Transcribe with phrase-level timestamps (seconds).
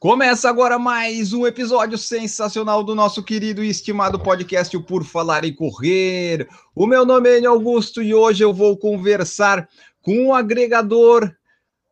[0.00, 5.44] Começa agora mais um episódio sensacional do nosso querido e estimado podcast o Por Falar
[5.44, 6.46] em Correr.
[6.72, 9.68] O meu nome é Enio Augusto e hoje eu vou conversar
[10.00, 11.28] com o agregador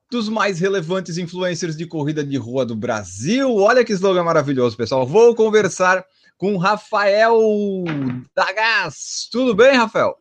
[0.08, 3.56] dos mais relevantes influencers de corrida de rua do Brasil.
[3.56, 5.04] Olha que slogan maravilhoso, pessoal.
[5.04, 6.04] Vou conversar
[6.38, 7.36] com Rafael
[8.36, 9.28] Dagas.
[9.32, 10.16] Tudo bem, Rafael?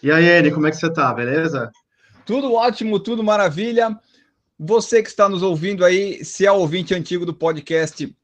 [0.00, 1.12] E aí, Eni, como é que você tá?
[1.12, 1.72] Beleza?
[2.24, 3.98] Tudo ótimo, tudo maravilha.
[4.62, 8.14] Você que está nos ouvindo aí, se é ouvinte antigo do podcast,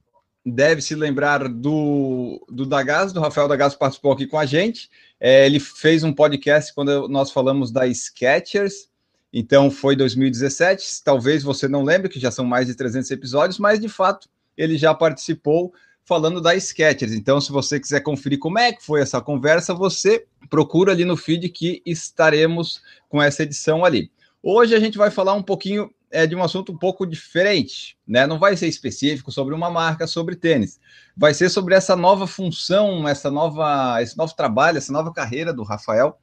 [0.45, 4.91] deve se lembrar do, do Dagas, do Rafael Dagas participou aqui com a gente.
[5.19, 8.91] É, ele fez um podcast quando nós falamos da Sketchers,
[9.33, 11.03] então foi 2017.
[11.03, 14.77] Talvez você não lembre, que já são mais de 300 episódios, mas de fato ele
[14.77, 15.73] já participou
[16.05, 17.15] falando da Sketchers.
[17.15, 21.17] Então, se você quiser conferir como é que foi essa conversa, você procura ali no
[21.17, 24.11] feed que estaremos com essa edição ali.
[24.43, 28.27] Hoje a gente vai falar um pouquinho é de um assunto um pouco diferente, né?
[28.27, 30.81] Não vai ser específico sobre uma marca, sobre tênis.
[31.15, 35.63] Vai ser sobre essa nova função, essa nova, esse novo trabalho, essa nova carreira do
[35.63, 36.19] Rafael,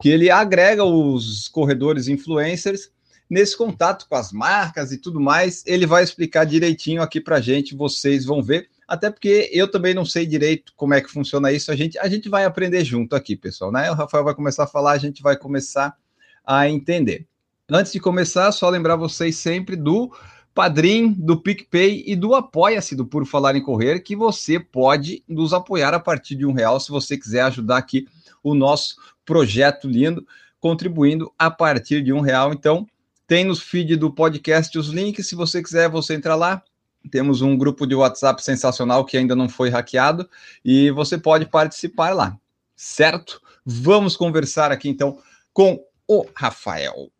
[0.00, 2.90] que ele agrega os corredores influencers
[3.28, 5.64] nesse contato com as marcas e tudo mais.
[5.66, 8.68] Ele vai explicar direitinho aqui para gente, vocês vão ver.
[8.86, 11.72] Até porque eu também não sei direito como é que funciona isso.
[11.72, 13.90] A gente, a gente vai aprender junto aqui, pessoal, né?
[13.90, 15.96] O Rafael vai começar a falar, a gente vai começar
[16.46, 17.26] a entender.
[17.70, 20.12] Antes de começar, só lembrar vocês sempre do
[20.52, 25.52] Padrim, do PicPay e do Apoia-se do Puro Falar em Correr, que você pode nos
[25.54, 28.06] apoiar a partir de um real, se você quiser ajudar aqui
[28.42, 30.26] o nosso projeto lindo,
[30.60, 32.52] contribuindo a partir de um real.
[32.52, 32.86] Então,
[33.28, 36.62] tem nos feed do podcast os links, se você quiser, você entra lá.
[37.10, 40.28] Temos um grupo de WhatsApp sensacional que ainda não foi hackeado
[40.64, 42.36] e você pode participar lá,
[42.76, 43.40] certo?
[43.64, 45.18] Vamos conversar aqui então
[45.52, 47.10] com o Rafael.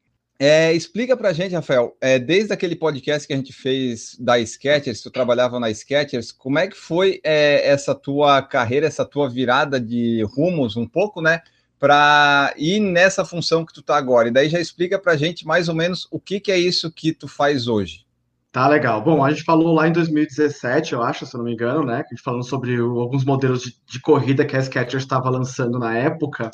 [0.44, 5.00] É, explica pra gente, Rafael, é, desde aquele podcast que a gente fez da Sketchers,
[5.00, 9.78] tu trabalhava na Sketchers, como é que foi é, essa tua carreira, essa tua virada
[9.78, 11.42] de rumos um pouco, né?
[11.78, 14.26] Para ir nessa função que tu tá agora.
[14.26, 17.12] E daí já explica pra gente mais ou menos o que, que é isso que
[17.12, 18.04] tu faz hoje.
[18.50, 19.00] Tá legal.
[19.00, 22.02] Bom, a gente falou lá em 2017, eu acho, se não me engano, né?
[22.04, 25.78] A gente falando sobre o, alguns modelos de, de corrida que a Skechers estava lançando
[25.78, 26.50] na época.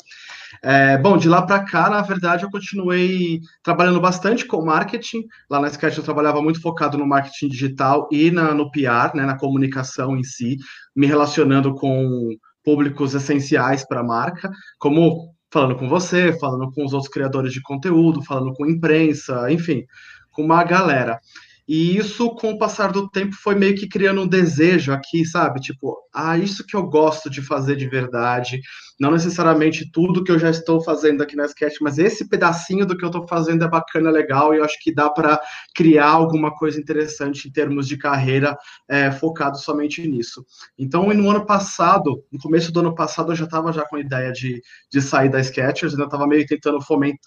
[0.63, 5.23] É, bom, de lá para cá, na verdade, eu continuei trabalhando bastante com marketing.
[5.49, 9.25] Lá na Sketch eu trabalhava muito focado no marketing digital e na, no PR, né,
[9.25, 10.57] na comunicação em si,
[10.95, 16.93] me relacionando com públicos essenciais para a marca, como falando com você, falando com os
[16.93, 19.83] outros criadores de conteúdo, falando com imprensa, enfim,
[20.31, 21.19] com uma galera.
[21.67, 25.59] E isso, com o passar do tempo, foi meio que criando um desejo aqui, sabe?
[25.59, 28.59] Tipo, ah, isso que eu gosto de fazer de verdade.
[28.99, 32.97] Não necessariamente tudo que eu já estou fazendo aqui na Sketch, mas esse pedacinho do
[32.97, 35.39] que eu estou fazendo é bacana, legal, e eu acho que dá para
[35.73, 38.57] criar alguma coisa interessante em termos de carreira
[38.89, 40.45] é, focado somente nisso.
[40.77, 44.01] Então, no ano passado, no começo do ano passado, eu já estava já com a
[44.01, 44.61] ideia de,
[44.91, 46.79] de sair da Sketchers, ainda estava meio tentando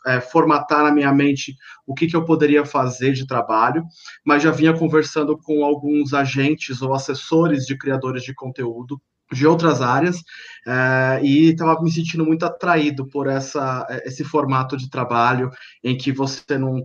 [0.06, 1.54] é, formatar na minha mente
[1.86, 3.82] o que, que eu poderia fazer de trabalho,
[4.24, 9.00] mas já vinha conversando com alguns agentes ou assessores de criadores de conteúdo
[9.32, 10.16] de outras áreas
[10.66, 15.50] é, e estava me sentindo muito atraído por essa, esse formato de trabalho
[15.82, 16.82] em que você não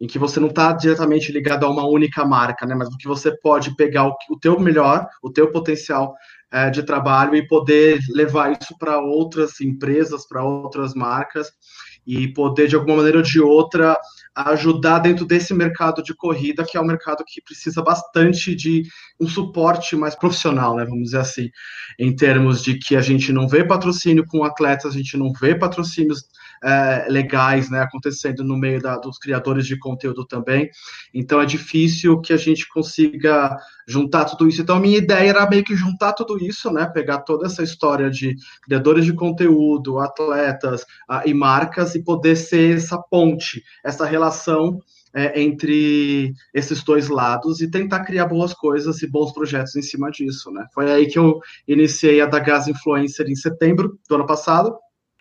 [0.00, 2.74] em que você não está diretamente ligado a uma única marca, né?
[2.74, 6.14] Mas que você pode pegar o, o teu melhor, o teu potencial
[6.50, 11.50] é, de trabalho e poder levar isso para outras empresas, para outras marcas
[12.06, 13.96] e poder de alguma maneira ou de outra
[14.34, 18.82] ajudar dentro desse mercado de corrida, que é um mercado que precisa bastante de
[19.20, 21.50] um suporte mais profissional, né, vamos dizer assim,
[21.98, 25.54] em termos de que a gente não vê patrocínio com atletas, a gente não vê
[25.54, 26.24] patrocínios
[26.62, 30.70] é, legais né, acontecendo no meio da, dos criadores de conteúdo também.
[31.12, 34.62] Então é difícil que a gente consiga juntar tudo isso.
[34.62, 36.86] Então a minha ideia era meio que juntar tudo isso, né?
[36.86, 40.84] Pegar toda essa história de criadores de conteúdo, atletas
[41.24, 44.78] e marcas e poder ser essa ponte, essa relação
[45.12, 50.10] é, entre esses dois lados e tentar criar boas coisas e bons projetos em cima
[50.10, 50.66] disso, né?
[50.72, 54.76] Foi aí que eu iniciei a da Gas Influencer em setembro do ano passado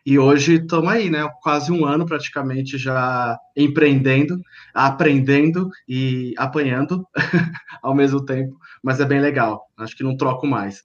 [0.06, 1.28] e hoje estamos aí, né?
[1.42, 4.40] Quase um ano praticamente já empreendendo,
[4.74, 7.06] aprendendo e apanhando
[7.82, 9.68] ao mesmo tempo, mas é bem legal.
[9.78, 10.84] Acho que não troco mais.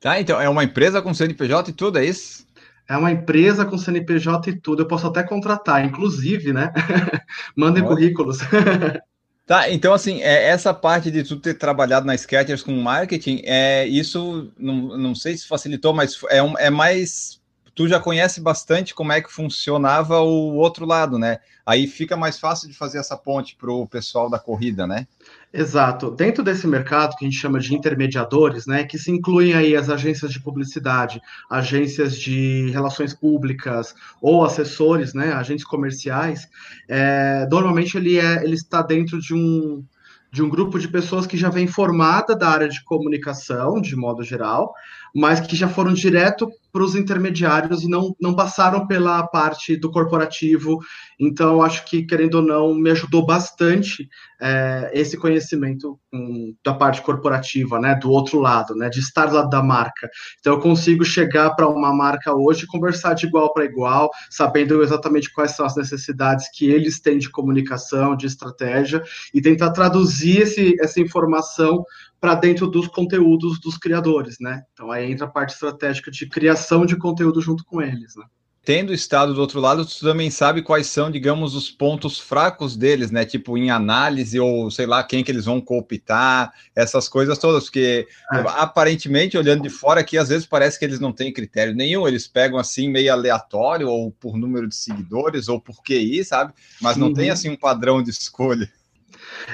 [0.00, 2.46] Tá, então é uma empresa com CNPJ e tudo, é isso?
[2.88, 4.82] É uma empresa com CNPJ e tudo.
[4.82, 6.72] Eu posso até contratar, inclusive, né?
[7.56, 8.38] Mandem currículos.
[9.44, 13.86] Tá, então assim, é, essa parte de tu ter trabalhado na Skechers com marketing, é,
[13.86, 17.40] isso não, não sei se facilitou, mas é, um, é mais.
[17.74, 21.38] Tu já conhece bastante como é que funcionava o outro lado, né?
[21.64, 25.06] Aí fica mais fácil de fazer essa ponte para o pessoal da corrida, né?
[25.52, 26.10] Exato.
[26.10, 29.88] Dentro desse mercado que a gente chama de intermediadores, né, que se incluem aí as
[29.88, 36.48] agências de publicidade, agências de relações públicas ou assessores, né, agentes comerciais,
[36.88, 39.84] é, normalmente ele, é, ele está dentro de um,
[40.32, 44.22] de um grupo de pessoas que já vem formada da área de comunicação, de modo
[44.22, 44.72] geral,
[45.14, 49.90] mas que já foram direto para os intermediários e não, não passaram pela parte do
[49.90, 50.78] corporativo.
[51.20, 54.08] Então, acho que, querendo ou não, me ajudou bastante
[54.40, 59.42] é, esse conhecimento um, da parte corporativa, né, do outro lado, né, de estar lá
[59.42, 60.08] da marca.
[60.40, 64.82] Então, eu consigo chegar para uma marca hoje e conversar de igual para igual, sabendo
[64.82, 69.02] exatamente quais são as necessidades que eles têm de comunicação, de estratégia,
[69.34, 71.84] e tentar traduzir esse, essa informação
[72.22, 74.62] para dentro dos conteúdos dos criadores, né?
[74.72, 78.24] Então aí entra a parte estratégica de criação de conteúdo junto com eles, né?
[78.64, 83.10] Tendo estado do outro lado, tu também sabe quais são, digamos, os pontos fracos deles,
[83.10, 83.24] né?
[83.24, 88.06] Tipo, em análise ou sei lá quem que eles vão cooptar, essas coisas todas, porque
[88.32, 88.36] é.
[88.50, 92.28] aparentemente, olhando de fora aqui, às vezes parece que eles não têm critério nenhum, eles
[92.28, 96.52] pegam assim meio aleatório, ou por número de seguidores, ou por QI, sabe?
[96.80, 97.14] Mas não uhum.
[97.14, 98.70] tem assim um padrão de escolha.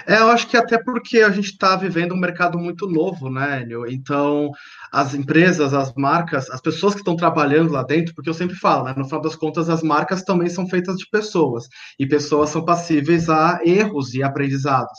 [0.07, 3.63] É, eu acho que até porque a gente está vivendo um mercado muito novo, né,
[3.63, 3.87] Enio?
[3.87, 4.51] Então,
[4.93, 8.85] as empresas, as marcas, as pessoas que estão trabalhando lá dentro, porque eu sempre falo,
[8.85, 11.69] né, no final das contas, as marcas também são feitas de pessoas,
[11.99, 14.99] e pessoas são passíveis a erros e aprendizados.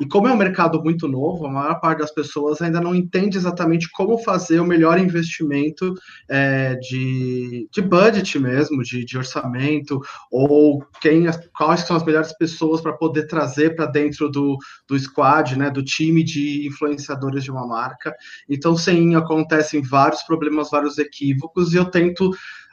[0.00, 3.36] E como é um mercado muito novo, a maior parte das pessoas ainda não entende
[3.36, 5.94] exatamente como fazer o melhor investimento
[6.28, 10.00] é, de, de budget mesmo, de, de orçamento,
[10.30, 14.56] ou quem, quais são as melhores pessoas para poder trazer para dentro do,
[14.86, 18.14] do squad, né, do time de influenciadores de uma marca.
[18.48, 22.30] Então, sim, acontecem vários problemas, vários equívocos, e eu tento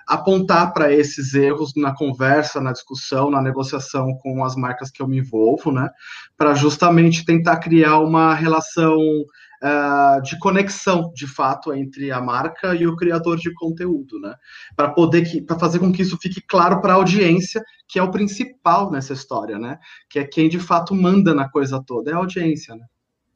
[0.08, 5.08] apontar para esses erros na conversa, na discussão, na negociação com as marcas que eu
[5.08, 5.90] me envolvo, né?
[6.38, 12.86] Para justamente tentar criar uma relação uh, de conexão, de fato, entre a marca e
[12.88, 14.36] o criador de conteúdo, né?
[14.76, 18.04] Para poder que, para fazer com que isso fique claro para a audiência, que é
[18.04, 19.80] o principal nessa história, né?
[20.10, 22.86] Que é quem de fato manda na coisa toda, é a audiência, né?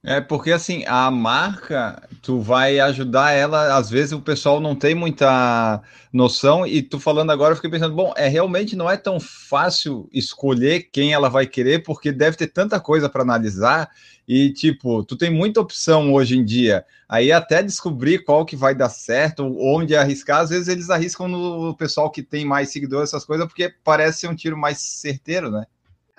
[0.01, 4.96] É porque assim, a marca, tu vai ajudar ela, às vezes o pessoal não tem
[4.96, 5.81] muita
[6.13, 10.10] noção, e tu falando agora, eu fiquei pensando, bom, é realmente não é tão fácil
[10.13, 13.92] escolher quem ela vai querer, porque deve ter tanta coisa para analisar,
[14.25, 16.86] e tipo, tu tem muita opção hoje em dia.
[17.07, 21.75] Aí até descobrir qual que vai dar certo, onde arriscar, às vezes eles arriscam no
[21.75, 25.66] pessoal que tem mais seguidores, essas coisas, porque parece ser um tiro mais certeiro, né?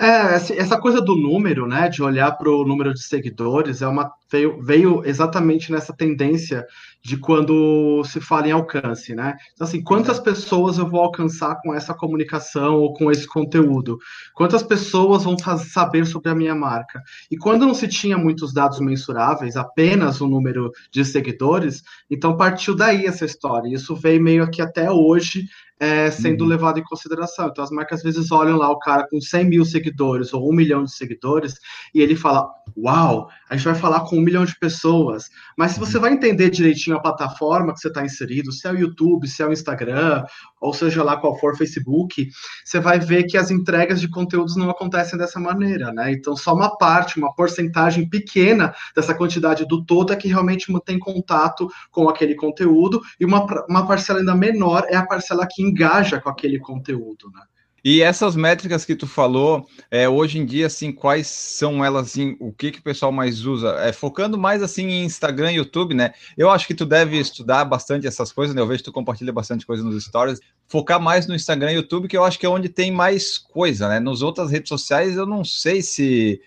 [0.00, 4.10] É, essa coisa do número, né, de olhar para o número de seguidores, é uma
[4.30, 6.66] veio, veio exatamente nessa tendência
[7.02, 9.34] de quando se fala em alcance, né?
[9.52, 13.98] Então, assim, quantas pessoas eu vou alcançar com essa comunicação ou com esse conteúdo?
[14.34, 17.02] Quantas pessoas vão saber sobre a minha marca?
[17.30, 22.76] E quando não se tinha muitos dados mensuráveis, apenas o número de seguidores, então partiu
[22.76, 23.74] daí essa história.
[23.74, 25.44] Isso veio meio aqui até hoje
[25.80, 26.48] é, sendo uhum.
[26.48, 27.48] levado em consideração.
[27.48, 30.54] Então, as marcas às vezes olham lá o cara com 100 mil seguidores ou um
[30.54, 31.54] milhão de seguidores
[31.94, 35.24] e ele fala: Uau, a gente vai falar com um milhão de pessoas.
[35.56, 36.02] Mas se você uhum.
[36.02, 39.46] vai entender direitinho a plataforma que você está inserido, se é o YouTube, se é
[39.46, 40.24] o Instagram,
[40.60, 42.28] ou seja lá qual for Facebook,
[42.64, 46.12] você vai ver que as entregas de conteúdos não acontecem dessa maneira, né?
[46.12, 50.98] Então, só uma parte, uma porcentagem pequena dessa quantidade do todo é que realmente mantém
[50.98, 56.20] contato com aquele conteúdo, e uma, uma parcela ainda menor é a parcela que engaja
[56.20, 57.42] com aquele conteúdo, né?
[57.84, 62.36] E essas métricas que tu falou, é, hoje em dia, assim, quais são elas, assim,
[62.38, 63.76] o que, que o pessoal mais usa?
[63.80, 66.12] É, focando mais, assim, em Instagram e YouTube, né?
[66.36, 68.60] Eu acho que tu deve estudar bastante essas coisas, né?
[68.60, 70.40] Eu vejo que tu compartilha bastante coisa nos stories.
[70.68, 73.88] Focar mais no Instagram e YouTube, que eu acho que é onde tem mais coisa,
[73.88, 73.98] né?
[73.98, 76.40] Nos outras redes sociais, eu não sei se,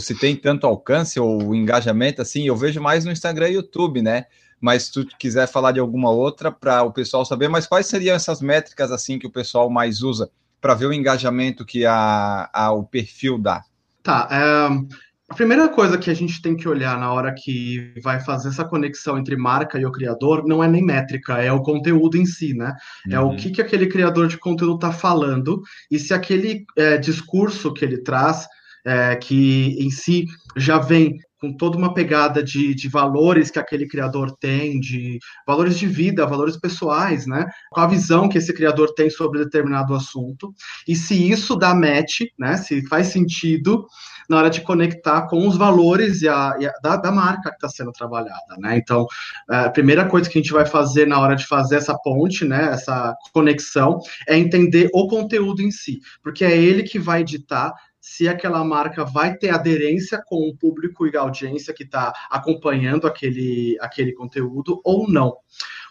[0.00, 2.46] se tem tanto alcance ou engajamento, assim.
[2.46, 4.26] Eu vejo mais no Instagram e YouTube, né?
[4.60, 8.16] mas se tu quiser falar de alguma outra para o pessoal saber, mas quais seriam
[8.16, 10.28] essas métricas assim que o pessoal mais usa
[10.60, 13.62] para ver o engajamento que a, a, o perfil dá?
[14.02, 14.28] Tá.
[14.30, 14.98] É,
[15.30, 18.64] a primeira coisa que a gente tem que olhar na hora que vai fazer essa
[18.64, 22.54] conexão entre marca e o criador não é nem métrica, é o conteúdo em si,
[22.54, 22.74] né?
[23.06, 23.12] Uhum.
[23.12, 23.36] É o uhum.
[23.36, 27.98] que, que aquele criador de conteúdo está falando e se aquele é, discurso que ele
[27.98, 28.48] traz,
[28.86, 30.24] é, que em si
[30.56, 35.78] já vem com toda uma pegada de, de valores que aquele criador tem, de valores
[35.78, 37.46] de vida, valores pessoais, né?
[37.70, 40.52] Qual a visão que esse criador tem sobre determinado assunto,
[40.86, 42.56] e se isso dá match, né?
[42.56, 43.86] Se faz sentido
[44.28, 47.56] na hora de conectar com os valores e a, e a da, da, marca que
[47.56, 48.76] está sendo trabalhada, né?
[48.76, 49.06] Então,
[49.50, 52.44] é, a primeira coisa que a gente vai fazer na hora de fazer essa ponte,
[52.44, 52.72] né?
[52.72, 57.72] Essa conexão, é entender o conteúdo em si, porque é ele que vai editar
[58.10, 63.06] se aquela marca vai ter aderência com o público e a audiência que está acompanhando
[63.06, 65.36] aquele, aquele conteúdo ou não.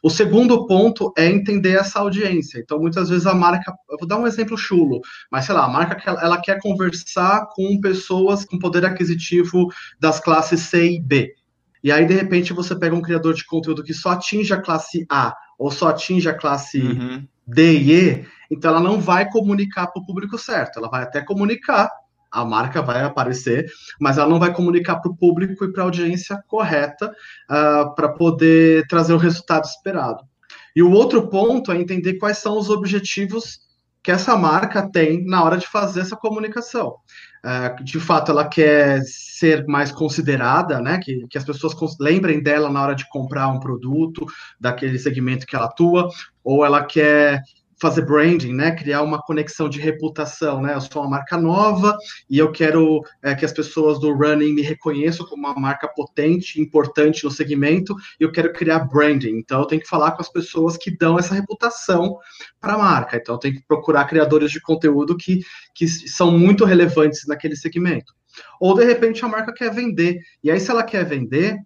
[0.01, 2.59] O segundo ponto é entender essa audiência.
[2.59, 4.99] Então, muitas vezes a marca, eu vou dar um exemplo chulo,
[5.31, 9.67] mas sei lá, a marca ela quer conversar com pessoas com poder aquisitivo
[9.99, 11.33] das classes C e B.
[11.83, 15.05] E aí, de repente, você pega um criador de conteúdo que só atinge a classe
[15.07, 17.27] A ou só atinge a classe uhum.
[17.45, 20.79] D e E, então ela não vai comunicar para o público certo.
[20.79, 21.89] Ela vai até comunicar,
[22.31, 23.65] a marca vai aparecer,
[23.99, 27.13] mas ela não vai comunicar para o público e para a audiência correta uh,
[27.49, 30.23] ah, para poder trazer o resultado esperado.
[30.75, 33.59] E o outro ponto é entender quais são os objetivos
[34.03, 36.95] que essa marca tem na hora de fazer essa comunicação.
[37.43, 40.99] Uh, de fato, ela quer ser mais considerada, né?
[41.01, 44.25] Que, que as pessoas lembrem dela na hora de comprar um produto
[44.59, 46.09] daquele segmento que ela atua,
[46.43, 47.41] ou ela quer
[47.79, 48.71] fazer branding, né?
[48.71, 50.73] Criar uma conexão de reputação, né?
[50.73, 51.97] Eu sou uma marca nova
[52.29, 56.59] e eu quero é, que as pessoas do running me reconheçam como uma marca potente,
[56.59, 57.95] importante no segmento.
[58.19, 59.37] E eu quero criar branding.
[59.37, 62.17] Então, eu tenho que falar com as pessoas que dão essa reputação
[62.59, 63.17] para a marca.
[63.17, 65.41] Então, eu tenho que procurar criadores de conteúdo que,
[65.73, 68.13] que são muito relevantes naquele segmento.
[68.59, 70.19] Ou de repente a marca quer vender.
[70.43, 71.57] E aí, se ela quer vender,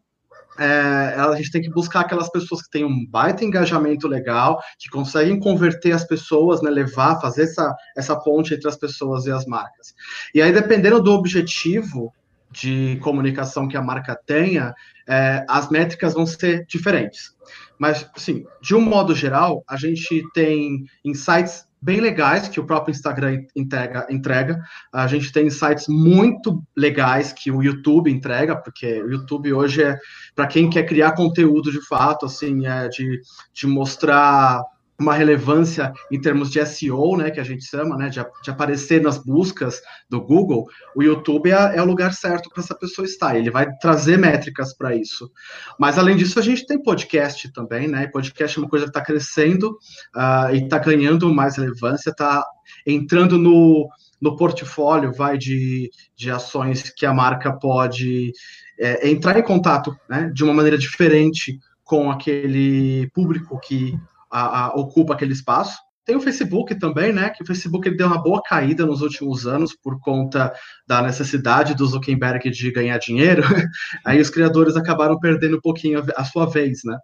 [0.60, 4.90] é, a gente tem que buscar aquelas pessoas que têm um baita engajamento legal, que
[4.90, 9.46] conseguem converter as pessoas, né, levar, fazer essa, essa ponte entre as pessoas e as
[9.46, 9.94] marcas.
[10.34, 12.14] E aí, dependendo do objetivo
[12.52, 14.74] de comunicação que a marca tenha,
[15.08, 17.34] é, as métricas vão ser diferentes.
[17.80, 22.92] Mas, assim, de um modo geral, a gente tem insights bem legais que o próprio
[22.92, 24.62] Instagram entrega, entrega.
[24.94, 29.98] A gente tem sites muito legais que o YouTube entrega, porque o YouTube hoje é
[30.36, 33.22] para quem quer criar conteúdo de fato, assim, é de,
[33.54, 34.64] de mostrar
[35.02, 39.02] uma relevância em termos de SEO, né, que a gente chama, né, de, de aparecer
[39.02, 40.66] nas buscas do Google,
[40.96, 43.36] o YouTube é, é o lugar certo para essa pessoa estar.
[43.36, 45.32] Ele vai trazer métricas para isso.
[45.80, 48.08] Mas além disso, a gente tem podcast também, né?
[48.08, 49.72] Podcast é uma coisa que está crescendo
[50.16, 52.46] uh, e está ganhando mais relevância, está
[52.86, 53.90] entrando no,
[54.22, 58.32] no portfólio, vai de, de ações que a marca pode
[58.80, 63.94] é, entrar em contato, né, de uma maneira diferente com aquele público que
[64.32, 65.78] a, a, ocupa aquele espaço.
[66.04, 67.30] Tem o Facebook também, né?
[67.30, 70.52] Que o Facebook ele deu uma boa caída nos últimos anos por conta
[70.88, 73.44] da necessidade do Zuckerberg de ganhar dinheiro.
[74.06, 76.98] Aí os criadores acabaram perdendo um pouquinho a sua vez, né?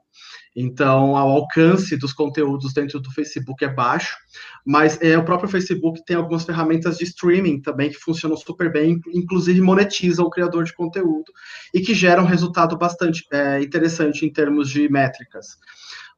[0.59, 4.17] Então, o alcance dos conteúdos dentro do Facebook é baixo,
[4.65, 8.99] mas é, o próprio Facebook tem algumas ferramentas de streaming também que funcionam super bem,
[9.13, 11.31] inclusive monetizam o criador de conteúdo
[11.71, 15.45] e que geram um resultado bastante é, interessante em termos de métricas.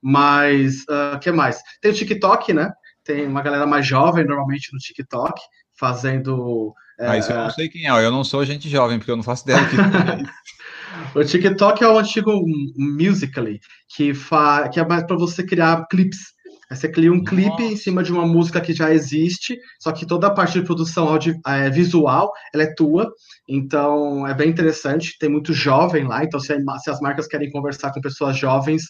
[0.02, 1.62] Mas, o uh, que mais?
[1.82, 2.72] Tem o TikTok, né?
[3.04, 5.42] Tem uma galera mais jovem, normalmente, no TikTok,
[5.78, 6.74] fazendo.
[7.00, 9.24] Ah, isso eu não sei quem é, eu não sou gente jovem, porque eu não
[9.24, 12.44] faço ideia do que é O TikTok é o antigo
[12.78, 14.68] Musical.ly, que, fa...
[14.70, 16.34] que é mais para você criar clips.
[16.70, 17.30] você cria um Nossa.
[17.30, 20.66] clipe em cima de uma música que já existe, só que toda a parte de
[20.66, 23.10] produção audio, é, visual ela é tua,
[23.48, 25.18] então é bem interessante.
[25.18, 26.54] Tem muito jovem lá, então se,
[26.84, 28.84] se as marcas querem conversar com pessoas jovens,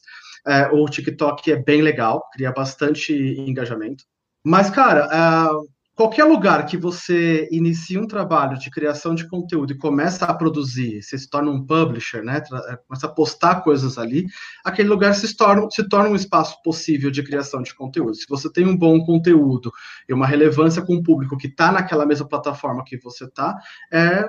[0.47, 4.03] é, o TikTok é bem legal, cria bastante engajamento.
[4.43, 9.77] Mas, cara, é, qualquer lugar que você inicie um trabalho de criação de conteúdo e
[9.77, 12.41] começa a produzir, você se torna um publisher, né?
[12.69, 14.25] É, começa a postar coisas ali,
[14.63, 18.15] aquele lugar se torna, se torna um espaço possível de criação de conteúdo.
[18.15, 19.73] Se você tem um bom conteúdo
[20.07, 23.57] e uma relevância com o público que está naquela mesma plataforma que você está,
[23.91, 24.25] é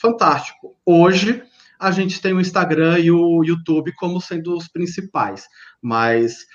[0.00, 0.76] fantástico.
[0.84, 1.42] Hoje,
[1.82, 5.44] a gente tem o Instagram e o YouTube como sendo os principais,
[5.82, 6.46] mas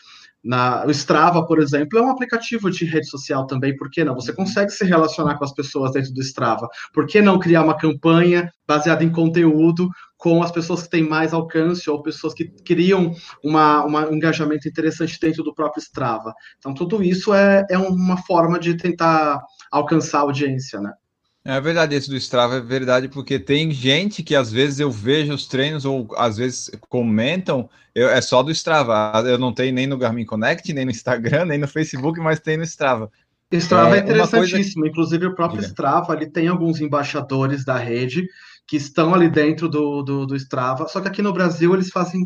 [0.44, 4.16] na, o Strava, por exemplo, é um aplicativo de rede social também, por que não?
[4.16, 6.70] Você consegue se relacionar com as pessoas dentro do Strava.
[6.94, 11.34] Por que não criar uma campanha baseada em conteúdo com as pessoas que têm mais
[11.34, 16.34] alcance ou pessoas que criam uma, uma, um engajamento interessante dentro do próprio Strava?
[16.58, 20.94] Então, tudo isso é, é uma forma de tentar alcançar a audiência, né?
[21.50, 25.34] É verdade, esse do Strava é verdade, porque tem gente que às vezes eu vejo
[25.34, 29.24] os treinos ou às vezes comentam, eu, é só do Strava.
[29.26, 32.58] Eu não tenho nem no Garmin Connect, nem no Instagram, nem no Facebook, mas tem
[32.58, 33.10] no Strava.
[33.50, 34.90] Strava é, é interessantíssimo, coisa...
[34.90, 35.72] inclusive o próprio Diga.
[35.72, 38.28] Strava, ele tem alguns embaixadores da rede
[38.68, 42.24] que estão ali dentro do, do, do Strava, só que aqui no Brasil eles fazem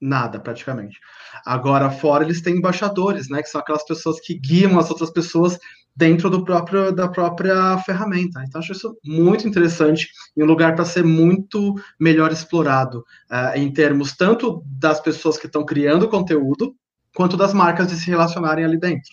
[0.00, 0.98] nada praticamente.
[1.44, 3.42] Agora, fora eles têm embaixadores, né?
[3.42, 5.58] Que são aquelas pessoas que guiam as outras pessoas
[5.94, 8.42] dentro do próprio, da própria ferramenta.
[8.46, 13.72] Então, acho isso muito interessante e um lugar para ser muito melhor explorado uh, em
[13.72, 16.74] termos tanto das pessoas que estão criando conteúdo,
[17.14, 19.12] quanto das marcas de se relacionarem ali dentro.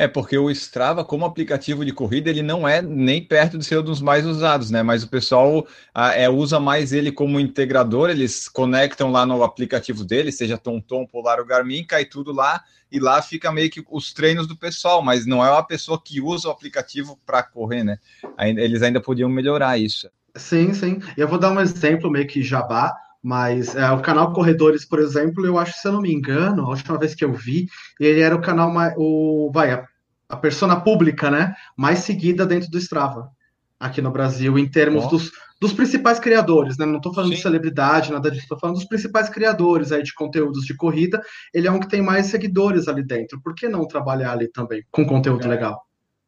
[0.00, 3.80] É, porque o Strava, como aplicativo de corrida, ele não é nem perto de ser
[3.80, 4.82] um dos mais usados, né?
[4.82, 10.02] Mas o pessoal ah, é, usa mais ele como integrador, eles conectam lá no aplicativo
[10.02, 14.14] dele, seja TomTom, Polar ou Garmin, cai tudo lá, e lá fica meio que os
[14.14, 17.98] treinos do pessoal, mas não é uma pessoa que usa o aplicativo para correr, né?
[18.38, 20.08] Eles ainda podiam melhorar isso.
[20.34, 20.98] Sim, sim.
[21.14, 25.44] Eu vou dar um exemplo meio que jabá, mas é, o canal Corredores, por exemplo,
[25.44, 27.68] eu acho, se eu não me engano, a última vez que eu vi,
[28.00, 28.94] ele era o canal mais.
[28.96, 29.84] O, vai,
[30.30, 31.54] a, persona pública, né?
[31.76, 33.30] Mais seguida dentro do Strava,
[33.78, 36.86] aqui no Brasil, em termos dos, dos principais criadores, né?
[36.86, 37.36] Não estou falando Sim.
[37.36, 41.20] de celebridade, nada disso, estou falando dos principais criadores aí de conteúdos de corrida.
[41.52, 43.40] Ele é um que tem mais seguidores ali dentro.
[43.42, 45.48] Por que não trabalhar ali também com conteúdo é.
[45.48, 45.82] legal?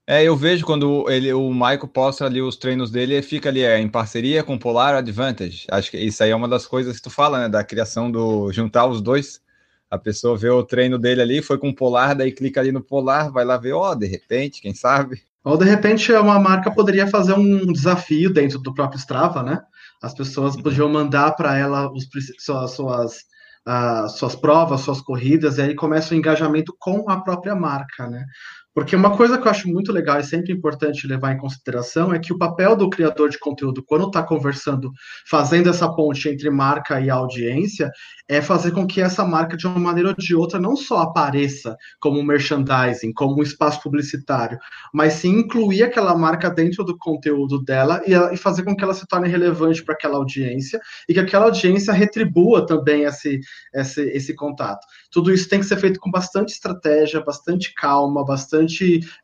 [0.04, 3.62] É, eu vejo quando ele, o Michael posta ali os treinos dele, ele fica ali
[3.62, 5.64] é, em parceria com Polar Advantage.
[5.70, 7.48] Acho que isso aí é uma das coisas que tu fala, né?
[7.48, 9.40] Da criação do juntar os dois.
[9.92, 12.80] A pessoa vê o treino dele ali, foi com o Polar, daí clica ali no
[12.80, 15.20] Polar, vai lá ver, ó, oh, de repente, quem sabe?
[15.44, 19.60] Ou de repente uma marca poderia fazer um desafio dentro do próprio Strava, né?
[20.02, 20.62] As pessoas uhum.
[20.62, 22.08] podiam mandar para ela os,
[22.38, 23.16] suas, suas,
[23.68, 28.24] uh, suas provas, suas corridas, e aí começa o engajamento com a própria marca, né?
[28.74, 32.18] Porque uma coisa que eu acho muito legal e sempre importante levar em consideração é
[32.18, 34.90] que o papel do criador de conteúdo, quando está conversando,
[35.28, 37.90] fazendo essa ponte entre marca e audiência,
[38.28, 41.76] é fazer com que essa marca, de uma maneira ou de outra, não só apareça
[42.00, 44.58] como merchandising, como um espaço publicitário,
[44.92, 48.94] mas sim incluir aquela marca dentro do conteúdo dela e, e fazer com que ela
[48.94, 53.38] se torne relevante para aquela audiência e que aquela audiência retribua também esse,
[53.74, 54.86] esse, esse contato.
[55.10, 58.61] Tudo isso tem que ser feito com bastante estratégia, bastante calma, bastante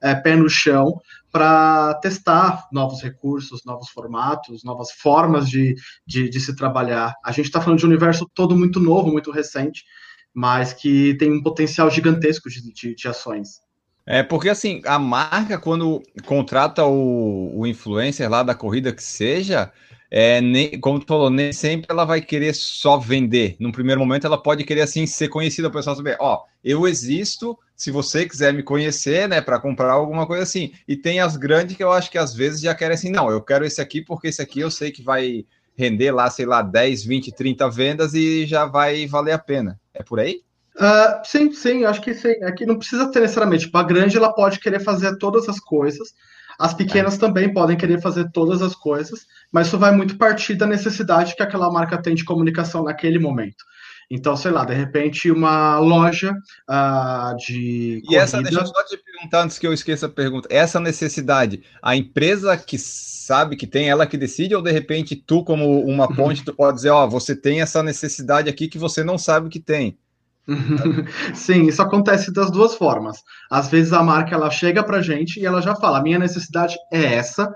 [0.01, 5.75] é, pé no chão, para testar novos recursos, novos formatos, novas formas de,
[6.07, 7.15] de, de se trabalhar.
[7.25, 9.85] A gente está falando de um universo todo muito novo, muito recente,
[10.33, 13.61] mas que tem um potencial gigantesco de, de, de ações.
[14.07, 19.71] É porque assim, a marca, quando contrata o, o influencer lá da corrida que seja,
[20.11, 23.57] é, nem, como tu falou, nem sempre ela vai querer só vender.
[23.61, 27.59] Num primeiro momento, ela pode querer assim ser conhecida, o pessoal saber, ó, eu existo,
[27.77, 30.73] se você quiser me conhecer, né, para comprar alguma coisa assim.
[30.87, 33.43] E tem as grandes que eu acho que às vezes já querem assim, não, eu
[33.43, 35.45] quero esse aqui porque esse aqui eu sei que vai
[35.77, 39.79] render lá, sei lá, 10, 20, 30 vendas e já vai valer a pena.
[39.95, 40.43] É por aí?
[40.77, 42.43] Uh, sim, sim, acho que sim.
[42.45, 43.67] Aqui não precisa ter necessariamente.
[43.67, 46.15] Tipo, a grande ela pode querer fazer todas as coisas,
[46.59, 47.19] as pequenas é.
[47.19, 51.43] também podem querer fazer todas as coisas, mas isso vai muito partir da necessidade que
[51.43, 53.65] aquela marca tem de comunicação naquele momento.
[54.11, 57.99] Então, sei lá, de repente, uma loja uh, de.
[57.99, 58.23] E corrida...
[58.23, 60.49] essa, deixa eu só te perguntar antes que eu esqueça a pergunta.
[60.51, 65.45] Essa necessidade, a empresa que sabe que tem, ela que decide, ou de repente tu,
[65.45, 69.05] como uma ponte, tu pode dizer, ó, oh, você tem essa necessidade aqui que você
[69.05, 69.99] não sabe que tem.
[71.35, 73.23] Sim, isso acontece das duas formas.
[73.51, 76.77] Às vezes a marca ela chega para gente e ela já fala: a minha necessidade
[76.93, 77.55] é essa.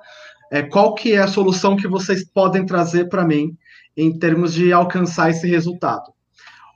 [0.51, 3.57] É, qual que é a solução que vocês podem trazer para mim
[3.97, 6.13] em termos de alcançar esse resultado?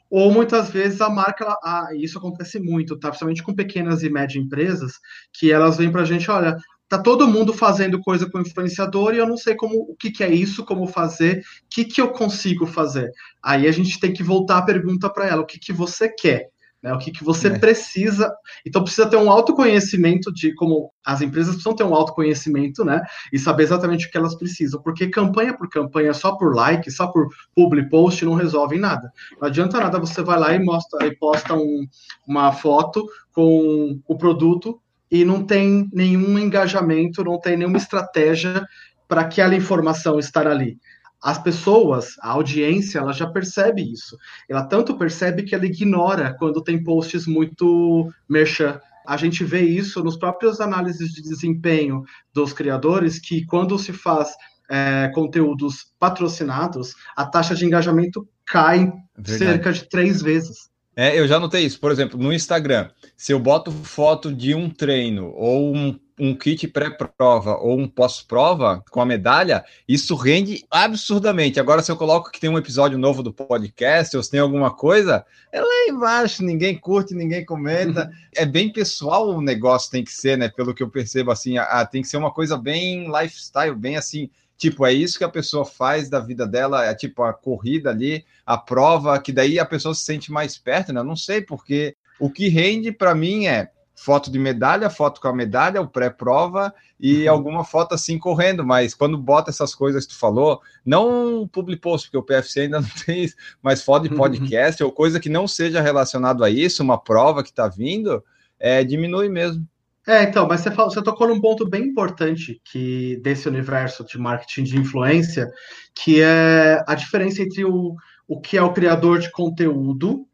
[0.08, 3.08] Ou muitas vezes a marca, ela, ah, isso acontece muito, tá?
[3.08, 4.92] Principalmente com pequenas e médias empresas,
[5.32, 6.56] que elas vêm para a gente, olha,
[6.88, 10.22] tá todo mundo fazendo coisa com influenciador e eu não sei como o que, que
[10.22, 13.10] é isso, como fazer, o que, que eu consigo fazer.
[13.42, 16.48] Aí a gente tem que voltar a pergunta para ela, o que, que você quer?
[16.82, 16.92] Né?
[16.92, 17.58] O que, que você é.
[17.58, 18.32] precisa.
[18.64, 23.02] Então precisa ter um autoconhecimento de como as empresas precisam ter um autoconhecimento, né?
[23.32, 24.80] E saber exatamente o que elas precisam.
[24.82, 29.10] Porque campanha por campanha, só por like, só por public post, não resolve nada.
[29.40, 31.86] Não adianta nada você vai lá e mostra e posta um,
[32.26, 38.66] uma foto com o produto e não tem nenhum engajamento, não tem nenhuma estratégia
[39.08, 40.78] para aquela informação estar ali.
[41.22, 44.16] As pessoas, a audiência, ela já percebe isso.
[44.48, 48.80] Ela tanto percebe que ela ignora quando tem posts muito merchan.
[49.06, 54.30] A gente vê isso nos próprios análises de desempenho dos criadores, que quando se faz
[54.68, 59.38] é, conteúdos patrocinados, a taxa de engajamento cai Verdade.
[59.38, 60.68] cerca de três vezes.
[60.98, 61.78] É, eu já notei isso.
[61.78, 66.66] Por exemplo, no Instagram, se eu boto foto de um treino ou um, um kit
[66.68, 71.60] pré-prova ou um pós-prova com a medalha, isso rende absurdamente.
[71.60, 74.70] Agora, se eu coloco que tem um episódio novo do podcast ou se tem alguma
[74.70, 78.10] coisa, é lá embaixo, ninguém curte, ninguém comenta.
[78.34, 80.48] é bem pessoal o negócio tem que ser, né?
[80.48, 83.96] Pelo que eu percebo, assim, a, a, tem que ser uma coisa bem lifestyle, bem
[83.96, 87.90] assim Tipo, é isso que a pessoa faz da vida dela, é tipo a corrida
[87.90, 91.00] ali, a prova, que daí a pessoa se sente mais perto, né?
[91.00, 95.28] Eu não sei, porque o que rende para mim é foto de medalha, foto com
[95.28, 97.32] a medalha, o pré-prova e uhum.
[97.32, 102.08] alguma foto assim correndo, mas quando bota essas coisas que tu falou, não public post,
[102.08, 104.90] porque o PFC ainda não tem isso, mas foto de podcast uhum.
[104.90, 108.22] ou coisa que não seja relacionado a isso, uma prova que está vindo,
[108.60, 109.66] é, diminui mesmo.
[110.06, 114.18] É, então, mas você, falou, você tocou num ponto bem importante que desse universo de
[114.18, 115.50] marketing de influência,
[115.94, 117.94] que é a diferença entre o,
[118.28, 120.26] o que é o criador de conteúdo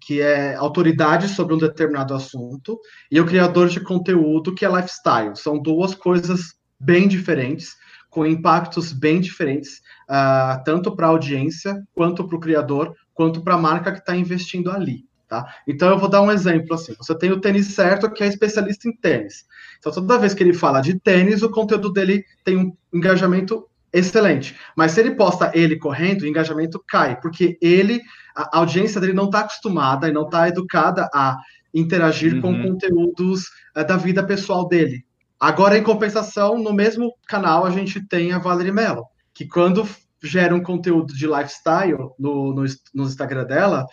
[0.00, 5.36] que é autoridade sobre um determinado assunto, e o criador de conteúdo, que é lifestyle.
[5.36, 7.76] São duas coisas bem diferentes,
[8.08, 13.54] com impactos bem diferentes, uh, tanto para a audiência, quanto para o criador, quanto para
[13.54, 15.04] a marca que está investindo ali.
[15.30, 15.46] Tá?
[15.64, 16.92] Então eu vou dar um exemplo assim.
[16.98, 19.44] Você tem o tênis certo, que é especialista em tênis.
[19.78, 24.56] Então toda vez que ele fala de tênis, o conteúdo dele tem um engajamento excelente.
[24.76, 28.00] Mas se ele posta ele correndo, o engajamento cai, porque ele,
[28.34, 31.36] a audiência dele não está acostumada e não está educada a
[31.72, 32.40] interagir uhum.
[32.40, 33.44] com conteúdos
[33.76, 35.04] uh, da vida pessoal dele.
[35.38, 39.88] Agora, em compensação, no mesmo canal a gente tem a Valerie Mello, que quando
[40.24, 43.86] gera um conteúdo de lifestyle no, no, no Instagram dela,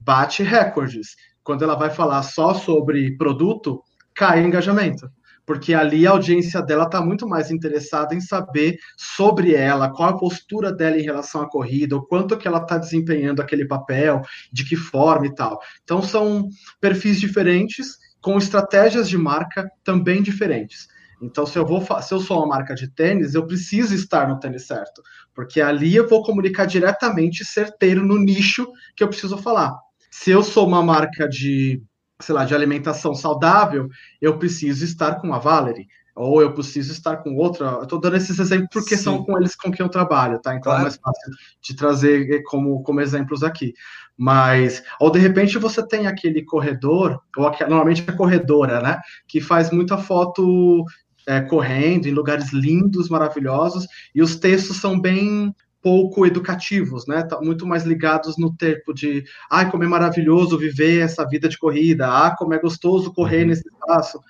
[0.00, 1.16] bate recordes.
[1.42, 3.82] Quando ela vai falar só sobre produto,
[4.14, 5.10] cai engajamento
[5.50, 10.16] porque ali a audiência dela está muito mais interessada em saber sobre ela, qual a
[10.16, 14.64] postura dela em relação à corrida, o quanto que ela está desempenhando aquele papel, de
[14.64, 15.58] que forma e tal.
[15.82, 16.48] Então são
[16.80, 20.86] perfis diferentes, com estratégias de marca também diferentes.
[21.20, 24.38] Então, se eu vou, se eu sou uma marca de tênis, eu preciso estar no
[24.38, 25.02] tênis certo,
[25.34, 29.76] porque ali eu vou comunicar diretamente, certeiro no nicho que eu preciso falar.
[30.10, 31.82] Se eu sou uma marca de
[32.20, 33.88] sei lá, de alimentação saudável,
[34.20, 37.80] eu preciso estar com a Valerie, ou eu preciso estar com outra.
[37.82, 39.02] Estou dando esses exemplos porque Sim.
[39.02, 40.54] são com eles com quem eu trabalho, tá?
[40.54, 40.80] Então é claro.
[40.80, 43.72] é mais fácil de trazer como, como exemplos aqui.
[44.16, 49.00] Mas, ou de repente você tem aquele corredor, ou normalmente a corredora, né?
[49.26, 50.84] Que faz muita foto
[51.26, 57.22] é, correndo em lugares lindos, maravilhosos, e os textos são bem pouco educativos, né?
[57.22, 61.58] Tá muito mais ligados no tempo de, ai, como é maravilhoso viver essa vida de
[61.58, 63.48] corrida, ah, como é gostoso correr uhum.
[63.48, 64.20] nesse espaço.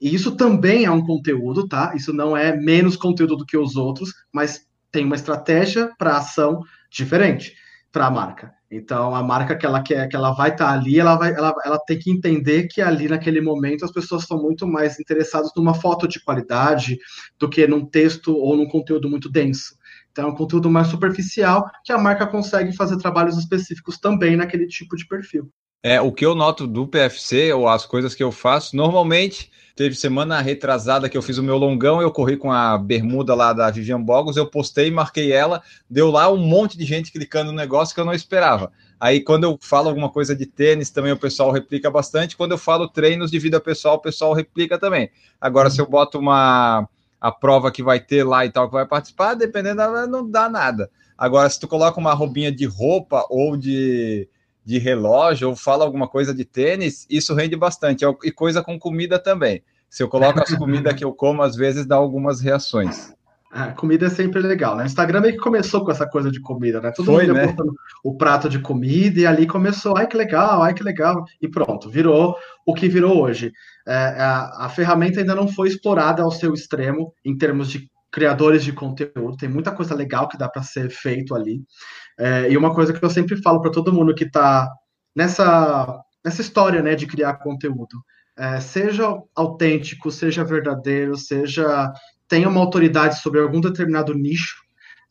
[0.00, 1.94] E isso também é um conteúdo, tá?
[1.96, 6.60] Isso não é menos conteúdo do que os outros, mas tem uma estratégia para ação
[6.90, 7.54] diferente
[7.90, 8.52] para a marca.
[8.70, 11.54] Então, a marca que ela quer, que ela vai estar tá ali, ela vai, ela,
[11.64, 15.74] ela tem que entender que ali naquele momento as pessoas estão muito mais interessadas numa
[15.74, 16.98] foto de qualidade
[17.38, 19.76] do que num texto ou num conteúdo muito denso.
[20.14, 24.68] Então, é um conteúdo mais superficial que a marca consegue fazer trabalhos específicos também naquele
[24.68, 25.50] tipo de perfil.
[25.82, 29.96] É, o que eu noto do PFC, ou as coisas que eu faço, normalmente, teve
[29.96, 33.68] semana retrasada que eu fiz o meu longão, eu corri com a bermuda lá da
[33.72, 37.92] Vivian Bogos, eu postei, marquei ela, deu lá um monte de gente clicando no negócio
[37.92, 38.70] que eu não esperava.
[39.00, 42.36] Aí, quando eu falo alguma coisa de tênis, também o pessoal replica bastante.
[42.36, 45.10] Quando eu falo treinos de vida pessoal, o pessoal replica também.
[45.40, 46.88] Agora, se eu boto uma
[47.24, 50.90] a prova que vai ter lá e tal, que vai participar, dependendo, não dá nada.
[51.16, 54.28] Agora, se tu coloca uma roupinha de roupa ou de,
[54.62, 58.04] de relógio, ou fala alguma coisa de tênis, isso rende bastante.
[58.22, 59.62] E coisa com comida também.
[59.88, 63.14] Se eu coloco as comidas que eu como, às vezes dá algumas reações.
[63.54, 64.82] A comida é sempre legal, né?
[64.82, 66.90] O Instagram meio que começou com essa coisa de comida, né?
[66.90, 67.54] Todo Foi, mundo né?
[68.02, 71.88] o prato de comida e ali começou, ai que legal, ai que legal, e pronto,
[71.88, 72.34] virou
[72.66, 73.52] o que virou hoje.
[73.86, 78.64] É, a, a ferramenta ainda não foi explorada ao seu extremo em termos de criadores
[78.64, 81.62] de conteúdo, tem muita coisa legal que dá para ser feito ali.
[82.18, 84.68] É, e uma coisa que eu sempre falo para todo mundo que está
[85.14, 88.02] nessa, nessa história né, de criar conteúdo,
[88.36, 91.92] é, seja autêntico, seja verdadeiro, seja
[92.28, 94.56] tenha uma autoridade sobre algum determinado nicho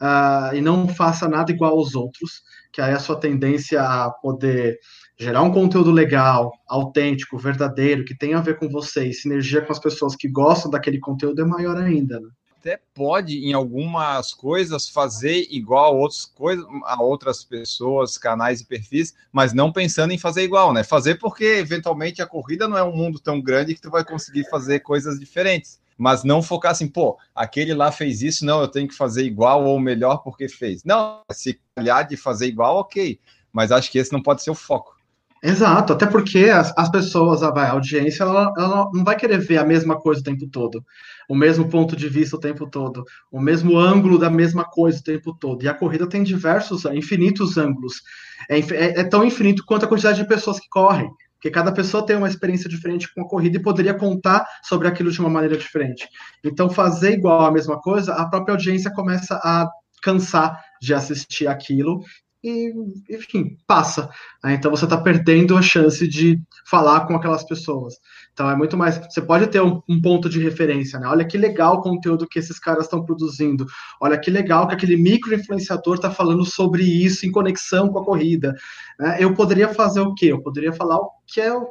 [0.01, 4.79] uh, e não faça nada igual aos outros, que aí a sua tendência a poder
[5.17, 9.71] gerar um conteúdo legal, autêntico, verdadeiro, que tenha a ver com você e sinergia com
[9.71, 12.29] as pessoas que gostam daquele conteúdo é maior ainda, né?
[12.63, 18.65] até pode, em algumas coisas, fazer igual a, outros coisas, a outras pessoas, canais e
[18.65, 20.81] perfis, mas não pensando em fazer igual, né?
[20.81, 24.49] Fazer porque, eventualmente, a corrida não é um mundo tão grande que tu vai conseguir
[24.49, 28.89] fazer coisas diferentes mas não focar assim, pô, aquele lá fez isso, não, eu tenho
[28.89, 30.83] que fazer igual ou melhor porque fez.
[30.83, 33.17] Não, se calhar de fazer igual, ok,
[33.53, 34.97] mas acho que esse não pode ser o foco.
[35.41, 39.59] Exato, até porque as, as pessoas, a, a audiência, ela, ela, não vai querer ver
[39.59, 40.83] a mesma coisa o tempo todo,
[41.29, 45.03] o mesmo ponto de vista o tempo todo, o mesmo ângulo da mesma coisa o
[45.03, 45.63] tempo todo.
[45.63, 48.01] E a corrida tem diversos, infinitos ângulos.
[48.49, 51.09] É, é, é tão infinito quanto a quantidade de pessoas que correm
[51.43, 55.11] Porque cada pessoa tem uma experiência diferente com a corrida e poderia contar sobre aquilo
[55.11, 56.07] de uma maneira diferente.
[56.41, 59.67] Então, fazer igual a mesma coisa, a própria audiência começa a
[60.01, 61.99] cansar de assistir aquilo
[62.41, 62.73] e,
[63.09, 64.09] enfim, passa.
[64.41, 64.53] Né?
[64.53, 67.95] Então você está perdendo a chance de falar com aquelas pessoas.
[68.33, 68.97] Então é muito mais.
[68.97, 71.07] Você pode ter um, um ponto de referência, né?
[71.07, 73.65] Olha que legal o conteúdo que esses caras estão produzindo.
[74.01, 78.05] Olha que legal que aquele micro influenciador está falando sobre isso em conexão com a
[78.05, 78.55] corrida.
[78.99, 79.17] Né?
[79.19, 80.27] Eu poderia fazer o quê?
[80.27, 81.67] Eu poderia falar o que é, o,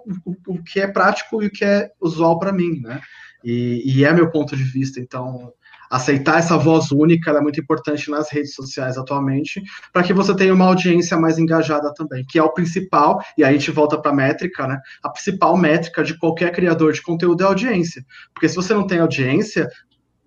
[0.46, 3.00] o que é prático e o que é usual para mim, né?
[3.44, 5.00] E, e é meu ponto de vista.
[5.00, 5.52] Então
[5.92, 10.54] aceitar essa voz única é muito importante nas redes sociais atualmente, para que você tenha
[10.54, 14.10] uma audiência mais engajada também, que é o principal, e aí a gente volta para
[14.10, 14.78] a métrica, né?
[15.02, 18.02] A principal métrica de qualquer criador de conteúdo é a audiência.
[18.32, 19.68] Porque se você não tem audiência,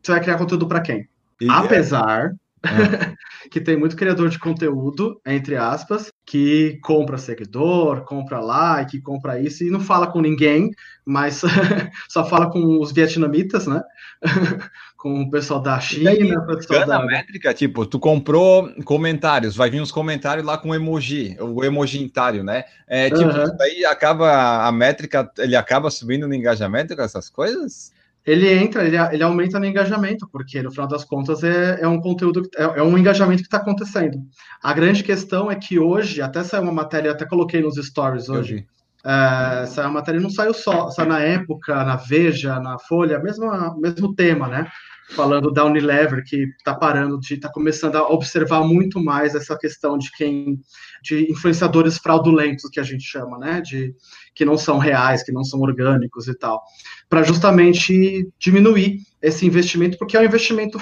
[0.04, 1.10] você vai criar conteúdo para quem?
[1.41, 2.32] E Apesar
[2.63, 3.15] é.
[3.49, 9.64] que tem muito criador de conteúdo, entre aspas, que compra seguidor, compra like, compra isso
[9.64, 10.72] e não fala com ninguém,
[11.06, 11.42] mas
[12.10, 13.82] só fala com os vietnamitas, né?
[14.98, 19.80] com o pessoal da China, o pessoal da métrica, tipo, tu comprou comentários, vai vir
[19.80, 22.64] uns comentários lá com emoji, o emojitário, né?
[22.88, 23.56] É, tipo, uhum.
[23.56, 27.94] daí acaba a métrica, ele acaba subindo no engajamento com essas coisas?
[28.26, 32.02] Ele entra, ele, ele aumenta no engajamento, porque no final das contas é, é um
[32.02, 34.18] conteúdo, é, é um engajamento que está acontecendo.
[34.64, 38.66] A grande questão é que hoje, até saiu uma matéria, até coloquei nos stories hoje,
[39.04, 43.80] é, saiu uma matéria, não saiu só, só na época, na Veja, na Folha, mesmo,
[43.80, 44.68] mesmo tema, né?
[45.10, 49.98] falando da Unilever, que está parando de, está começando a observar muito mais essa questão
[49.98, 50.60] de quem,
[51.06, 53.94] de influenciadores fraudulentos, que a gente chama, né, de
[54.34, 56.62] que não são reais, que não são orgânicos e tal,
[57.08, 60.80] para justamente diminuir esse investimento, porque é um investimento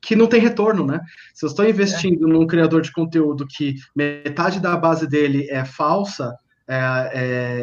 [0.00, 1.00] que não tem retorno, né?
[1.34, 2.32] Se eu estou investindo é.
[2.32, 6.34] num criador de conteúdo que metade da base dele é falsa,
[6.66, 6.76] é,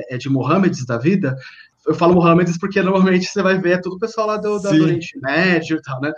[0.09, 1.35] é, é de Mohammeds da vida,
[1.87, 4.67] eu falo Mohammeds porque normalmente você vai ver é tudo o pessoal lá do, do
[4.67, 6.11] Oriente Médio e tal, né?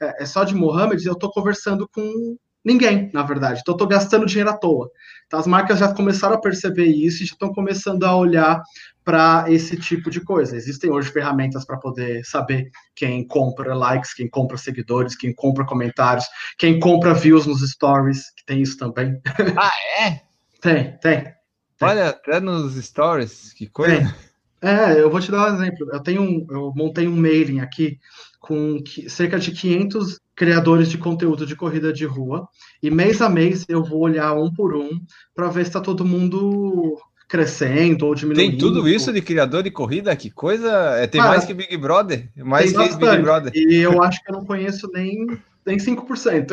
[0.00, 3.60] É, é só de Mohammeds eu tô conversando com ninguém, na verdade.
[3.60, 4.90] Então, tô gastando dinheiro à toa.
[5.26, 8.62] Então, as marcas já começaram a perceber isso e já estão começando a olhar
[9.04, 10.56] para esse tipo de coisa.
[10.56, 16.26] Existem hoje ferramentas para poder saber quem compra likes, quem compra seguidores, quem compra comentários,
[16.58, 19.20] quem compra views nos stories, que tem isso também.
[19.56, 20.20] Ah, é?
[20.60, 21.34] tem, tem, tem.
[21.80, 23.96] Olha, até nos stories, que coisa.
[23.96, 24.31] Tem.
[24.62, 25.88] É, eu vou te dar um exemplo.
[25.92, 27.98] Eu tenho um, eu montei um mailing aqui
[28.38, 32.48] com cerca de 500 criadores de conteúdo de corrida de rua
[32.82, 34.90] e mês a mês eu vou olhar um por um
[35.34, 36.96] para ver se está todo mundo
[37.28, 38.50] crescendo ou diminuindo.
[38.50, 40.14] Tem tudo isso de criador de corrida?
[40.14, 40.70] Que coisa!
[40.98, 42.30] É, tem mais que Big Brother?
[42.36, 43.10] Mais que bastante.
[43.10, 43.52] Big Brother.
[43.54, 45.26] E eu acho que eu não conheço nem,
[45.64, 46.52] nem 5%.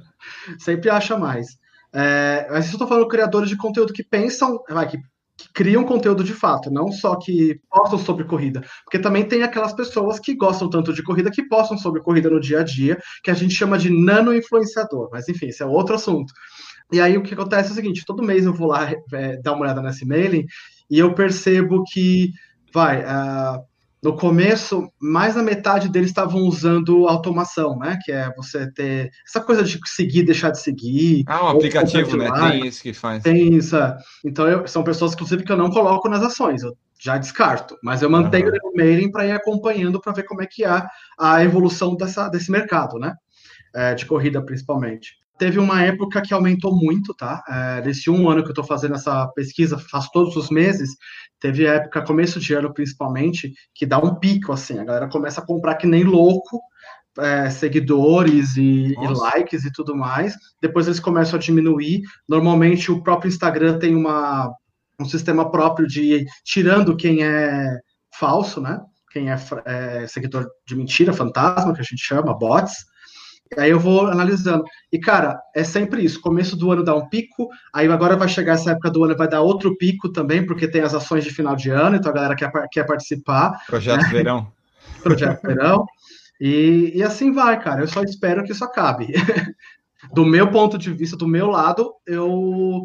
[0.58, 1.58] Sempre acha mais.
[1.92, 4.98] É, mas eu estou falando criadores de conteúdo que pensam, vai, que
[5.54, 8.62] criam conteúdo de fato, não só que postam sobre corrida.
[8.84, 12.40] Porque também tem aquelas pessoas que gostam tanto de corrida que postam sobre corrida no
[12.40, 15.08] dia a dia, que a gente chama de nano-influenciador.
[15.12, 16.32] Mas enfim, esse é outro assunto.
[16.92, 19.52] E aí o que acontece é o seguinte: todo mês eu vou lá é, dar
[19.52, 20.44] uma olhada nesse mailing
[20.90, 22.30] e eu percebo que
[22.72, 23.02] vai.
[23.02, 23.69] Uh,
[24.02, 27.98] no começo, mais da metade deles estavam usando automação, né?
[28.02, 31.24] Que é você ter essa coisa de seguir, deixar de seguir.
[31.26, 32.30] Ah, um aplicativo, né?
[32.32, 33.22] Tem isso que faz.
[33.22, 33.76] Tem isso.
[33.76, 33.96] É.
[34.24, 36.62] Então, eu, são pessoas, inclusive, que eu não coloco nas ações.
[36.62, 37.76] Eu já descarto.
[37.82, 38.70] Mas eu mantenho uhum.
[38.72, 40.82] o mailing para ir acompanhando para ver como é que é
[41.18, 43.14] a evolução dessa, desse mercado, né?
[43.74, 47.42] É, de corrida, principalmente teve uma época que aumentou muito, tá?
[47.48, 50.90] É, desse um ano que eu estou fazendo essa pesquisa, faço todos os meses,
[51.40, 55.46] teve época, começo de ano principalmente, que dá um pico, assim, a galera começa a
[55.46, 56.60] comprar que nem louco,
[57.18, 63.02] é, seguidores e, e, likes e tudo mais, depois eles começam a diminuir, normalmente o
[63.02, 64.52] próprio Instagram tem uma,
[65.00, 67.78] um sistema próprio de tirando quem é
[68.18, 68.78] falso, né?
[69.10, 72.89] Quem é, é seguidor de mentira, fantasma, que a gente chama, bots,
[73.58, 74.64] Aí eu vou analisando.
[74.92, 76.20] E, cara, é sempre isso.
[76.20, 79.28] Começo do ano dá um pico, aí agora vai chegar essa época do ano vai
[79.28, 82.36] dar outro pico também, porque tem as ações de final de ano, então a galera
[82.36, 83.60] quer, quer participar.
[83.66, 84.08] Projeto né?
[84.08, 84.52] Verão.
[85.02, 85.84] Projeto Verão.
[86.40, 87.82] E, e assim vai, cara.
[87.82, 89.12] Eu só espero que isso acabe.
[90.14, 92.84] do meu ponto de vista, do meu lado, eu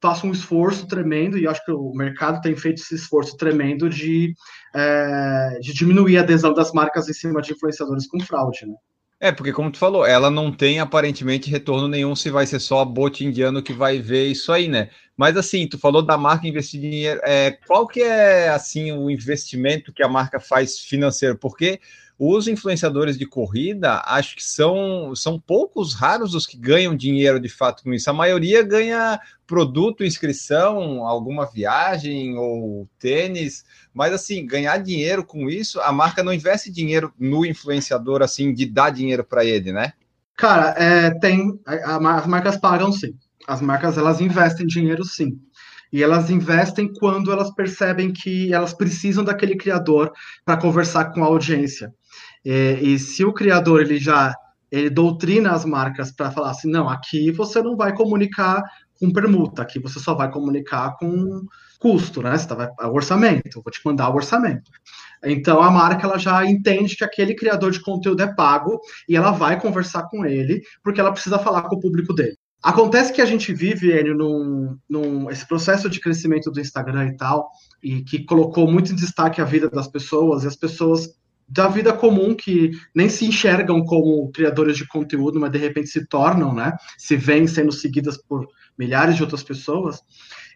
[0.00, 4.34] faço um esforço tremendo, e acho que o mercado tem feito esse esforço tremendo de,
[4.74, 8.74] é, de diminuir a adesão das marcas em cima de influenciadores com fraude, né?
[9.18, 12.80] É, porque como tu falou, ela não tem aparentemente retorno nenhum se vai ser só
[12.80, 14.90] a bote indiano que vai ver isso aí, né?
[15.16, 19.90] Mas assim, tu falou da marca investir dinheiro, é, qual que é assim o investimento
[19.90, 21.36] que a marca faz financeiro?
[21.38, 21.80] Porque
[22.18, 27.48] os influenciadores de corrida, acho que são, são poucos raros os que ganham dinheiro de
[27.48, 28.08] fato com isso.
[28.08, 35.78] A maioria ganha produto, inscrição, alguma viagem ou tênis, mas assim, ganhar dinheiro com isso,
[35.80, 39.92] a marca não investe dinheiro no influenciador assim de dar dinheiro para ele, né?
[40.36, 43.14] Cara, é, tem as marcas pagam sim.
[43.46, 45.38] As marcas elas investem dinheiro sim.
[45.92, 50.12] E elas investem quando elas percebem que elas precisam daquele criador
[50.44, 51.94] para conversar com a audiência.
[52.46, 54.32] E, e, se o criador ele já
[54.70, 58.62] ele doutrina as marcas para falar assim, não, aqui você não vai comunicar
[59.00, 61.44] com permuta, aqui você só vai comunicar com
[61.80, 62.38] custo, né?
[62.38, 64.70] Você tá, vai, é orçamento, vou te mandar o orçamento.
[65.24, 69.32] Então a marca ela já entende que aquele criador de conteúdo é pago e ela
[69.32, 72.36] vai conversar com ele porque ela precisa falar com o público dele.
[72.62, 77.16] Acontece que a gente vive, Enio, num, num, esse processo de crescimento do Instagram e
[77.16, 77.50] tal,
[77.82, 81.08] e que colocou muito em destaque a vida das pessoas, e as pessoas
[81.48, 86.06] da vida comum que nem se enxergam como criadores de conteúdo, mas de repente se
[86.06, 86.72] tornam, né?
[86.98, 90.00] Se vêm sendo seguidas por milhares de outras pessoas,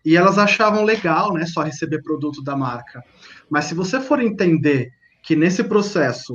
[0.05, 1.46] e elas achavam legal, né?
[1.46, 3.03] Só receber produto da marca.
[3.48, 4.90] Mas se você for entender
[5.22, 6.35] que nesse processo,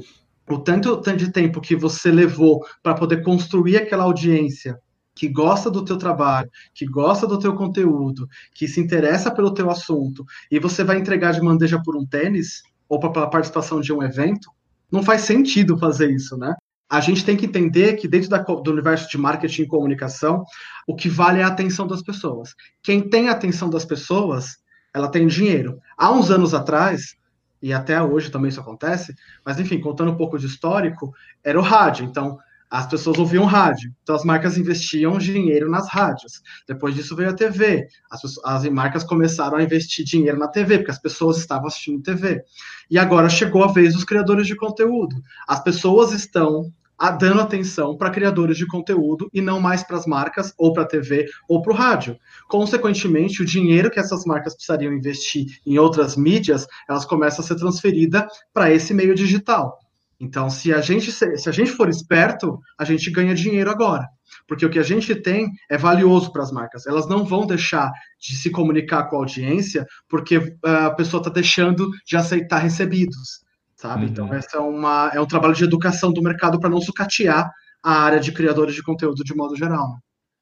[0.50, 4.80] o tanto, tanto de tempo que você levou para poder construir aquela audiência,
[5.16, 9.70] que gosta do teu trabalho, que gosta do teu conteúdo, que se interessa pelo teu
[9.70, 14.04] assunto, e você vai entregar de bandeja por um tênis ou pela participação de um
[14.04, 14.50] evento,
[14.92, 16.56] não faz sentido fazer isso, né?
[16.90, 20.44] A gente tem que entender que dentro da, do universo de marketing e comunicação,
[20.88, 22.54] o que vale é a atenção das pessoas.
[22.84, 24.58] Quem tem a atenção das pessoas,
[24.94, 25.80] ela tem dinheiro.
[25.98, 27.16] Há uns anos atrás,
[27.62, 31.12] e até hoje também isso acontece, mas enfim, contando um pouco de histórico,
[31.44, 32.06] era o rádio.
[32.06, 32.38] Então,
[32.70, 36.42] as pessoas ouviam rádio, então as marcas investiam dinheiro nas rádios.
[36.68, 40.92] Depois disso veio a TV, as, as, marcas começaram a investir dinheiro na TV, porque
[40.92, 42.44] as pessoas estavam assistindo TV.
[42.90, 45.16] E agora chegou a vez dos criadores de conteúdo.
[45.48, 46.72] As pessoas estão
[47.20, 50.88] dando atenção para criadores de conteúdo e não mais para as marcas, ou para a
[50.88, 52.18] TV, ou para o rádio.
[52.48, 57.56] Consequentemente, o dinheiro que essas marcas precisariam investir em outras mídias, elas começam a ser
[57.56, 59.80] transferida para esse meio digital.
[60.20, 64.08] Então, se a gente se a gente for esperto, a gente ganha dinheiro agora,
[64.48, 66.86] porque o que a gente tem é valioso para as marcas.
[66.88, 71.30] Elas não vão deixar de se comunicar com a audiência porque ah, a pessoa está
[71.30, 73.42] deixando de aceitar recebidos,
[73.76, 74.06] sabe?
[74.06, 74.30] Então, uhum.
[74.30, 77.52] Então, essa é uma é um trabalho de educação do mercado para não sucatear
[77.84, 80.00] a área de criadores de conteúdo de modo geral.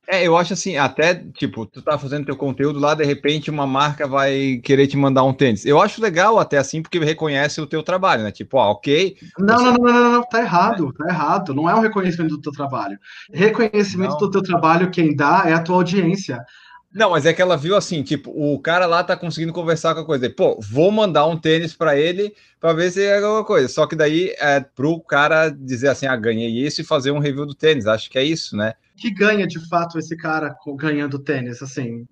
[0.08, 3.66] É, eu acho assim, até, tipo, tu tá fazendo teu conteúdo lá, de repente uma
[3.66, 5.66] marca vai querer te mandar um tênis.
[5.66, 8.32] Eu acho legal até assim, porque reconhece o teu trabalho, né?
[8.32, 9.16] Tipo, ó, ok.
[9.39, 9.63] Não, você...
[9.63, 11.54] não, não, não, não, tá errado, tá errado.
[11.54, 13.00] Não é um reconhecimento do teu trabalho.
[13.32, 14.18] Reconhecimento não.
[14.18, 16.44] do teu trabalho, quem dá é a tua audiência.
[16.94, 20.02] Não, mas é que ela viu assim, tipo, o cara lá tá conseguindo conversar com
[20.02, 20.30] a coisa.
[20.30, 23.68] Pô, vou mandar um tênis para ele para ver se é alguma coisa.
[23.68, 27.48] Só que daí é pro cara dizer assim, ah, ganhei isso e fazer um review
[27.48, 27.88] do tênis.
[27.88, 28.76] Acho que é isso, né?
[29.04, 32.06] Que ganha de fato esse cara ganhando tênis, assim.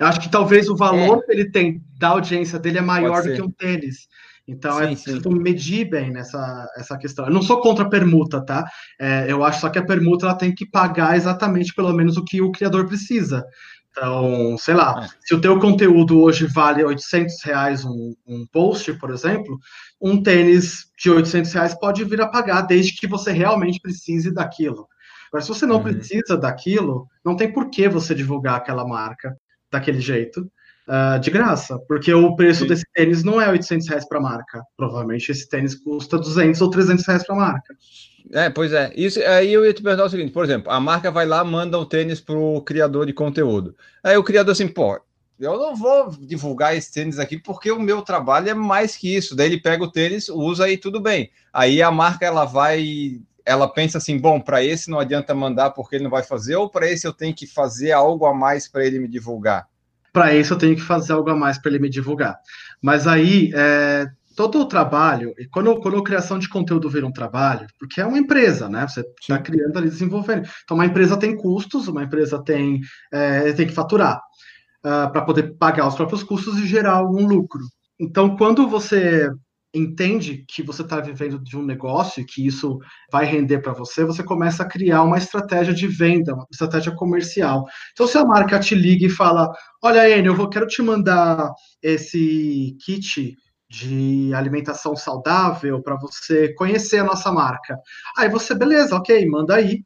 [0.00, 1.20] Eu acho que talvez o valor é.
[1.22, 4.08] que ele tem da audiência dele é maior do que um tênis.
[4.48, 7.26] Então sim, é preciso medir bem nessa essa questão.
[7.26, 8.68] Eu não sou contra a permuta, tá?
[9.00, 12.24] É, eu acho só que a permuta ela tem que pagar exatamente pelo menos o
[12.24, 13.44] que o criador precisa.
[13.92, 15.08] Então, sei lá, é.
[15.24, 19.56] se o teu conteúdo hoje vale 800 reais um, um, post, por exemplo,
[20.02, 24.88] um tênis de 800 reais pode vir a pagar desde que você realmente precise daquilo.
[25.34, 25.82] Agora, se você não uhum.
[25.82, 29.36] precisa daquilo, não tem por que você divulgar aquela marca
[29.68, 30.48] daquele jeito,
[30.86, 32.68] uh, de graça, porque o preço Sim.
[32.68, 34.62] desse tênis não é 800 reais para a marca.
[34.76, 37.74] Provavelmente esse tênis custa 200 ou 300 reais para a marca.
[38.32, 38.92] É, pois é.
[38.94, 41.80] Isso, aí eu ia te perguntar o seguinte, por exemplo, a marca vai lá, manda
[41.80, 43.74] um tênis pro criador de conteúdo.
[44.04, 45.00] Aí o criador assim, pô,
[45.40, 49.34] eu não vou divulgar esse tênis aqui porque o meu trabalho é mais que isso.
[49.34, 51.28] Daí ele pega o tênis, usa e tudo bem.
[51.52, 55.96] Aí a marca ela vai, ela pensa assim, bom, para esse não adianta mandar porque
[55.96, 58.84] ele não vai fazer, ou para esse eu tenho que fazer algo a mais para
[58.84, 59.66] ele me divulgar.
[60.12, 62.38] Para esse eu tenho que fazer algo a mais para ele me divulgar.
[62.80, 67.12] Mas aí é, todo o trabalho, e quando, quando a criação de conteúdo vira um
[67.12, 68.86] trabalho, porque é uma empresa, né?
[68.86, 70.48] Você está criando ali, desenvolvendo.
[70.64, 72.80] Então, uma empresa tem custos, uma empresa tem,
[73.12, 74.16] é, tem que faturar
[74.84, 77.62] uh, ah, para poder pagar os próprios custos e gerar algum lucro.
[77.98, 79.30] Então, quando você
[79.74, 82.78] entende que você está vivendo de um negócio e que isso
[83.10, 87.64] vai render para você, você começa a criar uma estratégia de venda, uma estratégia comercial.
[87.92, 89.50] Então, se a marca te liga e fala:
[89.82, 91.50] Olha, Enio, eu quero te mandar
[91.82, 93.34] esse kit
[93.68, 97.76] de alimentação saudável para você conhecer a nossa marca.
[98.16, 99.82] Aí você, beleza, ok, manda aí.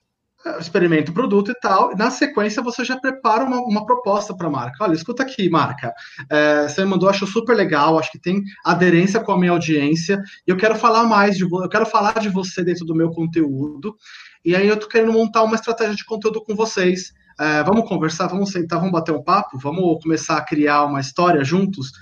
[0.59, 4.46] Experimenta o produto e tal, e na sequência você já prepara uma, uma proposta para
[4.46, 4.84] a marca.
[4.84, 5.92] Olha, escuta aqui, marca.
[6.30, 10.22] É, você me mandou, acho super legal, acho que tem aderência com a minha audiência,
[10.46, 13.96] e eu quero falar mais de eu quero falar de você dentro do meu conteúdo.
[14.44, 17.12] E aí eu tô querendo montar uma estratégia de conteúdo com vocês.
[17.38, 21.44] É, vamos conversar, vamos sentar, vamos bater um papo, vamos começar a criar uma história
[21.44, 21.92] juntos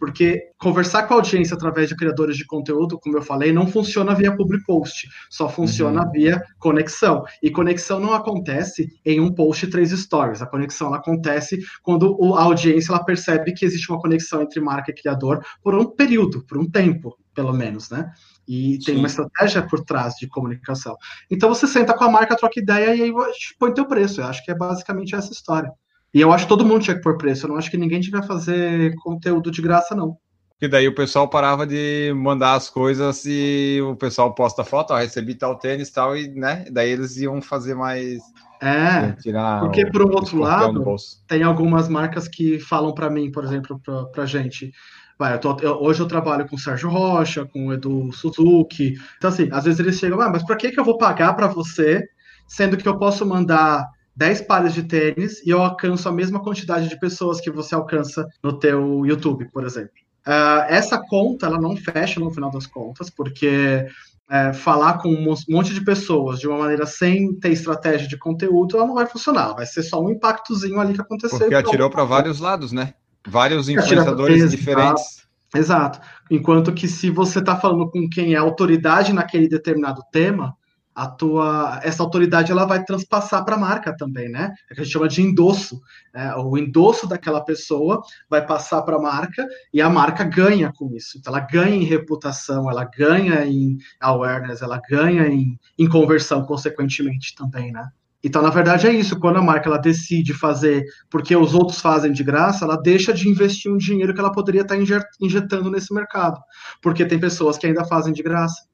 [0.00, 4.14] porque conversar com a audiência através de criadores de conteúdo, como eu falei, não funciona
[4.14, 6.10] via public post, só funciona uhum.
[6.10, 7.22] via conexão.
[7.42, 10.40] E conexão não acontece em um post três stories.
[10.40, 14.94] A conexão acontece quando a audiência ela percebe que existe uma conexão entre marca e
[14.94, 18.10] criador por um período, por um tempo, pelo menos, né?
[18.48, 19.00] E tem Sim.
[19.00, 20.96] uma estratégia por trás de comunicação.
[21.30, 23.12] Então você senta com a marca, troca ideia e aí
[23.58, 24.22] põe teu preço.
[24.22, 25.70] Eu acho que é basicamente essa história.
[26.12, 27.46] E eu acho que todo mundo tinha que pôr preço.
[27.46, 30.16] Eu não acho que ninguém devia fazer conteúdo de graça, não.
[30.60, 34.98] E daí o pessoal parava de mandar as coisas e o pessoal posta foto, ó,
[34.98, 36.66] recebi tal tênis e tal, e né?
[36.70, 38.18] Daí eles iam fazer mais.
[38.60, 39.14] É,
[39.60, 40.84] porque o, por um outro lado,
[41.26, 44.70] tem algumas marcas que falam para mim, por exemplo, pra, pra gente.
[45.18, 48.94] Vai, eu tô, eu, hoje eu trabalho com o Sérgio Rocha, com o Edu Suzuki.
[49.16, 51.46] Então, assim, às vezes eles chegam, ah, mas para que, que eu vou pagar para
[51.46, 52.06] você,
[52.46, 53.86] sendo que eu posso mandar
[54.16, 58.26] 10 pares de tênis e eu alcanço a mesma quantidade de pessoas que você alcança
[58.42, 59.92] no teu YouTube, por exemplo.
[60.26, 63.86] Uh, essa conta ela não fecha no final das contas, porque
[64.30, 68.76] é, falar com um monte de pessoas de uma maneira sem ter estratégia de conteúdo,
[68.76, 69.54] ela não vai funcionar.
[69.54, 71.40] Vai ser só um impactozinho ali que aconteceu.
[71.40, 72.94] Porque atirou para vários lados, né?
[73.26, 75.26] Vários influenciadores diferentes.
[75.52, 76.00] Exato.
[76.30, 80.56] Enquanto que se você está falando com quem é autoridade naquele determinado tema,
[81.00, 84.52] a tua essa autoridade ela vai transpassar para a marca também, né?
[84.70, 85.80] É que a gente chama de endosso.
[86.12, 86.34] Né?
[86.36, 91.16] O endosso daquela pessoa vai passar para a marca e a marca ganha com isso.
[91.16, 97.34] Então, ela ganha em reputação, ela ganha em awareness, ela ganha em, em conversão, consequentemente
[97.34, 97.88] também, né?
[98.22, 99.18] Então, na verdade, é isso.
[99.18, 103.26] Quando a marca ela decide fazer porque os outros fazem de graça, ela deixa de
[103.26, 104.76] investir um dinheiro que ela poderia estar
[105.18, 106.38] injetando nesse mercado.
[106.82, 108.68] Porque tem pessoas que ainda fazem de graça.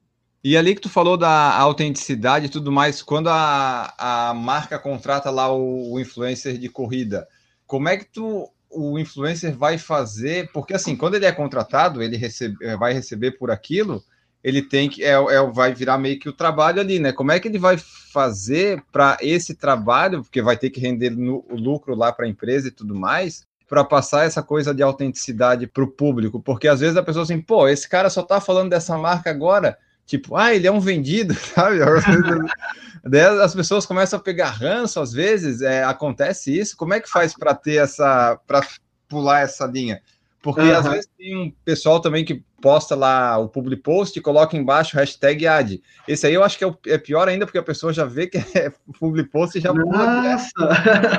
[0.47, 5.29] E ali que tu falou da autenticidade e tudo mais, quando a, a marca contrata
[5.29, 7.27] lá o, o influencer de corrida,
[7.65, 10.49] como é que tu o influencer vai fazer?
[10.53, 14.01] Porque assim, quando ele é contratado, ele recebe, eh, vai receber por aquilo,
[14.41, 17.11] ele tem que é, é, vai virar meio que o trabalho ali, né?
[17.11, 21.43] Como é que ele vai fazer para esse trabalho, porque vai ter que render no,
[21.49, 25.67] o lucro lá para a empresa e tudo mais, para passar essa coisa de autenticidade
[25.67, 26.39] para o público?
[26.39, 29.77] Porque às vezes a pessoa assim, pô, esse cara só está falando dessa marca agora
[30.07, 31.77] tipo, ah, ele é um vendido, sabe?
[33.03, 36.75] Daí as pessoas começam a pegar ranço, às vezes, é, acontece isso.
[36.75, 38.65] Como é que faz para ter essa, para
[39.07, 40.01] pular essa linha?
[40.47, 40.77] Porque uhum.
[40.77, 44.95] às vezes tem um pessoal também que posta lá o public post e coloca embaixo
[44.95, 45.83] hashtag ad.
[46.07, 48.27] Esse aí eu acho que é, o, é pior ainda, porque a pessoa já vê
[48.27, 50.53] que é public post e já Nossa!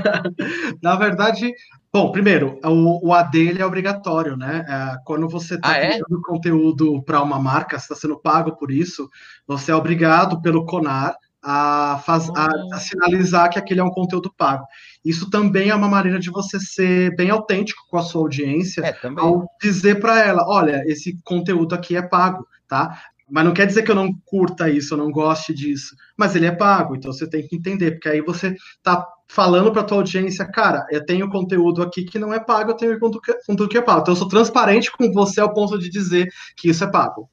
[0.80, 1.52] Na verdade,
[1.92, 4.64] bom, primeiro, o, o AD ele é obrigatório, né?
[4.66, 5.88] É, quando você está ah, é?
[5.90, 9.10] criando conteúdo para uma marca, está sendo pago por isso,
[9.46, 14.32] você é obrigado pelo CONAR a, faz, a, a, sinalizar que aquele é um conteúdo
[14.34, 14.64] pago.
[15.04, 18.94] Isso também é uma maneira de você ser bem autêntico com a sua audiência, é,
[19.16, 23.00] ao dizer para ela, olha, esse conteúdo aqui é pago, tá?
[23.30, 25.94] Mas não quer dizer que eu não curta isso, eu não goste disso.
[26.16, 29.84] Mas ele é pago, então você tem que entender, porque aí você tá falando para
[29.84, 33.78] tua audiência, cara, eu tenho conteúdo aqui que não é pago, eu tenho conteúdo que
[33.78, 34.00] é pago.
[34.00, 37.28] Então eu sou transparente com você ao ponto de dizer que isso é pago.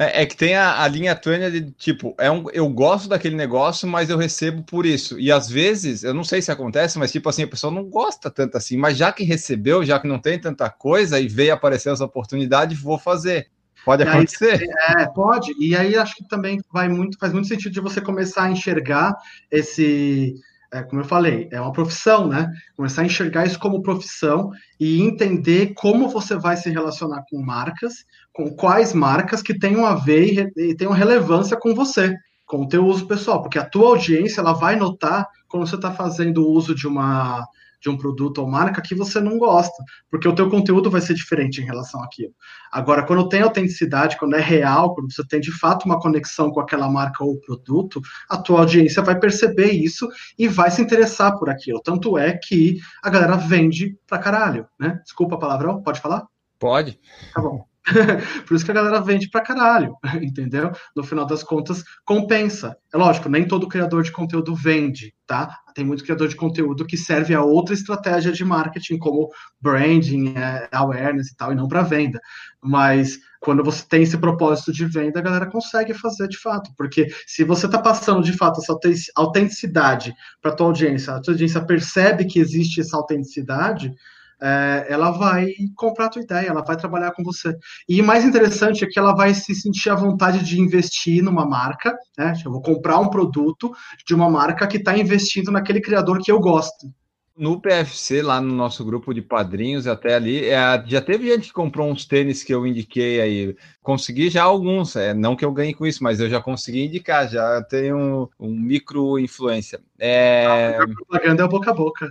[0.00, 3.34] É, é, que tem a, a linha tônia de tipo, é um, eu gosto daquele
[3.34, 5.18] negócio, mas eu recebo por isso.
[5.18, 8.30] E às vezes, eu não sei se acontece, mas tipo assim, a pessoa não gosta
[8.30, 11.92] tanto assim, mas já que recebeu, já que não tem tanta coisa e veio aparecer
[11.92, 13.48] essa oportunidade, vou fazer.
[13.84, 14.70] Pode e acontecer?
[14.88, 15.52] Aí, é, pode.
[15.58, 19.16] E aí acho que também vai muito, faz muito sentido de você começar a enxergar
[19.50, 20.36] esse
[20.72, 22.50] é, como eu falei, é uma profissão, né?
[22.76, 28.04] Começar a enxergar isso como profissão e entender como você vai se relacionar com marcas,
[28.32, 32.14] com quais marcas que tenham a ver e, tenham relevância com você,
[32.44, 35.90] com o teu uso pessoal, porque a tua audiência ela vai notar quando você está
[35.90, 37.46] fazendo uso de uma
[37.80, 41.14] de um produto ou marca que você não gosta, porque o teu conteúdo vai ser
[41.14, 42.32] diferente em relação àquilo.
[42.72, 46.60] Agora, quando tem autenticidade, quando é real, quando você tem de fato uma conexão com
[46.60, 50.08] aquela marca ou produto, a tua audiência vai perceber isso
[50.38, 51.80] e vai se interessar por aquilo.
[51.82, 55.00] Tanto é que a galera vende pra caralho, né?
[55.04, 56.26] Desculpa a palavrão, pode falar?
[56.58, 56.98] Pode.
[57.32, 57.64] Tá bom.
[58.46, 60.70] Por isso que a galera vende pra caralho, entendeu?
[60.94, 62.76] No final das contas, compensa.
[62.92, 65.56] É lógico, nem todo criador de conteúdo vende, tá?
[65.74, 69.28] Tem muito criador de conteúdo que serve a outra estratégia de marketing, como
[69.60, 72.20] branding, é, awareness e tal, e não para venda.
[72.62, 77.06] Mas Quando você tem esse propósito de venda, a galera consegue fazer de fato, porque
[77.26, 78.76] se você está passando de fato essa
[79.16, 80.12] autenticidade
[80.42, 83.92] para tua audiência, a tua audiência percebe que existe essa autenticidade,
[84.40, 87.56] é, ela vai comprar a tua ideia, ela vai trabalhar com você.
[87.88, 91.96] E mais interessante é que ela vai se sentir à vontade de investir numa marca,
[92.16, 92.32] né?
[92.44, 93.72] Eu vou comprar um produto
[94.06, 96.92] de uma marca que está investindo naquele criador que eu gosto.
[97.36, 101.52] No PFC, lá no nosso grupo de padrinhos, até ali, é, já teve gente que
[101.52, 103.56] comprou uns tênis que eu indiquei aí.
[103.80, 107.28] Consegui já alguns, é, não que eu ganhe com isso, mas eu já consegui indicar,
[107.28, 109.80] já tenho um, um micro influência.
[110.00, 110.78] É...
[110.80, 112.08] A propaganda é boca a boca.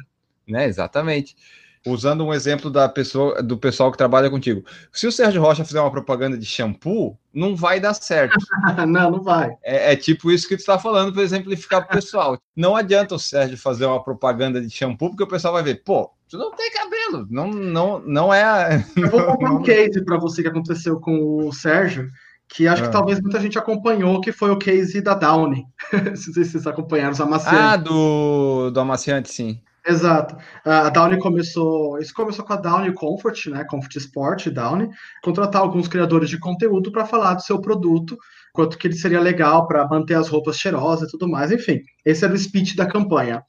[0.48, 1.36] Né, exatamente
[1.90, 4.64] usando um exemplo da pessoa, do pessoal que trabalha contigo.
[4.92, 8.38] Se o Sérgio Rocha fizer uma propaganda de shampoo, não vai dar certo.
[8.88, 9.50] não, não vai.
[9.64, 12.38] É, é, tipo isso que tu está falando para exemplificar para o pessoal.
[12.56, 16.12] Não adianta o Sérgio fazer uma propaganda de shampoo, porque o pessoal vai ver, pô,
[16.30, 18.44] tu não tem cabelo, não, não, não é.
[18.44, 18.84] A...
[18.96, 22.10] Eu vou contar um case para você que aconteceu com o Sérgio
[22.50, 22.92] que acho que ah.
[22.92, 25.66] talvez muita gente acompanhou, que foi o case da Downy.
[26.16, 27.60] se vocês acompanharam os amaciantes.
[27.60, 29.62] Ah, do, do amaciante, sim.
[29.88, 30.36] Exato.
[30.66, 31.98] A Downy começou.
[32.00, 33.64] Isso começou com a Downy Comfort, né?
[33.64, 34.90] Comfort Sport Downy,
[35.24, 38.18] contratar alguns criadores de conteúdo para falar do seu produto,
[38.52, 41.54] quanto que ele seria legal para manter as roupas cheirosas e tudo mais.
[41.54, 43.42] Enfim, esse era o speech da campanha.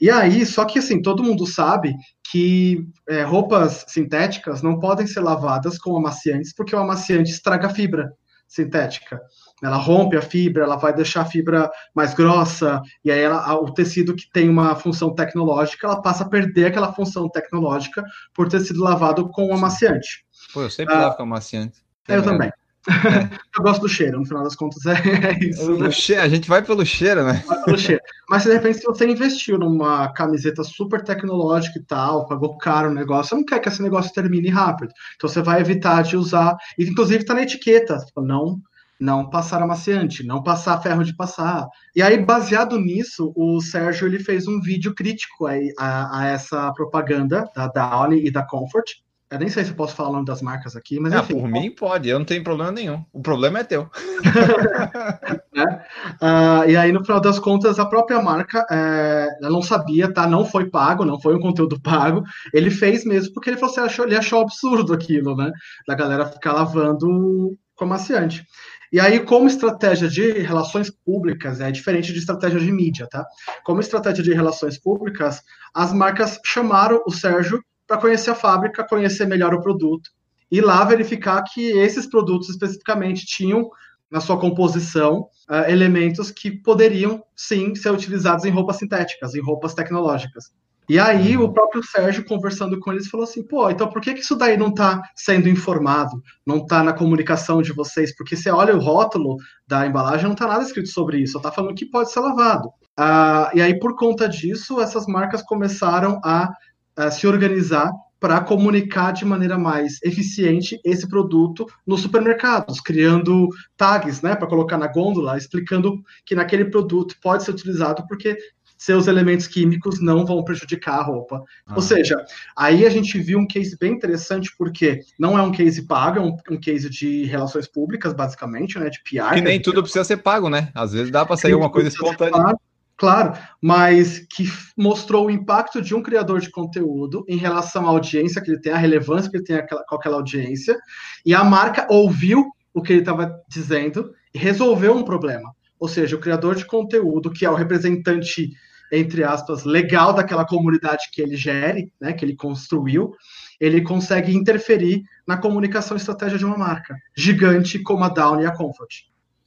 [0.00, 1.94] E aí, só que assim, todo mundo sabe
[2.30, 7.70] que é, roupas sintéticas não podem ser lavadas com amaciantes, porque o amaciante estraga a
[7.70, 8.10] fibra
[8.46, 9.20] sintética
[9.62, 13.72] ela rompe a fibra, ela vai deixar a fibra mais grossa, e aí ela, o
[13.72, 18.60] tecido que tem uma função tecnológica, ela passa a perder aquela função tecnológica por ter
[18.60, 20.24] sido lavado com amaciante.
[20.52, 21.82] Pô, eu sempre ah, lavo com amaciante.
[22.06, 22.22] Eu é.
[22.22, 22.52] também.
[23.58, 25.76] eu gosto do cheiro, no final das contas é, é isso.
[25.76, 25.90] Né?
[25.90, 27.42] Cheiro, a gente vai pelo cheiro, né?
[27.46, 28.00] Vai pelo cheiro.
[28.28, 32.94] Mas de repente, se você investiu numa camiseta super tecnológica e tal, pagou caro o
[32.94, 34.92] negócio, você não quer que esse negócio termine rápido.
[35.16, 36.56] Então você vai evitar de usar.
[36.78, 37.98] E inclusive tá na etiqueta.
[38.16, 38.60] Não
[38.98, 41.68] não passar amaciante, não passar ferro de passar.
[41.94, 46.72] E aí, baseado nisso, o Sérgio ele fez um vídeo crítico a, a, a essa
[46.72, 48.94] propaganda da Downy e da Comfort.
[49.28, 51.34] Eu nem sei se eu posso falar o nome das marcas aqui, mas ah, enfim.
[51.34, 53.04] Por mim pode, eu não tenho problema nenhum.
[53.12, 53.90] O problema é teu.
[55.52, 55.84] né?
[56.22, 60.28] uh, e aí, no final das contas, a própria marca, é, ela não sabia, tá?
[60.28, 62.22] Não foi pago, não foi um conteúdo pago.
[62.54, 65.50] Ele fez mesmo porque ele falou assim, achou, ele achou absurdo aquilo, né?
[65.88, 68.44] Da galera ficar lavando com amaciante.
[68.92, 73.26] E aí, como estratégia de relações públicas, é diferente de estratégia de mídia, tá?
[73.64, 75.42] Como estratégia de relações públicas,
[75.74, 80.10] as marcas chamaram o Sérgio para conhecer a fábrica, conhecer melhor o produto
[80.50, 83.68] e lá verificar que esses produtos especificamente tinham
[84.10, 89.74] na sua composição uh, elementos que poderiam sim ser utilizados em roupas sintéticas, em roupas
[89.74, 90.52] tecnológicas.
[90.88, 94.20] E aí o próprio Sérgio conversando com eles falou assim, pô, então por que, que
[94.20, 98.14] isso daí não está sendo informado, não está na comunicação de vocês?
[98.16, 101.50] Porque você olha o rótulo da embalagem, não está nada escrito sobre isso, só está
[101.50, 102.70] falando que pode ser lavado.
[102.96, 106.50] Ah, e aí por conta disso, essas marcas começaram a,
[106.96, 114.22] a se organizar para comunicar de maneira mais eficiente esse produto nos supermercados, criando tags,
[114.22, 118.36] né, para colocar na gôndola, explicando que naquele produto pode ser utilizado porque
[118.78, 121.42] seus elementos químicos não vão prejudicar a roupa.
[121.66, 121.74] Ah.
[121.74, 122.16] Ou seja,
[122.56, 126.22] aí a gente viu um case bem interessante, porque não é um case pago, é
[126.22, 128.90] um, um case de relações públicas, basicamente, né?
[128.90, 129.34] De PR.
[129.34, 130.70] Que nem tudo precisa ser pago, né?
[130.74, 132.54] Às vezes dá para sair uma coisa espontânea.
[132.98, 134.44] Claro, mas que
[134.76, 138.72] mostrou o impacto de um criador de conteúdo em relação à audiência que ele tem,
[138.72, 140.78] a relevância que ele tem com aquela audiência,
[141.24, 145.54] e a marca ouviu o que ele estava dizendo e resolveu um problema.
[145.78, 148.50] Ou seja, o criador de conteúdo, que é o representante,
[148.90, 153.12] entre aspas, legal daquela comunidade que ele gere, né, que ele construiu,
[153.60, 158.46] ele consegue interferir na comunicação e estratégia de uma marca gigante como a Down e
[158.46, 159.04] a Comfort.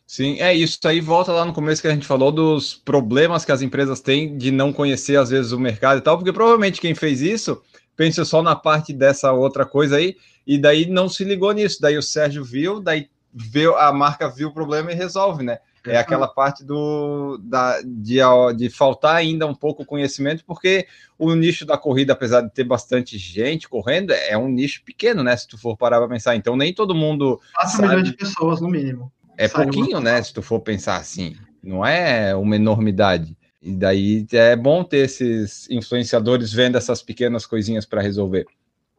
[0.09, 0.79] Sim, é isso.
[0.85, 4.35] Aí volta lá no começo que a gente falou dos problemas que as empresas têm
[4.35, 7.61] de não conhecer, às vezes, o mercado e tal, porque provavelmente quem fez isso
[7.95, 11.77] pensa só na parte dessa outra coisa aí, e daí não se ligou nisso.
[11.79, 15.59] Daí o Sérgio viu, daí viu, a marca viu o problema e resolve, né?
[15.85, 18.17] É aquela parte do, da, de,
[18.57, 20.87] de faltar ainda um pouco conhecimento, porque
[21.19, 25.37] o nicho da corrida, apesar de ter bastante gente correndo, é um nicho pequeno, né?
[25.37, 26.35] Se tu for parar para pensar.
[26.35, 27.39] Então, nem todo mundo.
[27.53, 29.11] 4 milhões de pessoas, no mínimo.
[29.39, 30.21] É pouquinho, né?
[30.21, 31.33] Se tu for pensar assim.
[31.63, 33.37] Não é uma enormidade.
[33.61, 38.45] E daí é bom ter esses influenciadores vendo essas pequenas coisinhas para resolver.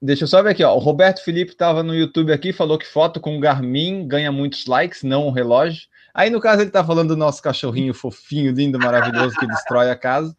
[0.00, 0.74] Deixa eu só ver aqui, ó.
[0.74, 5.02] O Roberto Felipe estava no YouTube aqui, falou que foto com Garmin ganha muitos likes,
[5.02, 5.82] não um relógio.
[6.14, 9.96] Aí, no caso, ele está falando do nosso cachorrinho fofinho, lindo, maravilhoso, que destrói a
[9.96, 10.34] casa.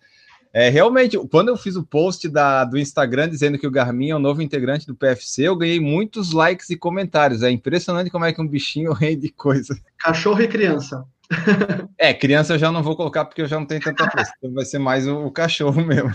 [0.54, 4.16] É, realmente, quando eu fiz o post da, do Instagram dizendo que o Garmin é
[4.16, 7.42] o novo integrante do PFC, eu ganhei muitos likes e comentários.
[7.42, 9.80] É impressionante como é que um bichinho rende coisa.
[9.98, 11.06] Cachorro e criança.
[11.98, 14.34] É, criança eu já não vou colocar porque eu já não tenho tanta pressa.
[14.38, 16.12] Então vai ser mais o, o cachorro mesmo.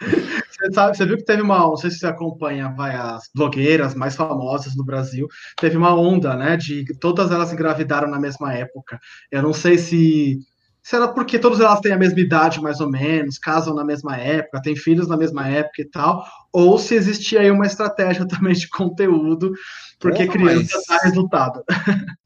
[0.00, 3.94] Você, sabe, você viu que teve uma, não sei se você acompanha, vai, as blogueiras
[3.94, 5.26] mais famosas no Brasil,
[5.58, 8.98] teve uma onda, né, de todas elas engravidaram na mesma época.
[9.30, 10.38] Eu não sei se
[10.82, 14.16] se era porque todas elas têm a mesma idade, mais ou menos, casam na mesma
[14.16, 18.54] época, têm filhos na mesma época e tal, ou se existia aí uma estratégia também
[18.54, 19.52] de conteúdo,
[19.98, 20.86] porque Porra, criança mas...
[20.86, 21.64] dá resultado.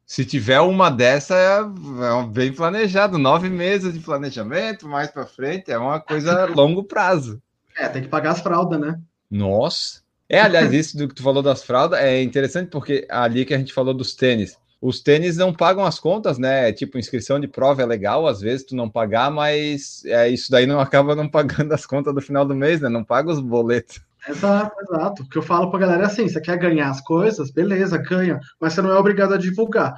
[0.07, 5.73] Se tiver uma dessa, é, é bem planejado, nove meses de planejamento, mais para frente,
[5.73, 7.43] é uma coisa a longo prazo.
[7.77, 9.01] É, tem que pagar as fraldas, né?
[9.31, 10.05] Nossa.
[10.29, 13.59] É, aliás, isso do que tu falou das fraldas é interessante porque ali que a
[13.59, 16.71] gente falou dos tênis os tênis não pagam as contas, né?
[16.71, 20.67] Tipo, inscrição de prova é legal, às vezes tu não pagar, mas é, isso daí
[20.67, 22.91] não acaba não pagando as contas do final do mês, né?
[22.91, 24.03] Não paga os boletos.
[24.29, 25.23] Exato, exato.
[25.23, 28.39] O que eu falo pra galera é assim: você quer ganhar as coisas, beleza, ganha,
[28.61, 29.95] mas você não é obrigado a divulgar.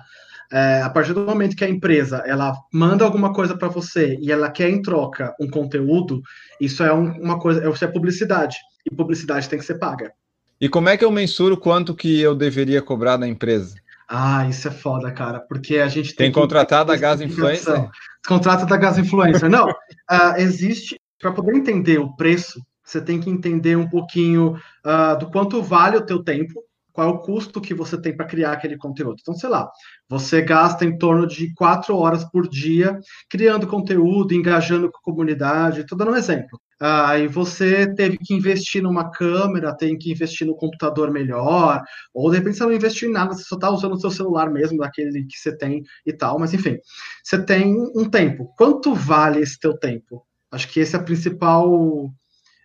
[0.52, 4.30] É, a partir do momento que a empresa ela manda alguma coisa para você e
[4.30, 6.22] ela quer em troca um conteúdo,
[6.60, 8.56] isso é um, uma coisa, isso é publicidade.
[8.88, 10.12] E publicidade tem que ser paga.
[10.60, 13.74] E como é que eu mensuro quanto que eu deveria cobrar da empresa?
[14.08, 17.88] Ah, isso é foda, cara, porque a gente tem, tem contratado a Gas Influencer.
[18.26, 19.50] Contrata da Gas Influencer.
[19.50, 19.74] Não, uh,
[20.38, 24.54] existe para poder entender o preço, você tem que entender um pouquinho
[24.84, 28.26] uh, do quanto vale o teu tempo, qual é o custo que você tem para
[28.26, 29.16] criar aquele conteúdo.
[29.20, 29.68] Então, sei lá,
[30.08, 32.98] você gasta em torno de quatro horas por dia
[33.28, 35.80] criando conteúdo, engajando com a comunidade.
[35.80, 36.58] Estou dando um exemplo.
[36.78, 42.30] Aí ah, você teve que investir numa câmera, tem que investir no computador melhor, ou
[42.30, 44.78] de repente você não investiu em nada, você só está usando o seu celular mesmo,
[44.78, 46.76] daquele que você tem e tal, mas enfim,
[47.24, 48.52] você tem um tempo.
[48.58, 50.26] Quanto vale esse teu tempo?
[50.50, 52.10] Acho que esse é a principal.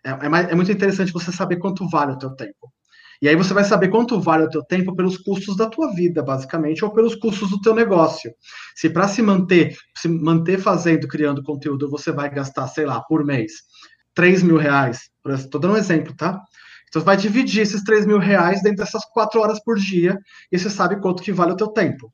[0.03, 2.72] É, é, é muito interessante você saber quanto vale o teu tempo.
[3.22, 6.24] E aí você vai saber quanto vale o teu tempo pelos custos da tua vida,
[6.24, 8.34] basicamente, ou pelos custos do teu negócio.
[8.76, 13.24] Se para se manter, se manter fazendo, criando conteúdo, você vai gastar, sei lá, por
[13.24, 13.51] mês,
[14.14, 15.09] 3 mil reais.
[15.28, 16.41] Estou dando um exemplo, tá?
[16.89, 20.18] Então você vai dividir esses 3 mil reais dentro dessas quatro horas por dia
[20.51, 22.12] e você sabe quanto que vale o teu tempo.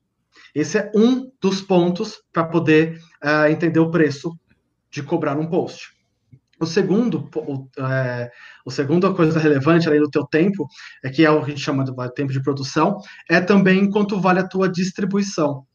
[0.54, 4.38] Esse é um dos pontos para poder uh, entender o preço
[4.90, 5.98] de cobrar um post.
[6.60, 8.32] O segundo, o, é,
[8.66, 10.68] o segundo coisa relevante além do teu tempo,
[11.04, 12.98] é que é o que a gente chama de tempo de produção,
[13.30, 15.66] é também quanto vale a tua distribuição.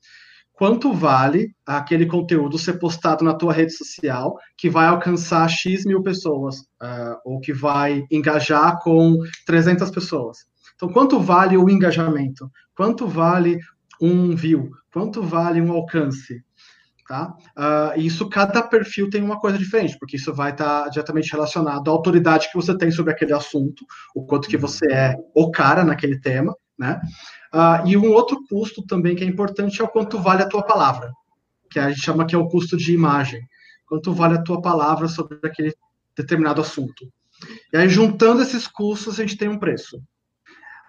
[0.63, 6.05] Quanto vale aquele conteúdo ser postado na tua rede social que vai alcançar X mil
[6.05, 10.47] pessoas, uh, ou que vai engajar com 300 pessoas.
[10.77, 12.49] Então, quanto vale o engajamento?
[12.77, 13.59] Quanto vale
[14.01, 14.71] um view?
[14.93, 16.45] Quanto vale um alcance?
[17.09, 17.35] Tá?
[17.59, 21.89] Uh, isso, cada perfil tem uma coisa diferente, porque isso vai estar tá diretamente relacionado
[21.89, 23.85] à autoridade que você tem sobre aquele assunto,
[24.15, 27.01] o quanto que você é o cara naquele tema, né?
[27.53, 30.63] Uh, e um outro custo também que é importante é o quanto vale a tua
[30.63, 31.13] palavra,
[31.71, 33.41] que a gente chama que é o custo de imagem.
[33.87, 35.75] Quanto vale a tua palavra sobre aquele
[36.17, 37.07] determinado assunto.
[37.73, 40.03] E aí, juntando esses custos, a gente tem um preço.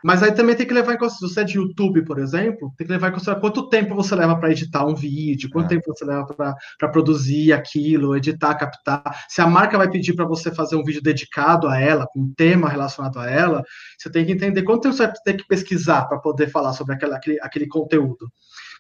[0.04, 2.74] Mas aí também tem que levar em consideração, se você é de YouTube, por exemplo,
[2.78, 5.70] tem que levar em consideração quanto tempo você leva para editar um vídeo, quanto é.
[5.70, 9.24] tempo você leva para produzir aquilo, editar, captar.
[9.30, 12.34] Se a marca vai pedir para você fazer um vídeo dedicado a ela, com um
[12.36, 13.64] tema relacionado a ela,
[13.98, 16.96] você tem que entender quanto tempo você vai ter que pesquisar para poder falar sobre
[16.96, 18.30] aquele, aquele, aquele conteúdo.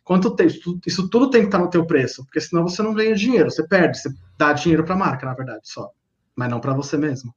[0.03, 0.51] Quanto tempo?
[0.51, 3.49] Isso, isso tudo tem que estar no teu preço, porque senão você não ganha dinheiro,
[3.49, 5.89] você perde, você dá dinheiro para a marca, na verdade, só,
[6.35, 7.33] mas não para você mesmo.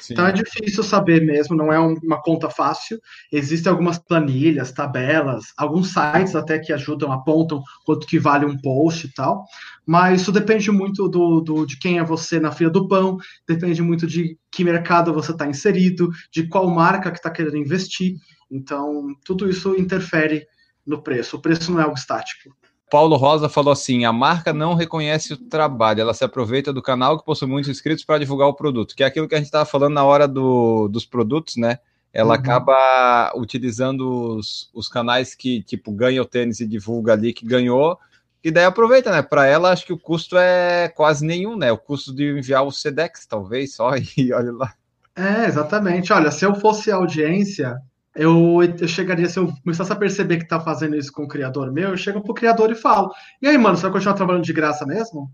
[0.00, 0.12] Sim.
[0.12, 3.00] Então é difícil saber mesmo, não é uma conta fácil.
[3.32, 9.06] Existem algumas planilhas, tabelas, alguns sites até que ajudam, apontam quanto que vale um post
[9.06, 9.44] e tal.
[9.86, 13.16] Mas isso depende muito do, do de quem é você na fila do pão,
[13.48, 18.16] depende muito de que mercado você está inserido, de qual marca que está querendo investir.
[18.50, 20.46] Então, tudo isso interfere
[20.86, 21.36] no preço.
[21.36, 22.54] O preço não é algo estático.
[22.90, 27.18] Paulo Rosa falou assim: a marca não reconhece o trabalho, ela se aproveita do canal
[27.18, 29.64] que possui muitos inscritos para divulgar o produto, que é aquilo que a gente estava
[29.64, 31.78] falando na hora do, dos produtos, né?
[32.12, 32.40] Ela uhum.
[32.40, 37.98] acaba utilizando os, os canais que, tipo, ganha o tênis e divulga ali que ganhou,
[38.44, 39.22] e daí aproveita, né?
[39.22, 41.72] Para ela, acho que o custo é quase nenhum, né?
[41.72, 44.74] O custo de enviar o SEDEX, talvez, só, e olha lá.
[45.16, 46.12] É, exatamente.
[46.12, 47.80] Olha, se eu fosse audiência,
[48.14, 51.72] eu, eu chegaria, se eu começasse a perceber que tá fazendo isso com o criador
[51.72, 53.10] meu, eu chego pro criador e falo:
[53.42, 55.30] E aí, mano, você vai continuar trabalhando de graça mesmo?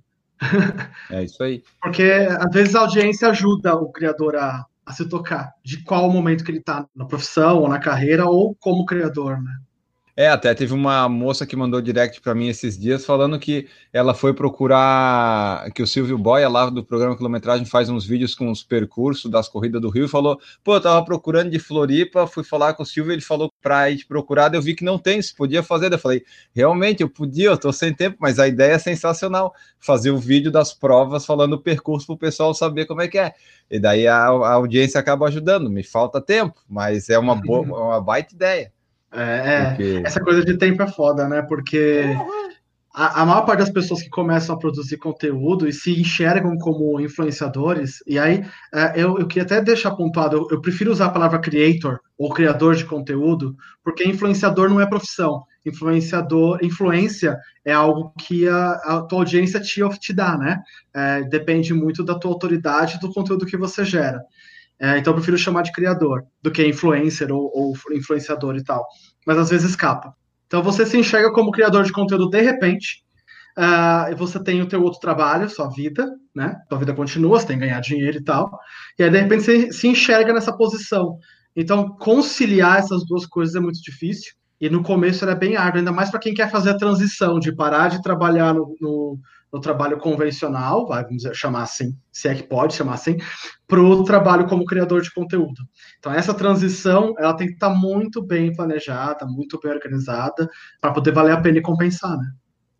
[1.10, 1.62] É isso aí.
[1.82, 6.42] Porque às vezes a audiência ajuda o criador a, a se tocar de qual momento
[6.42, 9.52] que ele tá na profissão ou na carreira ou como criador, né?
[10.20, 14.12] É, até teve uma moça que mandou direct para mim esses dias falando que ela
[14.12, 18.62] foi procurar que o Silvio Boia lá do programa Quilometragem faz uns vídeos com os
[18.62, 22.74] percursos das corridas do Rio e falou: "Pô, eu tava procurando de Floripa, fui falar
[22.74, 25.62] com o Silvio, ele falou para ir procurar, eu vi que não tem, se podia
[25.62, 25.90] fazer".
[25.90, 26.22] Eu falei:
[26.54, 30.50] "Realmente, eu podia, eu tô sem tempo, mas a ideia é sensacional, fazer o vídeo
[30.52, 33.32] das provas falando o percurso para o pessoal saber como é que é".
[33.70, 35.70] E daí a, a audiência acaba ajudando.
[35.70, 38.70] Me falta tempo, mas é uma boa, uma baita ideia.
[39.12, 40.02] É, é, Porque...
[40.04, 41.42] essa coisa de tempo é foda, né?
[41.42, 42.04] Porque
[42.92, 47.00] a, a, maior parte das pessoas que começam a produzir conteúdo e se enxergam como
[47.00, 51.10] influenciadores, e aí é, eu, eu queria até deixar pontuado, eu, eu, prefiro usar a
[51.10, 55.44] palavra creator ou criador de conteúdo, porque influenciador não é profissão.
[55.64, 60.58] Influenciador, influência é algo que a, a tua audiência te, te dá, né?
[60.94, 64.22] É, depende muito da tua autoridade do conteúdo que você gera.
[64.80, 68.86] É, então eu prefiro chamar de criador do que influencer ou, ou, influenciador e tal.
[69.26, 70.14] Mas às vezes escapa.
[70.46, 73.04] Então você se enxerga como criador de conteúdo de repente.
[73.58, 76.56] Uh, você tem o teu outro trabalho, sua vida, né?
[76.68, 78.58] Sua vida continua, você tem que ganhar dinheiro e tal.
[78.98, 81.18] E aí, de repente, você se enxerga nessa posição.
[81.54, 84.32] Então, conciliar essas duas coisas é muito difícil.
[84.60, 87.54] E no começo era bem árduo, ainda mais para quem quer fazer a transição de
[87.54, 89.18] parar de trabalhar no, no
[89.52, 93.16] no trabalho convencional, vamos chamar assim, se é que pode chamar assim,
[93.66, 95.62] para o trabalho como criador de conteúdo.
[95.98, 100.48] Então, essa transição ela tem que estar tá muito bem planejada, muito bem organizada,
[100.80, 102.30] para poder valer a pena e compensar, né?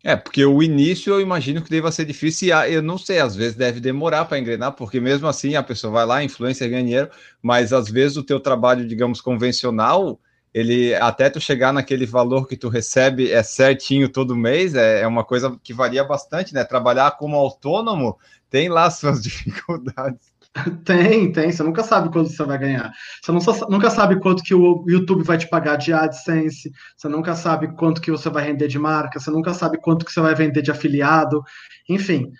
[0.03, 3.35] É, porque o início eu imagino que deva ser difícil e eu não sei, às
[3.35, 7.09] vezes deve demorar para engrenar, porque mesmo assim a pessoa vai lá, influência, ganha dinheiro,
[7.39, 10.19] mas às vezes o teu trabalho, digamos, convencional,
[10.53, 15.07] ele até tu chegar naquele valor que tu recebe é certinho todo mês, é, é
[15.07, 16.63] uma coisa que varia bastante, né?
[16.63, 18.17] Trabalhar como autônomo
[18.49, 20.31] tem lá suas dificuldades.
[20.83, 21.49] Tem, tem.
[21.49, 22.91] Você nunca sabe quanto você vai ganhar.
[23.21, 26.69] Você não, nunca sabe quanto que o YouTube vai te pagar de AdSense.
[26.97, 29.17] Você nunca sabe quanto que você vai render de marca.
[29.17, 31.41] Você nunca sabe quanto que você vai vender de afiliado.
[31.87, 32.33] Enfim.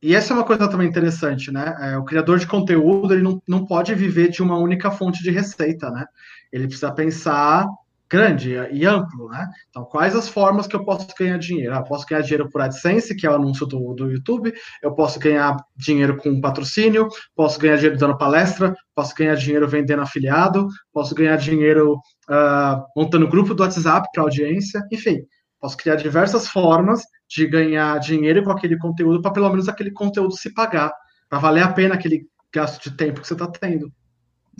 [0.00, 1.76] E essa é uma coisa também interessante, né?
[1.80, 5.30] É, o criador de conteúdo ele não, não pode viver de uma única fonte de
[5.30, 6.06] receita, né?
[6.52, 7.66] Ele precisa pensar
[8.10, 9.46] grande e amplo, né?
[9.68, 11.74] Então, quais as formas que eu posso ganhar dinheiro?
[11.74, 15.18] Ah, posso ganhar dinheiro por AdSense, que é o anúncio do, do YouTube, eu posso
[15.18, 21.14] ganhar dinheiro com patrocínio, posso ganhar dinheiro dando palestra, posso ganhar dinheiro vendendo afiliado, posso
[21.14, 21.96] ganhar dinheiro
[22.30, 25.18] uh, montando grupo do WhatsApp para audiência, enfim,
[25.60, 30.34] posso criar diversas formas de ganhar dinheiro com aquele conteúdo para pelo menos aquele conteúdo
[30.34, 30.92] se pagar,
[31.28, 33.92] para valer a pena aquele gasto de tempo que você está tendo.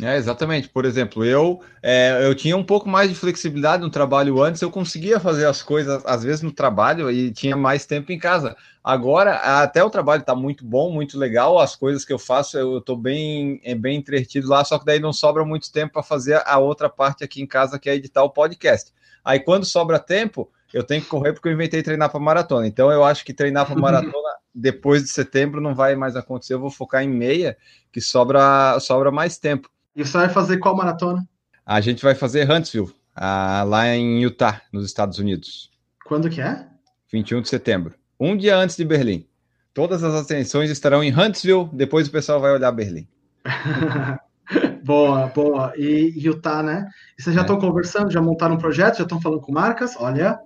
[0.01, 0.68] É, exatamente.
[0.68, 4.70] Por exemplo, eu, é, eu tinha um pouco mais de flexibilidade no trabalho antes, eu
[4.70, 8.57] conseguia fazer as coisas, às vezes, no trabalho e tinha mais tempo em casa.
[8.82, 12.78] Agora, até o trabalho está muito bom, muito legal, as coisas que eu faço, eu
[12.78, 16.40] estou bem, é, bem entretido lá, só que daí não sobra muito tempo para fazer
[16.46, 18.92] a outra parte aqui em casa, que é editar o podcast.
[19.24, 22.68] Aí, quando sobra tempo, eu tenho que correr porque eu inventei treinar para maratona.
[22.68, 26.55] Então, eu acho que treinar para maratona depois de setembro não vai mais acontecer.
[26.55, 27.57] Eu vou focar em meia,
[27.92, 29.68] que sobra, sobra mais tempo.
[29.99, 31.26] E você vai fazer qual maratona?
[31.66, 35.72] A gente vai fazer Huntsville, lá em Utah, nos Estados Unidos.
[36.07, 36.64] Quando que é?
[37.12, 37.94] 21 de setembro.
[38.18, 39.26] Um dia antes de Berlim.
[39.74, 43.09] Todas as atenções estarão em Huntsville, depois o pessoal vai olhar Berlim.
[44.86, 45.72] boa, boa.
[45.76, 46.88] E Utah, né?
[47.18, 47.61] E vocês já estão é.
[47.61, 49.96] conversando, já montaram um projeto, já estão falando com marcas?
[49.96, 50.38] Olha.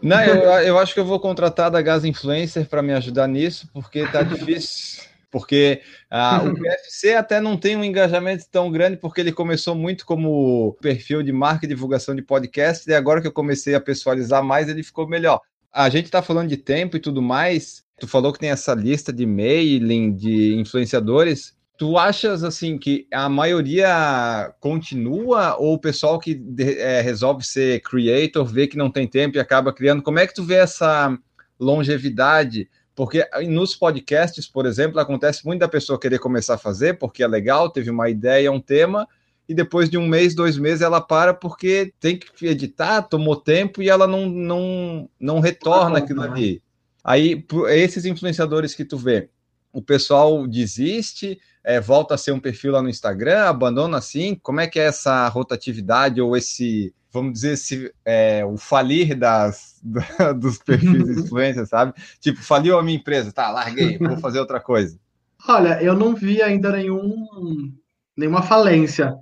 [0.00, 3.68] Não, eu, eu acho que eu vou contratar da Gas Influencer para me ajudar nisso,
[3.72, 9.20] porque tá difícil porque ah, o PFC até não tem um engajamento tão grande, porque
[9.20, 13.32] ele começou muito como perfil de marca e divulgação de podcast, e agora que eu
[13.32, 15.40] comecei a pessoalizar mais, ele ficou melhor.
[15.72, 19.12] A gente está falando de tempo e tudo mais, tu falou que tem essa lista
[19.12, 26.40] de mailing de influenciadores, Tu achas assim que a maioria continua ou o pessoal que
[26.60, 30.00] é, resolve ser creator vê que não tem tempo e acaba criando?
[30.00, 31.18] Como é que tu vê essa
[31.58, 32.70] longevidade?
[32.94, 37.26] Porque nos podcasts, por exemplo, acontece muito da pessoa querer começar a fazer porque é
[37.26, 39.08] legal, teve uma ideia, um tema,
[39.48, 43.82] e depois de um mês, dois meses, ela para porque tem que editar, tomou tempo
[43.82, 46.28] e ela não, não, não retorna aquilo né?
[46.28, 46.62] ali.
[47.02, 49.28] Aí, esses influenciadores que tu vê,
[49.72, 54.34] o pessoal desiste, é, volta a ser um perfil lá no Instagram, abandona assim?
[54.34, 59.78] Como é que é essa rotatividade ou esse vamos dizer, se, é, o falir das,
[59.82, 61.92] da, dos perfis de influência, sabe?
[62.20, 64.98] Tipo, faliu a minha empresa, tá, larguei, vou fazer outra coisa.
[65.46, 67.72] Olha, eu não vi ainda nenhum,
[68.16, 69.14] nenhuma falência.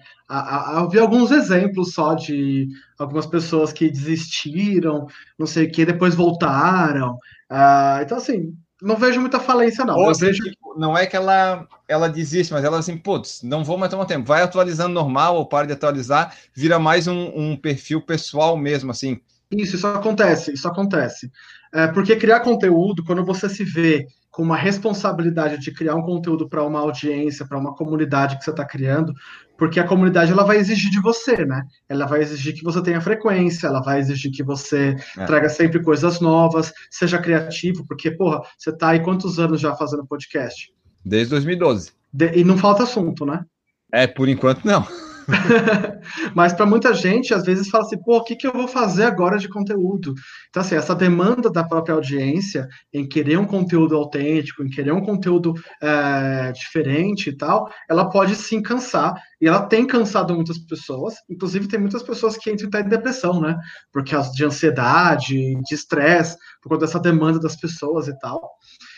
[0.75, 2.69] Eu vi alguns exemplos só de
[2.99, 5.07] algumas pessoas que desistiram,
[5.39, 7.15] não sei o que, depois voltaram.
[7.51, 9.97] Uh, então, assim, não vejo muita falência, não.
[9.97, 10.43] Ou, vejo...
[10.43, 14.07] tipo, não é que ela, ela desiste, mas ela assim, putz, não vou mais tomar
[14.07, 14.27] tempo.
[14.27, 19.21] Vai atualizando normal ou para de atualizar, vira mais um, um perfil pessoal mesmo, assim.
[19.51, 21.31] Isso, isso acontece, isso acontece.
[21.73, 26.49] É, porque criar conteúdo, quando você se vê com uma responsabilidade de criar um conteúdo
[26.49, 29.13] para uma audiência, para uma comunidade que você está criando,
[29.59, 31.63] porque a comunidade ela vai exigir de você, né?
[31.89, 35.25] Ela vai exigir que você tenha frequência, ela vai exigir que você é.
[35.27, 40.07] traga sempre coisas novas, seja criativo, porque, porra, você está aí quantos anos já fazendo
[40.07, 40.73] podcast?
[41.05, 41.93] Desde 2012.
[42.13, 43.45] De, e não falta assunto, né?
[43.93, 44.87] É, por enquanto não.
[46.35, 49.05] Mas para muita gente, às vezes fala assim, pô, o que, que eu vou fazer
[49.05, 50.15] agora de conteúdo?
[50.49, 55.01] Então, assim, essa demanda da própria audiência em querer um conteúdo autêntico, em querer um
[55.01, 59.15] conteúdo é, diferente e tal, ela pode sim cansar.
[59.41, 63.57] E ela tem cansado muitas pessoas, inclusive tem muitas pessoas que entram em depressão, né?
[63.91, 68.51] Por causa de ansiedade, de estresse, por conta dessa demanda das pessoas e tal.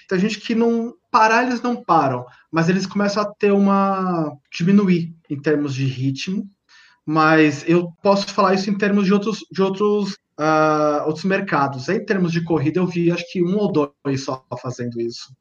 [0.08, 5.14] Tem gente que não parar, eles não param, mas eles começam a ter uma diminuir
[5.28, 6.48] em termos de ritmo.
[7.04, 11.88] Mas eu posso falar isso em termos de outros, de outros, uh, outros mercados.
[11.88, 15.34] Em termos de corrida, eu vi acho que um ou dois só fazendo isso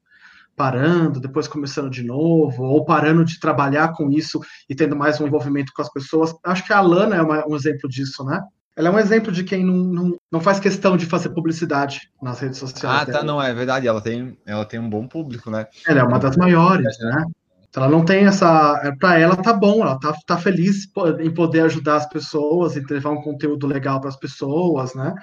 [0.56, 4.38] parando, depois começando de novo, ou parando de trabalhar com isso
[4.68, 6.34] e tendo mais um envolvimento com as pessoas.
[6.44, 8.40] Acho que a Alana é uma, um exemplo disso, né?
[8.76, 12.40] Ela é um exemplo de quem não, não, não faz questão de fazer publicidade nas
[12.40, 13.08] redes sociais.
[13.08, 13.86] Ah, tá, não, é verdade.
[13.86, 15.66] Ela tem, ela tem um bom público, né?
[15.86, 17.24] Ela é uma das maiores, né?
[17.68, 18.80] Então, ela não tem essa.
[18.84, 20.86] É, Para ela tá bom, ela tá, tá feliz
[21.20, 25.14] em poder ajudar as pessoas e levar um conteúdo legal para as pessoas, né?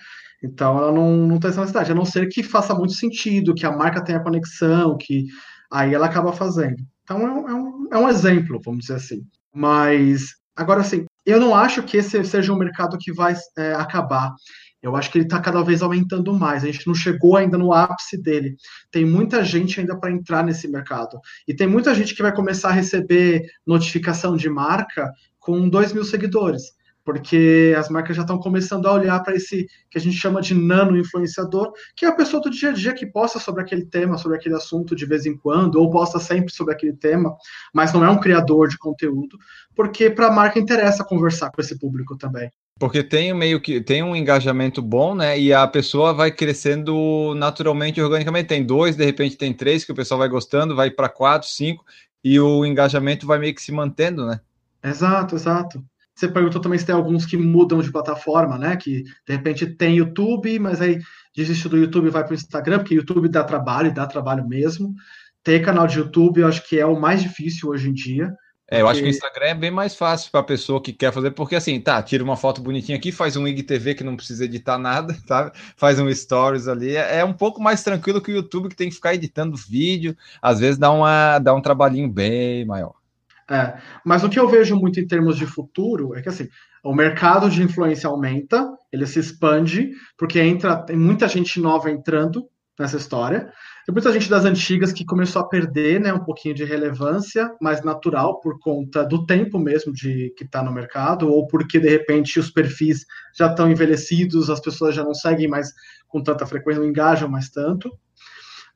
[0.44, 3.66] Então ela não, não tem essa necessidade, a não ser que faça muito sentido, que
[3.66, 5.26] a marca tenha conexão, que
[5.72, 6.84] aí ela acaba fazendo.
[7.04, 9.22] Então é um, é um, é um exemplo, vamos dizer assim.
[9.54, 14.34] Mas agora assim, eu não acho que esse seja um mercado que vai é, acabar.
[14.82, 16.64] Eu acho que ele está cada vez aumentando mais.
[16.64, 18.56] A gente não chegou ainda no ápice dele.
[18.90, 21.20] Tem muita gente ainda para entrar nesse mercado.
[21.48, 26.06] E tem muita gente que vai começar a receber notificação de marca com 2 mil
[26.06, 26.79] seguidores
[27.10, 30.54] porque as marcas já estão começando a olhar para esse que a gente chama de
[30.54, 34.16] nano influenciador, que é a pessoa do dia a dia que posta sobre aquele tema,
[34.16, 37.36] sobre aquele assunto de vez em quando, ou posta sempre sobre aquele tema,
[37.74, 39.40] mas não é um criador de conteúdo,
[39.76, 42.52] porque para a marca interessa conversar com esse público também.
[42.78, 45.38] Porque tem meio que tem um engajamento bom, né?
[45.40, 48.50] E a pessoa vai crescendo naturalmente, organicamente.
[48.50, 51.84] Tem dois, de repente tem três que o pessoal vai gostando, vai para quatro, cinco,
[52.24, 54.40] e o engajamento vai meio que se mantendo, né?
[54.84, 55.84] Exato, exato.
[56.20, 58.76] Você perguntou também se tem alguns que mudam de plataforma, né?
[58.76, 61.00] Que de repente tem YouTube, mas aí
[61.34, 64.94] desiste do YouTube e vai para o Instagram, porque YouTube dá trabalho, dá trabalho mesmo.
[65.42, 68.36] Ter canal de YouTube, eu acho que é o mais difícil hoje em dia.
[68.70, 71.14] É, eu acho que o Instagram é bem mais fácil para a pessoa que quer
[71.14, 74.44] fazer, porque assim, tá, tira uma foto bonitinha aqui, faz um IGTV que não precisa
[74.44, 75.54] editar nada, tá?
[75.78, 78.90] Faz um stories ali, é, é um pouco mais tranquilo que o YouTube que tem
[78.90, 82.99] que ficar editando vídeo, às vezes dá, uma, dá um trabalhinho bem maior.
[83.50, 86.48] É, mas o que eu vejo muito em termos de futuro é que assim,
[86.84, 92.48] o mercado de influência aumenta, ele se expande, porque entra, tem muita gente nova entrando
[92.80, 93.52] nessa história.
[93.86, 97.84] Tem muita gente das antigas que começou a perder né, um pouquinho de relevância, mais
[97.84, 102.40] natural, por conta do tempo mesmo de que está no mercado, ou porque de repente
[102.40, 105.74] os perfis já estão envelhecidos, as pessoas já não seguem mais
[106.08, 107.92] com tanta frequência, não engajam mais tanto.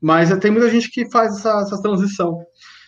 [0.01, 2.43] Mas tem muita gente que faz essa, essa transição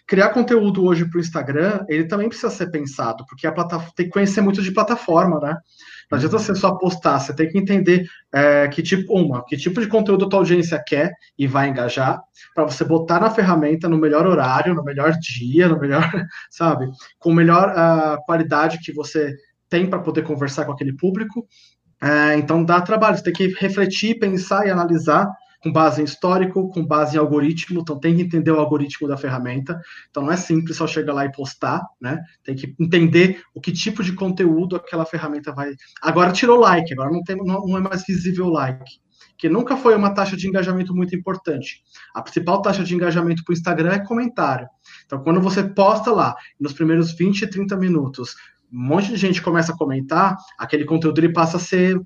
[0.08, 4.06] criar conteúdo hoje para o Instagram, ele também precisa ser pensado, porque a plataforma tem
[4.06, 5.58] que conhecer muito de plataforma, né?
[6.10, 9.82] Não adianta você só postar, você tem que entender é, que tipo, uma, que tipo
[9.82, 12.22] de conteúdo a tua audiência quer e vai engajar,
[12.53, 16.03] para você botar na ferramenta no melhor horário, no melhor dia, no melhor,
[16.51, 16.88] sabe,
[17.18, 19.34] com melhor uh, qualidade que você
[19.68, 21.47] tem para poder conversar com aquele público.
[22.01, 25.28] É, então dá trabalho, você tem que refletir, pensar e analisar
[25.66, 29.18] com base em histórico, com base em algoritmo, então tem que entender o algoritmo da
[29.18, 29.82] ferramenta.
[30.11, 32.22] Então não é simples só chegar lá e postar, né?
[32.43, 35.74] Tem que entender o que tipo de conteúdo aquela ferramenta vai.
[35.99, 38.99] Agora tirou like, agora não, tem, não, não é mais visível o like.
[39.39, 41.82] Que nunca foi uma taxa de engajamento muito importante.
[42.13, 44.68] A principal taxa de engajamento para o Instagram é comentário.
[45.07, 48.36] Então, quando você posta lá, nos primeiros 20, 30 minutos,
[48.72, 51.99] um monte de gente começa a comentar, aquele conteúdo ele passa a ser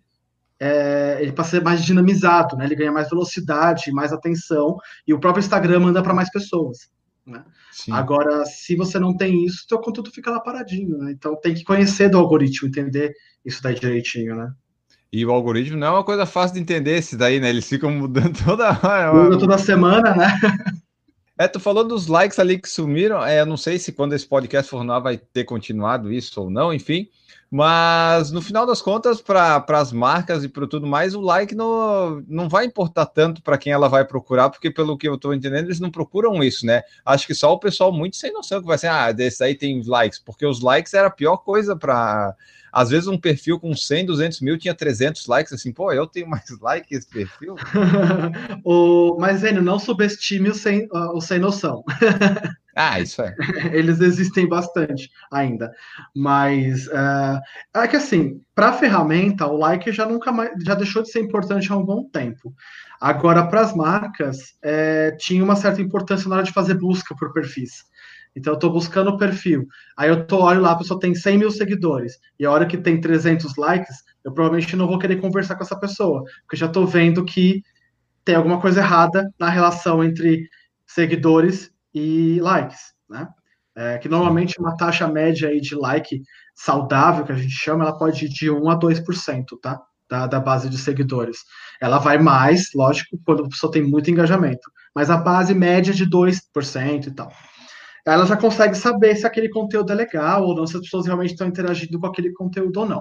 [0.59, 2.65] é, ele passa a ser mais dinamizado, né?
[2.65, 6.89] Ele ganha mais velocidade, mais atenção, e o próprio Instagram manda para mais pessoas.
[7.25, 7.43] Né?
[7.91, 11.11] Agora, se você não tem isso, seu conteúdo fica lá paradinho, né?
[11.11, 13.13] Então tem que conhecer do algoritmo, entender
[13.45, 14.51] isso daí direitinho, né?
[15.11, 17.49] E o algoritmo não é uma coisa fácil de entender esse daí, né?
[17.49, 19.13] Eles ficam mudando toda hora.
[19.13, 20.39] Muda toda semana, né?
[21.39, 23.25] É, tu falou dos likes ali que sumiram.
[23.25, 26.49] É, eu não sei se quando esse podcast for no vai ter continuado isso ou
[26.49, 27.07] não, enfim.
[27.49, 32.21] Mas no final das contas, para as marcas e para tudo mais, o like não,
[32.27, 35.67] não vai importar tanto para quem ela vai procurar, porque pelo que eu estou entendendo,
[35.67, 36.83] eles não procuram isso, né?
[37.05, 39.81] Acho que só o pessoal muito sem noção que vai ser, ah, desse aí tem
[39.81, 42.35] likes, porque os likes era a pior coisa para
[42.71, 46.27] Às vezes um perfil com 100, 200 mil tinha 300 likes, assim, pô, eu tenho
[46.27, 47.55] mais like que esse perfil.
[48.63, 51.83] o, mas, Enio, não subestime o sem, o sem noção.
[52.75, 53.35] Ah, isso é.
[53.73, 55.69] Eles existem bastante ainda.
[56.15, 57.41] Mas uh,
[57.75, 61.19] é que assim, para a ferramenta, o like já nunca mais já deixou de ser
[61.19, 62.53] importante há um bom tempo.
[63.01, 67.33] Agora, para as marcas, é, tinha uma certa importância na hora de fazer busca por
[67.33, 67.83] perfis.
[68.39, 69.67] Então, eu estou buscando o perfil.
[69.97, 72.13] Aí eu tô, olho lá, a pessoa tem 100 mil seguidores.
[72.39, 75.79] E a hora que tem 300 likes, eu provavelmente não vou querer conversar com essa
[75.79, 76.23] pessoa.
[76.41, 77.61] Porque já estou vendo que
[78.23, 80.47] tem alguma coisa errada na relação entre
[80.85, 83.27] seguidores e likes, né?
[83.75, 86.21] É, que normalmente uma taxa média aí de like
[86.53, 89.81] saudável, que a gente chama, ela pode ir de 1 a 2%, tá?
[90.09, 91.37] Da, da base de seguidores.
[91.81, 95.95] Ela vai mais, lógico, quando a pessoa tem muito engajamento, mas a base média é
[95.95, 97.31] de 2% e tal.
[98.13, 101.31] Ela já consegue saber se aquele conteúdo é legal ou não, se as pessoas realmente
[101.31, 102.99] estão interagindo com aquele conteúdo ou não.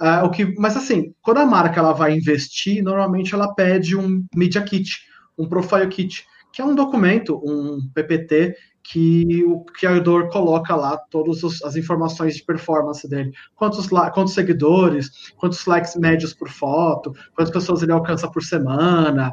[0.00, 4.24] Uh, o que, mas assim, quando a marca ela vai investir, normalmente ela pede um
[4.34, 4.90] media kit,
[5.38, 11.62] um profile kit, que é um documento, um PPT, que o criador coloca lá todas
[11.62, 13.32] as informações de performance dele.
[13.54, 19.32] Quantos, quantos seguidores, quantos likes médios por foto, quantas pessoas ele alcança por semana,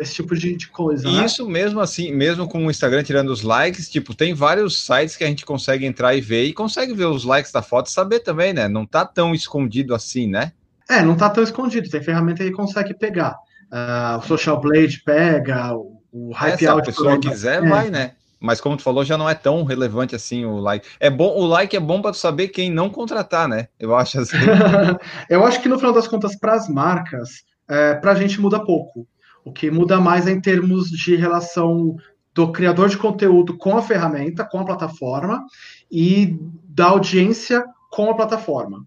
[0.00, 1.08] esse tipo de, de coisa.
[1.08, 1.24] E né?
[1.24, 5.24] isso mesmo assim, mesmo com o Instagram tirando os likes, tipo, tem vários sites que
[5.24, 8.20] a gente consegue entrar e ver, e consegue ver os likes da foto e saber
[8.20, 8.68] também, né?
[8.68, 10.52] Não tá tão escondido assim, né?
[10.88, 13.36] É, não tá tão escondido, tem ferramenta que consegue pegar.
[13.70, 16.58] Uh, o Social Blade pega, o o hype.
[16.58, 17.68] Se a pessoa quiser, é.
[17.68, 18.12] vai, né?
[18.40, 20.86] Mas como tu falou, já não é tão relevante assim o like.
[20.98, 23.68] É bom, o like é bom para saber quem não contratar, né?
[23.78, 24.36] Eu acho assim.
[25.28, 28.64] eu acho que no final das contas, para as marcas, é, para a gente muda
[28.64, 29.06] pouco.
[29.44, 31.96] O que muda mais é em termos de relação
[32.34, 35.44] do criador de conteúdo com a ferramenta, com a plataforma,
[35.90, 38.86] e da audiência com a plataforma.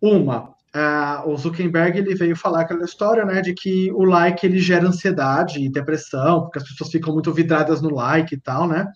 [0.00, 4.60] Uma, Uh, o Zuckerberg ele veio falar aquela história, né, de que o like ele
[4.60, 8.86] gera ansiedade e depressão, porque as pessoas ficam muito vidradas no like e tal, né?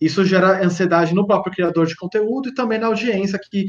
[0.00, 3.66] Isso gera ansiedade no próprio criador de conteúdo e também na audiência que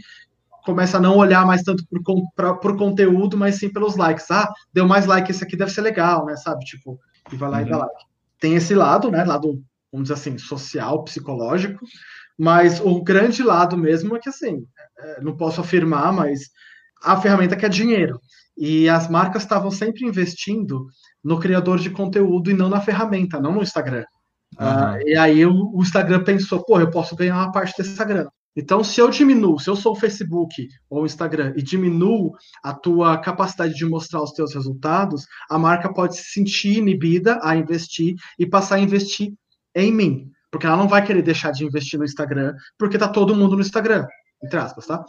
[0.63, 4.29] começa a não olhar mais tanto por, por conteúdo, mas sim pelos likes.
[4.31, 6.35] Ah, deu mais like, esse aqui deve ser legal, né?
[6.35, 6.99] Sabe, tipo,
[7.31, 7.65] e vai lá uhum.
[7.65, 7.83] e dá uhum.
[7.83, 8.05] like.
[8.39, 9.23] Tem esse lado, né?
[9.23, 11.85] Lado, vamos dizer assim, social, psicológico,
[12.37, 14.65] mas o grande lado mesmo é que assim,
[14.97, 16.49] é, não posso afirmar, mas
[17.03, 18.19] a ferramenta que é dinheiro.
[18.57, 20.87] E as marcas estavam sempre investindo
[21.23, 24.05] no criador de conteúdo e não na ferramenta, não no Instagram.
[24.59, 24.67] Uhum.
[24.67, 28.27] Uh, e aí o, o, Instagram pensou, pô, eu posso ganhar uma parte desse Instagram.
[28.55, 32.31] Então, se eu diminuo, se eu sou o Facebook ou o Instagram e diminuo
[32.63, 37.55] a tua capacidade de mostrar os teus resultados, a marca pode se sentir inibida a
[37.55, 39.33] investir e passar a investir
[39.75, 40.31] em mim.
[40.51, 43.61] Porque ela não vai querer deixar de investir no Instagram, porque tá todo mundo no
[43.61, 44.05] Instagram,
[44.43, 45.03] entre aspas, tá?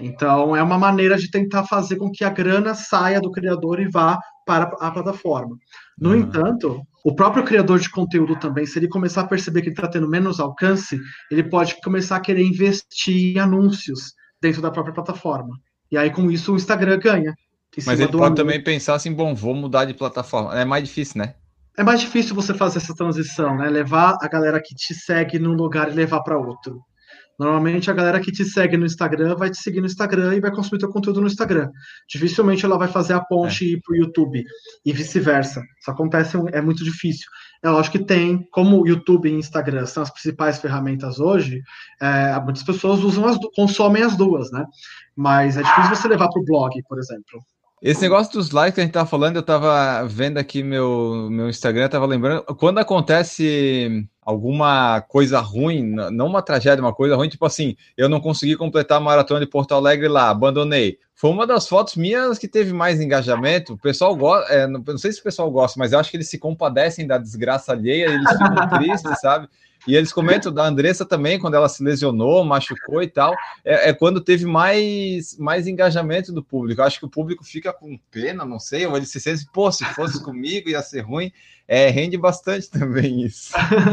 [0.00, 3.88] Então, é uma maneira de tentar fazer com que a grana saia do criador e
[3.88, 5.58] vá para a plataforma.
[5.98, 6.16] No uhum.
[6.16, 9.88] entanto, o próprio criador de conteúdo também, se ele começar a perceber que ele está
[9.88, 10.98] tendo menos alcance,
[11.30, 15.58] ele pode começar a querer investir em anúncios dentro da própria plataforma.
[15.90, 17.34] E aí, com isso, o Instagram ganha.
[17.84, 18.44] Mas ele pode anúncio.
[18.44, 20.58] também pensar assim, bom, vou mudar de plataforma.
[20.58, 21.34] É mais difícil, né?
[21.76, 23.68] É mais difícil você fazer essa transição, né?
[23.68, 26.80] Levar a galera que te segue num lugar e levar para outro.
[27.38, 30.50] Normalmente a galera que te segue no Instagram vai te seguir no Instagram e vai
[30.50, 31.70] consumir teu conteúdo no Instagram.
[32.08, 33.68] Dificilmente ela vai fazer a ponte é.
[33.68, 34.44] e ir para o YouTube
[34.84, 35.62] e vice-versa.
[35.78, 37.26] Isso acontece, é muito difícil.
[37.62, 41.62] É lógico que tem, como o YouTube e Instagram são as principais ferramentas hoje,
[42.00, 44.64] é, muitas pessoas usam as, consomem as duas, né?
[45.14, 47.40] Mas é difícil você levar para o blog, por exemplo.
[47.82, 51.48] Esse negócio dos likes que a gente tava falando, eu tava vendo aqui meu, meu
[51.48, 57.46] Instagram, tava lembrando, quando acontece alguma coisa ruim, não uma tragédia, uma coisa ruim, tipo
[57.46, 60.98] assim, eu não consegui completar a maratona de Porto Alegre lá, abandonei.
[61.14, 63.74] Foi uma das fotos minhas que teve mais engajamento.
[63.74, 66.28] O pessoal gosta, é, não sei se o pessoal gosta, mas eu acho que eles
[66.28, 69.48] se compadecem da desgraça alheia, eles ficam tristes, sabe?
[69.86, 73.34] E eles comentam da Andressa também, quando ela se lesionou, machucou e tal.
[73.64, 76.80] É, é, quando teve mais, mais engajamento do público.
[76.80, 79.70] Eu acho que o público fica com pena, não sei, ou ele se sente, pô,
[79.70, 81.32] se fosse comigo ia ser ruim.
[81.68, 83.52] É, rende bastante também isso.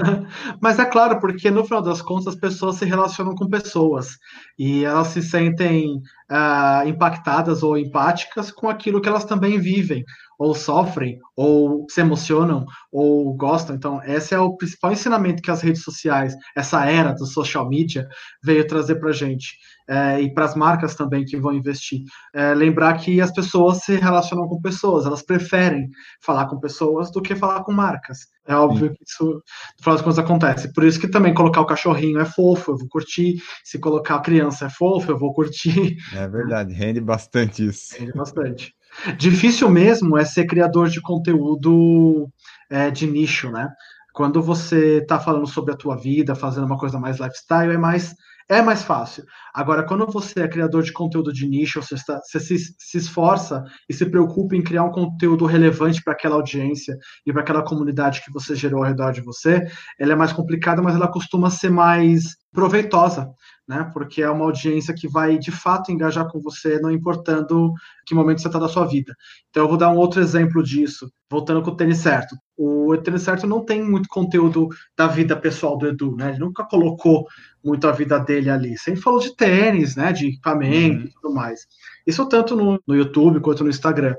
[0.62, 4.18] Mas é claro, porque no final das contas as pessoas se relacionam com pessoas
[4.58, 10.06] e elas se sentem uh, impactadas ou empáticas com aquilo que elas também vivem
[10.44, 13.76] ou sofrem, ou se emocionam, ou gostam.
[13.76, 18.08] Então, esse é o principal ensinamento que as redes sociais, essa era do social media,
[18.44, 19.58] veio trazer para gente.
[19.88, 22.04] É, e para as marcas também que vão investir.
[22.34, 25.90] É, lembrar que as pessoas se relacionam com pessoas, elas preferem
[26.22, 28.20] falar com pessoas do que falar com marcas.
[28.48, 28.94] É óbvio Sim.
[28.94, 30.74] que isso, no final das contas, acontece.
[30.74, 33.36] Por isso que também colocar o cachorrinho é fofo, eu vou curtir.
[33.64, 35.98] Se colocar a criança é fofo, eu vou curtir.
[36.14, 37.96] É verdade, rende bastante isso.
[37.98, 38.74] Rende bastante.
[39.18, 42.30] Difícil mesmo é ser criador de conteúdo
[42.70, 43.70] é, de nicho, né?
[44.14, 48.14] Quando você está falando sobre a tua vida, fazendo uma coisa mais lifestyle, é mais
[48.50, 49.24] é mais fácil.
[49.54, 53.64] Agora, quando você é criador de conteúdo de nicho, você, está, você se, se, esforça
[53.88, 58.22] e se preocupa em criar um conteúdo relevante para aquela audiência e para aquela comunidade
[58.24, 59.66] que você gerou ao redor de você,
[60.00, 63.30] ela é mais complicada, mas ela costuma ser mais proveitosa,
[63.68, 63.90] né?
[63.94, 67.74] Porque é uma audiência que vai de fato engajar com você, não importando
[68.06, 69.16] que momento você está da sua vida.
[69.50, 72.36] Então, eu vou dar um outro exemplo disso, voltando com o tênis certo.
[72.58, 76.30] O tênis certo não tem muito conteúdo da vida pessoal do Edu, né?
[76.30, 77.26] Ele nunca colocou
[77.64, 78.78] muito a vida dele ali.
[78.78, 80.12] Sempre falou de tênis, né?
[80.12, 81.06] De equipamento uhum.
[81.06, 81.62] e tudo mais.
[82.06, 84.16] Isso tanto no, no YouTube quanto no Instagram.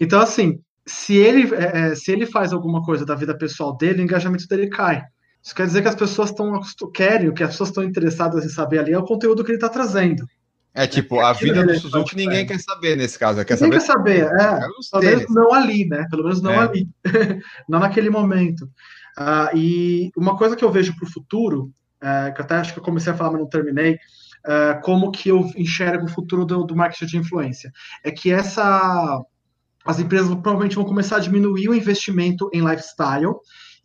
[0.00, 4.00] Então, assim, se ele, é, é se ele faz alguma coisa da vida pessoal dele,
[4.00, 5.04] o engajamento dele cai.
[5.42, 6.60] Isso quer dizer que as pessoas estão
[6.92, 9.56] querem, o que as pessoas estão interessadas em saber ali é o conteúdo que ele
[9.56, 10.26] está trazendo.
[10.74, 13.44] É tipo, a vida do Suzuki ninguém quer saber nesse caso.
[13.44, 15.00] Quer ninguém saber, quer saber, é.
[15.00, 16.06] Pelo menos não ali, né?
[16.10, 16.58] Pelo menos não é.
[16.58, 16.88] ali.
[17.68, 18.62] não naquele momento.
[19.18, 21.72] Uh, e uma coisa que eu vejo para o futuro,
[22.02, 25.28] uh, que até acho que eu comecei a falar, mas não terminei, uh, como que
[25.28, 27.72] eu enxergo o futuro do, do marketing de influência,
[28.04, 29.20] é que essa
[29.84, 33.34] as empresas provavelmente vão começar a diminuir o investimento em lifestyle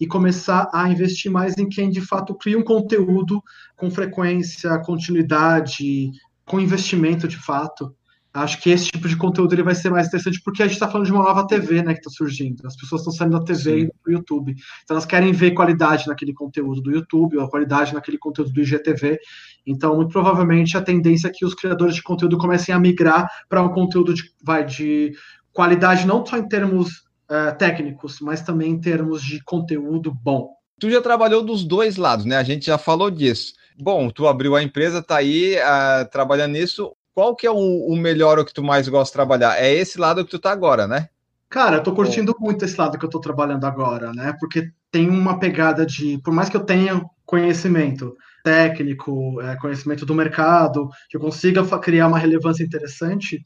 [0.04, 3.41] e começar a investir mais em quem de fato cria um conteúdo
[3.78, 6.12] com frequência, continuidade,
[6.45, 7.95] com investimento de fato.
[8.34, 10.89] Acho que esse tipo de conteúdo ele vai ser mais interessante porque a gente está
[10.89, 12.68] falando de uma nova TV, né, que está surgindo.
[12.68, 13.70] As pessoas estão saindo da TV Sim.
[13.70, 14.51] e indo para o YouTube.
[14.84, 18.60] Então elas querem ver qualidade naquele conteúdo do YouTube, ou a qualidade naquele conteúdo do
[18.60, 19.18] IGTV.
[19.66, 23.64] Então, muito provavelmente a tendência é que os criadores de conteúdo comecem a migrar para
[23.64, 25.14] um conteúdo de, vai, de
[25.54, 30.52] qualidade não só em termos uh, técnicos, mas também em termos de conteúdo bom.
[30.80, 32.38] Tu já trabalhou dos dois lados, né?
[32.38, 33.54] A gente já falou disso.
[33.80, 36.96] Bom, tu abriu a empresa, tá aí uh, trabalhando nisso.
[37.14, 39.62] Qual que é o, o melhor, o que tu mais gosta de trabalhar?
[39.62, 41.10] É esse lado que tu tá agora, né?
[41.50, 44.36] Cara, eu tô curtindo muito esse lado que eu tô trabalhando agora, né?
[44.40, 50.16] Porque tem uma pegada de, por mais que eu tenha conhecimento técnico, é, conhecimento do
[50.16, 53.42] mercado, que eu consiga criar uma relevância interessante,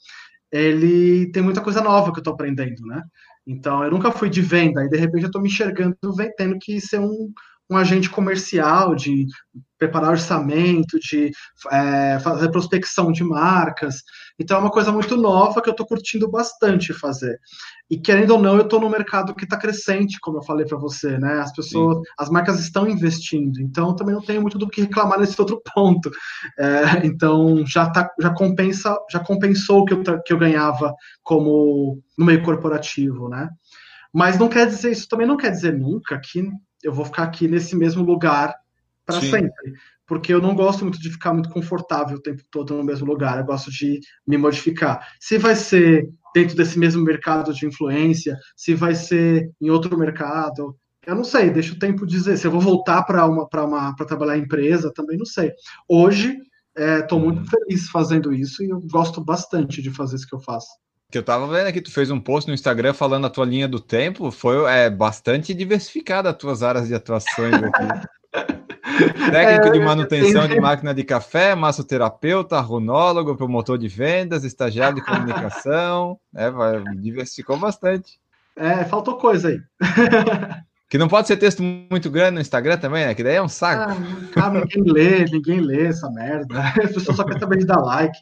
[0.51, 3.03] ele tem muita coisa nova que eu tô aprendendo, né?
[3.47, 5.95] Então, eu nunca fui de venda, e de repente eu estou me enxergando
[6.35, 7.31] tendo que ser um,
[7.69, 9.25] um agente comercial, de
[9.77, 11.31] preparar orçamento, de
[11.71, 14.03] é, fazer prospecção de marcas.
[14.39, 17.39] Então é uma coisa muito nova que eu estou curtindo bastante fazer.
[17.89, 20.77] E querendo ou não, eu estou no mercado que está crescente, como eu falei para
[20.77, 21.39] você, né?
[21.39, 22.03] As pessoas, Sim.
[22.19, 23.59] as marcas estão investindo.
[23.59, 26.11] Então também não tenho muito do que reclamar nesse outro ponto.
[26.57, 32.01] É, então já tá, já compensa, já compensou o que eu, que eu ganhava como
[32.17, 33.49] no meio corporativo, né?
[34.13, 36.47] Mas não quer dizer isso também não quer dizer nunca que
[36.83, 38.55] eu vou ficar aqui nesse mesmo lugar
[39.05, 39.73] para sempre.
[40.07, 43.37] Porque eu não gosto muito de ficar muito confortável o tempo todo no mesmo lugar,
[43.37, 45.05] eu gosto de me modificar.
[45.19, 50.75] Se vai ser dentro desse mesmo mercado de influência, se vai ser em outro mercado,
[51.05, 52.37] eu não sei, deixa o tempo dizer.
[52.37, 55.51] Se eu vou voltar para uma para uma para trabalhar em empresa, também não sei.
[55.87, 56.37] Hoje
[56.75, 60.39] estou é, muito feliz fazendo isso e eu gosto bastante de fazer isso que eu
[60.39, 60.67] faço
[61.09, 63.67] que eu tava vendo aqui, tu fez um post no Instagram falando a tua linha
[63.67, 67.87] do tempo, foi é, bastante diversificada as tuas áreas de atuações aqui.
[69.31, 75.05] Técnico é, de manutenção de máquina de café, massoterapeuta, runólogo, promotor de vendas, estagiário de
[75.05, 76.49] comunicação, é,
[76.95, 78.19] diversificou bastante.
[78.55, 79.61] É, faltou coisa aí.
[80.89, 83.13] Que não pode ser texto muito grande no Instagram também, né?
[83.13, 83.91] Que daí é um saco.
[84.37, 86.61] Ah, ninguém lê, ninguém lê essa merda.
[86.81, 88.17] As pessoas só querem saber de dar like.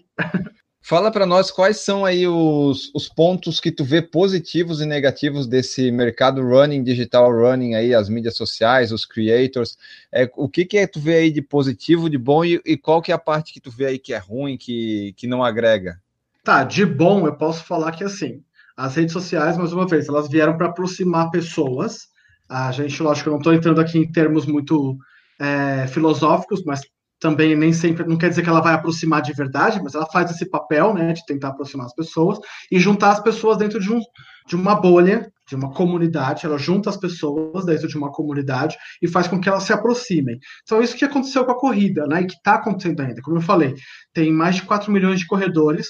[0.88, 5.48] Fala para nós quais são aí os, os pontos que tu vê positivos e negativos
[5.48, 9.80] desse mercado running, digital running aí, as mídias sociais, os creators.
[10.12, 13.02] É, o que, que é tu vê aí de positivo, de bom e, e, qual
[13.02, 16.00] que é a parte que tu vê aí que é ruim, que, que não agrega?
[16.44, 18.44] Tá, de bom eu posso falar que assim,
[18.78, 22.10] as redes sociais, mais uma vez, elas vieram para aproximar pessoas.
[22.48, 24.96] A gente, lógico, eu não estou entrando aqui em termos muito
[25.40, 26.82] é, filosóficos, mas
[27.20, 30.32] também nem sempre, não quer dizer que ela vai aproximar de verdade, mas ela faz
[30.32, 32.40] esse papel, né, de tentar aproximar as pessoas
[32.72, 34.00] e juntar as pessoas dentro de, um,
[34.48, 39.08] de uma bolha, de uma comunidade, ela junta as pessoas dentro de uma comunidade e
[39.08, 40.40] faz com que elas se aproximem.
[40.64, 43.22] Então, isso que aconteceu com a corrida, né, e que está acontecendo ainda.
[43.22, 43.76] Como eu falei,
[44.14, 45.88] tem mais de 4 milhões de corredores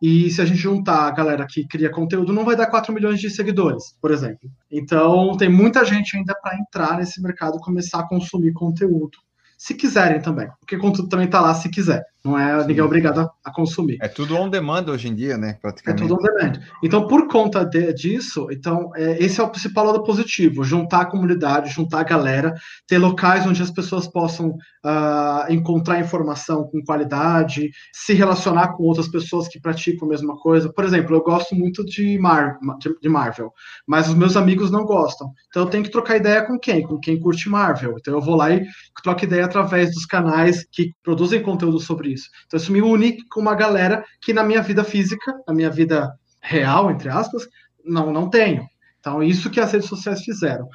[0.00, 3.20] e se a gente juntar a galera que cria conteúdo, não vai dar 4 milhões
[3.20, 4.48] de seguidores, por exemplo.
[4.70, 9.18] Então, tem muita gente ainda para entrar nesse mercado e começar a consumir conteúdo
[9.58, 10.48] se quiserem também.
[10.60, 12.04] Porque o conteúdo também está lá se quiser.
[12.24, 13.96] Não é ninguém é obrigado a, a, consumir.
[14.02, 15.56] É tudo on demand hoje em dia, né?
[15.62, 16.02] Praticamente.
[16.02, 16.60] É tudo on demand.
[16.82, 21.06] Então, por conta de, disso, então, é, esse é o principal lado positivo: juntar a
[21.06, 22.54] comunidade, juntar a galera,
[22.88, 24.48] ter locais onde as pessoas possam
[24.84, 30.72] uh, encontrar informação com qualidade, se relacionar com outras pessoas que praticam a mesma coisa.
[30.72, 33.52] Por exemplo, eu gosto muito de, Mar, de, de Marvel,
[33.86, 35.32] mas os meus amigos não gostam.
[35.48, 36.82] Então, eu tenho que trocar ideia com quem?
[36.82, 37.94] Com quem curte Marvel.
[37.98, 38.66] Então, eu vou lá e
[39.02, 42.28] troco ideia através dos canais que produzem conteúdo sobre isso.
[42.46, 46.12] Então, isso me une com uma galera que na minha vida física, na minha vida
[46.40, 47.46] real, entre aspas,
[47.84, 48.66] não, não tenho.
[49.00, 50.68] Então, isso que as redes sociais fizeram.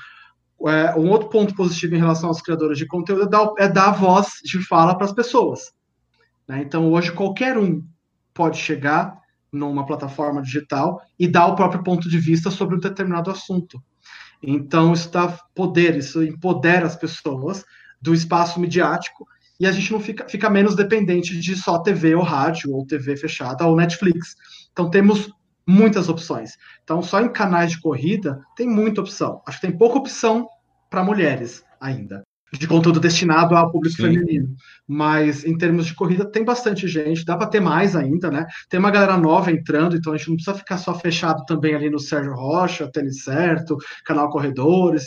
[0.67, 3.91] É, um outro ponto positivo em relação aos criadores de conteúdo é dar, é dar
[3.91, 5.73] voz de fala para as pessoas.
[6.47, 6.61] Né?
[6.61, 7.83] Então, hoje, qualquer um
[8.33, 9.17] pode chegar
[9.51, 13.81] numa plataforma digital e dar o próprio ponto de vista sobre um determinado assunto.
[14.41, 17.63] Então, isso dá poder, isso empodera as pessoas
[18.01, 19.25] do espaço midiático
[19.59, 23.15] e a gente não fica, fica menos dependente de só TV ou rádio, ou TV
[23.15, 24.35] fechada, ou Netflix.
[24.71, 25.29] Então temos
[25.65, 26.57] muitas opções.
[26.83, 29.41] Então, só em canais de corrida tem muita opção.
[29.47, 30.47] Acho que tem pouca opção
[30.89, 34.03] para mulheres ainda, de conteúdo destinado ao público Sim.
[34.03, 34.55] feminino.
[34.87, 38.45] Mas em termos de corrida tem bastante gente, dá para ter mais ainda, né?
[38.69, 41.89] Tem uma galera nova entrando, então a gente não precisa ficar só fechado também ali
[41.89, 45.05] no Sérgio Rocha, Tênis Certo, Canal Corredores.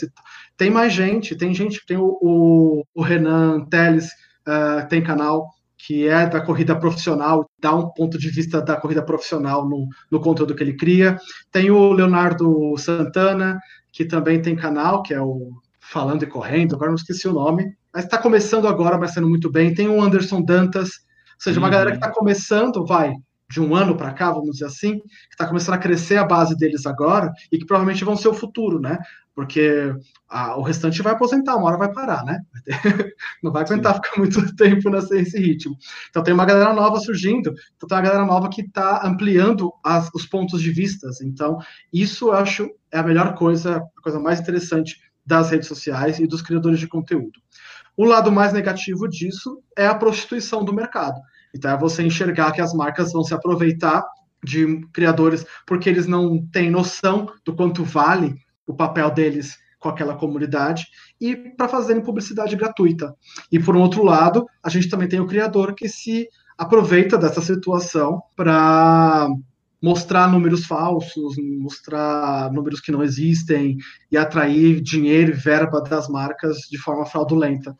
[0.57, 4.09] Tem mais gente, tem gente, tem o, o, o Renan Teles
[4.47, 9.03] uh, tem canal que é da corrida profissional, dá um ponto de vista da corrida
[9.03, 11.17] profissional no, no conteúdo que ele cria.
[11.51, 13.59] Tem o Leonardo Santana,
[13.93, 17.73] que também tem canal, que é o Falando e Correndo, agora não esqueci o nome,
[17.93, 19.73] mas está começando agora, vai sendo muito bem.
[19.73, 21.71] Tem o Anderson Dantas, ou seja, uma uhum.
[21.71, 23.13] galera que está começando, vai,
[23.49, 26.55] de um ano para cá, vamos dizer assim, que está começando a crescer a base
[26.57, 28.97] deles agora e que provavelmente vão ser o futuro, né?
[29.33, 29.93] Porque
[30.27, 32.41] a, o restante vai aposentar, uma hora vai parar, né?
[33.41, 34.01] Não vai aguentar Sim.
[34.01, 35.77] ficar muito tempo nesse ritmo.
[36.09, 40.09] Então tem uma galera nova surgindo, então tem uma galera nova que está ampliando as,
[40.13, 41.21] os pontos de vistas.
[41.21, 41.57] Então,
[41.93, 46.27] isso eu acho é a melhor coisa, a coisa mais interessante das redes sociais e
[46.27, 47.39] dos criadores de conteúdo.
[47.95, 51.19] O lado mais negativo disso é a prostituição do mercado.
[51.55, 54.03] Então é você enxergar que as marcas vão se aproveitar
[54.43, 60.15] de criadores porque eles não têm noção do quanto vale o papel deles com aquela
[60.15, 60.85] comunidade
[61.19, 63.15] e para fazerem publicidade gratuita.
[63.51, 67.41] E por um outro lado, a gente também tem o criador que se aproveita dessa
[67.41, 69.27] situação para
[69.81, 73.77] mostrar números falsos, mostrar números que não existem
[74.11, 77.75] e atrair dinheiro e verba das marcas de forma fraudulenta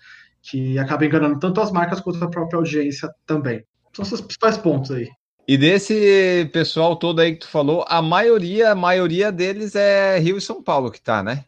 [0.49, 3.63] que acaba enganando tanto as marcas quanto a própria audiência também.
[3.93, 5.07] São esses principais pontos aí.
[5.47, 10.37] E desse pessoal todo aí que tu falou, a maioria, a maioria deles é Rio
[10.37, 11.45] e São Paulo que tá, né?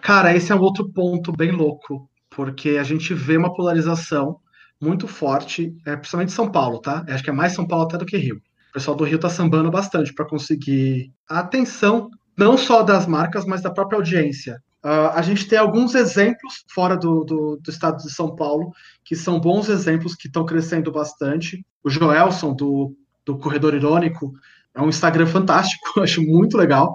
[0.00, 4.38] Cara, esse é um outro ponto bem louco, porque a gente vê uma polarização
[4.80, 7.04] muito forte, é, principalmente São Paulo, tá?
[7.08, 8.36] Acho que é mais São Paulo até do que Rio.
[8.70, 13.46] O pessoal do Rio tá sambando bastante para conseguir a atenção não só das marcas,
[13.46, 14.60] mas da própria audiência.
[14.84, 18.70] Uh, a gente tem alguns exemplos fora do, do, do, estado de São Paulo,
[19.02, 21.64] que são bons exemplos, que estão crescendo bastante.
[21.82, 22.94] O Joelson, do,
[23.24, 24.34] do Corredor Irônico,
[24.74, 26.94] é um Instagram fantástico, acho muito legal.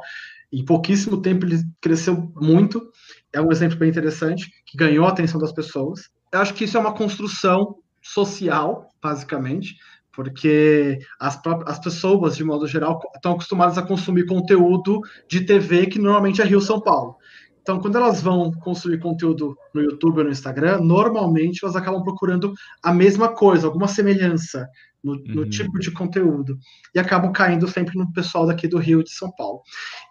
[0.54, 2.92] Em pouquíssimo tempo ele cresceu muito.
[3.34, 6.10] É um exemplo bem interessante, que ganhou a atenção das pessoas.
[6.32, 9.76] Eu acho que isso é uma construção social, basicamente,
[10.12, 15.98] porque as, as pessoas, de modo geral, estão acostumadas a consumir conteúdo de TV que
[15.98, 17.16] normalmente é Rio São Paulo.
[17.62, 22.54] Então, quando elas vão construir conteúdo no YouTube ou no Instagram, normalmente elas acabam procurando
[22.82, 24.68] a mesma coisa, alguma semelhança
[25.04, 25.24] no, uhum.
[25.28, 26.58] no, tipo de conteúdo.
[26.94, 29.62] E acabam caindo sempre no pessoal daqui do Rio e de São Paulo.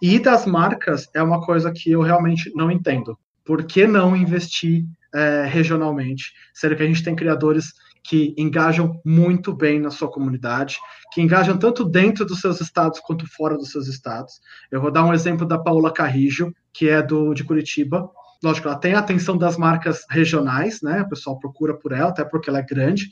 [0.01, 3.19] E das marcas é uma coisa que eu realmente não entendo.
[3.45, 4.85] Por que não investir
[5.15, 6.33] é, regionalmente?
[6.55, 7.73] Sendo que a gente tem criadores
[8.09, 10.79] que engajam muito bem na sua comunidade,
[11.13, 14.41] que engajam tanto dentro dos seus estados quanto fora dos seus estados.
[14.71, 18.09] Eu vou dar um exemplo da Paula Carrijo, que é do de Curitiba.
[18.41, 21.03] Lógico, ela tem a atenção das marcas regionais, né?
[21.03, 23.11] O pessoal procura por ela, até porque ela é grande.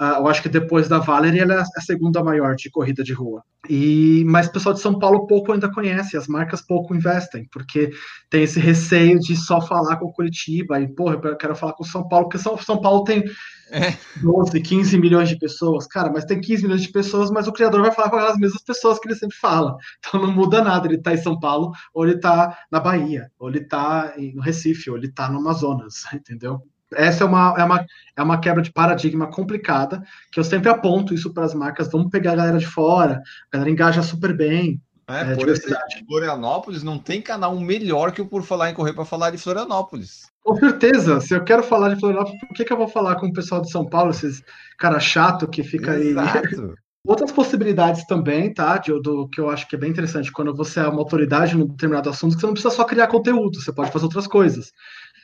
[0.00, 3.12] Uh, eu acho que depois da Valerie ela é a segunda maior de corrida de
[3.12, 3.42] rua.
[3.68, 7.90] E mas o pessoal de São Paulo pouco ainda conhece, as marcas pouco investem, porque
[8.28, 12.08] tem esse receio de só falar com Curitiba e porra, eu quero falar com São
[12.08, 13.22] Paulo, porque São, São Paulo tem
[13.70, 13.96] é.
[14.20, 17.80] 12, 15 milhões de pessoas, cara, mas tem 15 milhões de pessoas, mas o criador
[17.80, 19.76] vai falar com as mesmas pessoas que ele sempre fala.
[19.98, 23.48] Então não muda nada, ele tá em São Paulo, ou ele tá na Bahia, ou
[23.48, 26.60] ele tá no Recife, ou ele tá no Amazonas, entendeu?
[26.94, 27.86] Essa é uma, é, uma,
[28.16, 32.10] é uma quebra de paradigma complicada, que eu sempre aponto isso para as marcas, vamos
[32.10, 33.20] pegar a galera de fora,
[33.50, 34.80] a galera engaja super bem.
[35.08, 38.92] É, é por exemplo, Florianópolis não tem canal melhor que o Por Falar em Correr
[38.92, 40.30] para falar de Florianópolis.
[40.42, 43.26] Com certeza, se eu quero falar de Florianópolis, por que, que eu vou falar com
[43.26, 44.42] o pessoal de São Paulo, esses
[44.78, 46.38] cara chato que fica Exato.
[46.38, 46.74] aí
[47.04, 48.78] Outras possibilidades também, tá?
[48.78, 51.66] De, do que eu acho que é bem interessante, quando você é uma autoridade num
[51.66, 54.72] determinado assunto, você não precisa só criar conteúdo, você pode fazer outras coisas.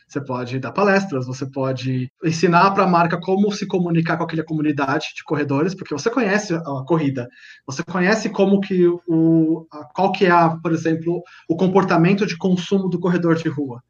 [0.08, 4.42] Você pode dar palestras, você pode ensinar para a marca como se comunicar com aquela
[4.42, 7.28] comunidade de corredores, porque você conhece a corrida,
[7.66, 12.88] você conhece como que o qual que é, a, por exemplo, o comportamento de consumo
[12.88, 13.82] do corredor de rua,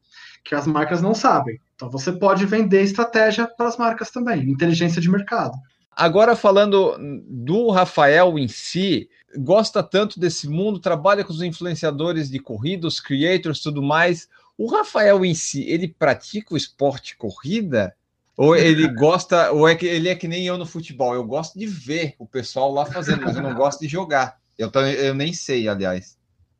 [0.43, 1.57] que as marcas não sabem.
[1.75, 5.53] Então você pode vender estratégia para as marcas também, inteligência de mercado.
[5.99, 6.97] Agora, falando
[7.27, 12.99] do Rafael em si, gosta tanto desse mundo, trabalha com os influenciadores de corrida, os
[13.01, 14.27] creators, tudo mais.
[14.59, 17.95] O Rafael em si, ele pratica o esporte corrida?
[18.35, 21.15] Ou ele gosta, ou é que ele é que nem eu no futebol?
[21.15, 24.37] Eu gosto de ver o pessoal lá fazendo, mas eu não gosto de jogar.
[24.57, 26.17] Eu, eu nem sei, aliás.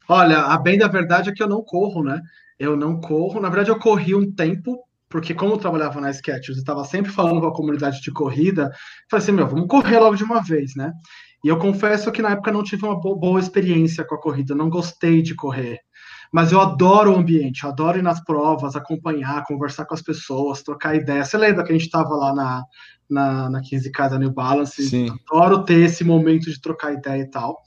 [0.07, 2.21] Olha, a bem da verdade é que eu não corro, né?
[2.57, 3.41] Eu não corro.
[3.41, 7.11] Na verdade, eu corri um tempo porque como eu trabalhava na Sketchers e estava sempre
[7.11, 8.71] falando com a comunidade de corrida,
[9.09, 10.93] falei assim, meu, vamos correr logo de uma vez, né?
[11.43, 14.69] E eu confesso que na época não tive uma boa experiência com a corrida, não
[14.69, 15.80] gostei de correr.
[16.31, 20.61] Mas eu adoro o ambiente, eu adoro ir nas provas, acompanhar, conversar com as pessoas,
[20.61, 21.26] trocar ideia.
[21.26, 22.64] Você lembra que a gente estava lá na,
[23.10, 24.88] na, na 15K da New Balance?
[24.88, 25.10] Sim.
[25.27, 27.57] Adoro ter esse momento de trocar ideia e tal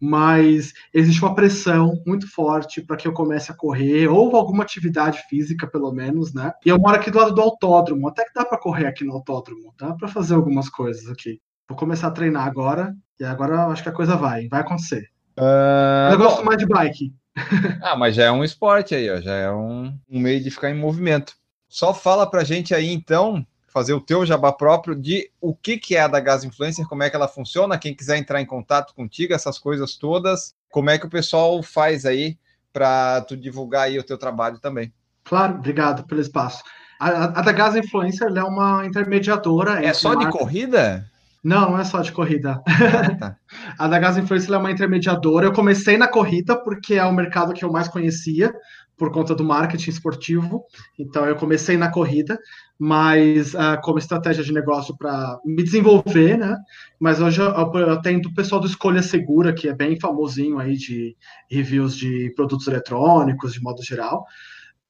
[0.00, 5.22] mas existe uma pressão muito forte para que eu comece a correr, ou alguma atividade
[5.28, 6.52] física, pelo menos, né?
[6.64, 9.14] E eu moro aqui do lado do autódromo, até que dá para correr aqui no
[9.14, 11.40] autódromo, dá para fazer algumas coisas aqui.
[11.68, 15.08] Vou começar a treinar agora, e agora acho que a coisa vai, vai acontecer.
[15.38, 17.14] Uh, eu gosto mais de bike.
[17.82, 20.70] ah, mas já é um esporte aí, ó, já é um, um meio de ficar
[20.70, 21.34] em movimento.
[21.68, 25.96] Só fala pra gente aí, então, fazer o teu jabá próprio de o que, que
[25.96, 28.94] é a da Gas Influencer, como é que ela funciona, quem quiser entrar em contato
[28.94, 32.38] contigo, essas coisas todas, como é que o pessoal faz aí
[32.72, 34.92] para tu divulgar aí o teu trabalho também.
[35.24, 36.62] Claro, obrigado pelo espaço.
[37.00, 39.84] A, a da Gas Influencer é uma intermediadora.
[39.84, 41.10] É só de corrida?
[41.44, 42.62] Não, não é só de corrida.
[42.66, 43.36] Ah, tá.
[43.78, 45.44] a da Gas Influencer é uma intermediadora.
[45.44, 48.50] Eu comecei na corrida porque é o mercado que eu mais conhecia
[48.96, 50.64] por conta do marketing esportivo.
[50.98, 52.38] Então eu comecei na corrida,
[52.78, 56.56] mas uh, como estratégia de negócio para me desenvolver, né?
[56.98, 60.76] Mas hoje eu, eu atendo o pessoal do Escolha Segura, que é bem famosinho aí
[60.76, 61.14] de
[61.50, 64.24] reviews de produtos eletrônicos, de modo geral.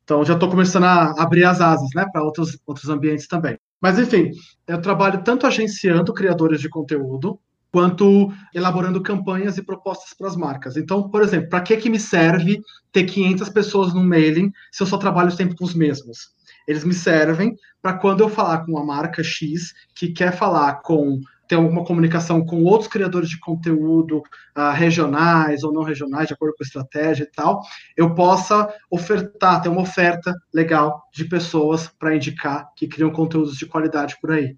[0.04, 3.58] Então já estou começando a abrir as asas, né, para outros, outros ambientes também.
[3.80, 4.30] Mas enfim,
[4.66, 7.38] eu trabalho tanto agenciando criadores de conteúdo,
[7.74, 10.76] quanto elaborando campanhas e propostas para as marcas.
[10.76, 12.60] Então, por exemplo, para que, que me serve
[12.92, 16.28] ter 500 pessoas no mailing se eu só trabalho sempre com os mesmos?
[16.68, 21.20] Eles me servem para quando eu falar com uma marca X que quer falar com
[21.46, 24.18] ter alguma comunicação com outros criadores de conteúdo
[24.56, 27.60] uh, regionais ou não regionais, de acordo com a estratégia e tal,
[27.96, 33.66] eu possa ofertar, ter uma oferta legal de pessoas para indicar que criam conteúdos de
[33.66, 34.56] qualidade por aí.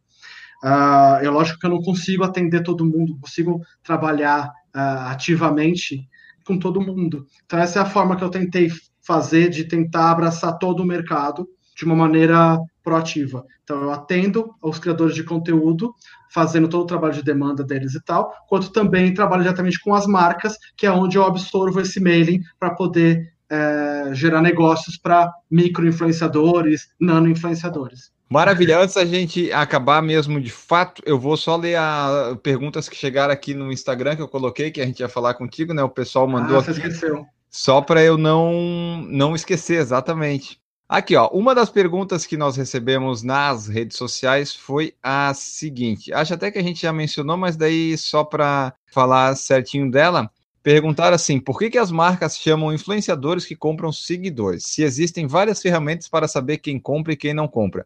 [0.62, 6.08] Uh, é lógico que eu não consigo atender todo mundo, consigo trabalhar uh, ativamente
[6.44, 7.26] com todo mundo.
[7.44, 8.70] Então, essa é a forma que eu tentei
[9.06, 11.46] fazer de tentar abraçar todo o mercado
[11.76, 13.44] de uma maneira proativa.
[13.62, 15.94] Então, eu atendo aos criadores de conteúdo,
[16.32, 20.06] fazendo todo o trabalho de demanda deles e tal, quanto também trabalho diretamente com as
[20.06, 26.88] marcas, que é onde eu absorvo esse mailing para poder é, gerar negócios para micro-influenciadores,
[26.98, 28.10] nano-influenciadores.
[28.28, 28.80] Maravilha.
[28.80, 33.32] Antes da gente acabar mesmo de fato, eu vou só ler as perguntas que chegaram
[33.32, 35.82] aqui no Instagram que eu coloquei, que a gente ia falar contigo, né?
[35.82, 36.58] O pessoal mandou.
[36.58, 37.24] Ah, você aqui, esqueceu.
[37.48, 40.60] Só para eu não, não esquecer, exatamente.
[40.88, 46.12] Aqui, ó, uma das perguntas que nós recebemos nas redes sociais foi a seguinte.
[46.12, 50.30] Acho até que a gente já mencionou, mas daí só para falar certinho dela.
[50.62, 54.64] Perguntaram assim: por que, que as marcas chamam influenciadores que compram seguidores?
[54.64, 57.84] Se existem várias ferramentas para saber quem compra e quem não compra.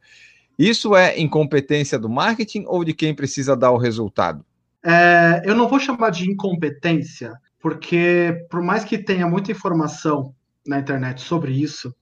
[0.58, 4.44] Isso é incompetência do marketing ou de quem precisa dar o resultado?
[4.84, 10.34] É, eu não vou chamar de incompetência, porque por mais que tenha muita informação
[10.66, 11.94] na internet sobre isso,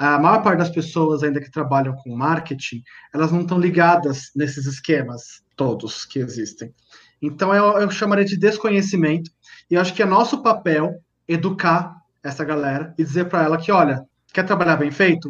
[0.00, 2.82] a maior parte das pessoas ainda que trabalham com marketing,
[3.12, 6.74] elas não estão ligadas nesses esquemas todos que existem.
[7.20, 9.30] Então eu, eu chamaria de desconhecimento,
[9.70, 10.94] e eu acho que é nosso papel
[11.28, 14.02] educar essa galera e dizer para ela que, olha,
[14.32, 15.28] quer trabalhar bem feito?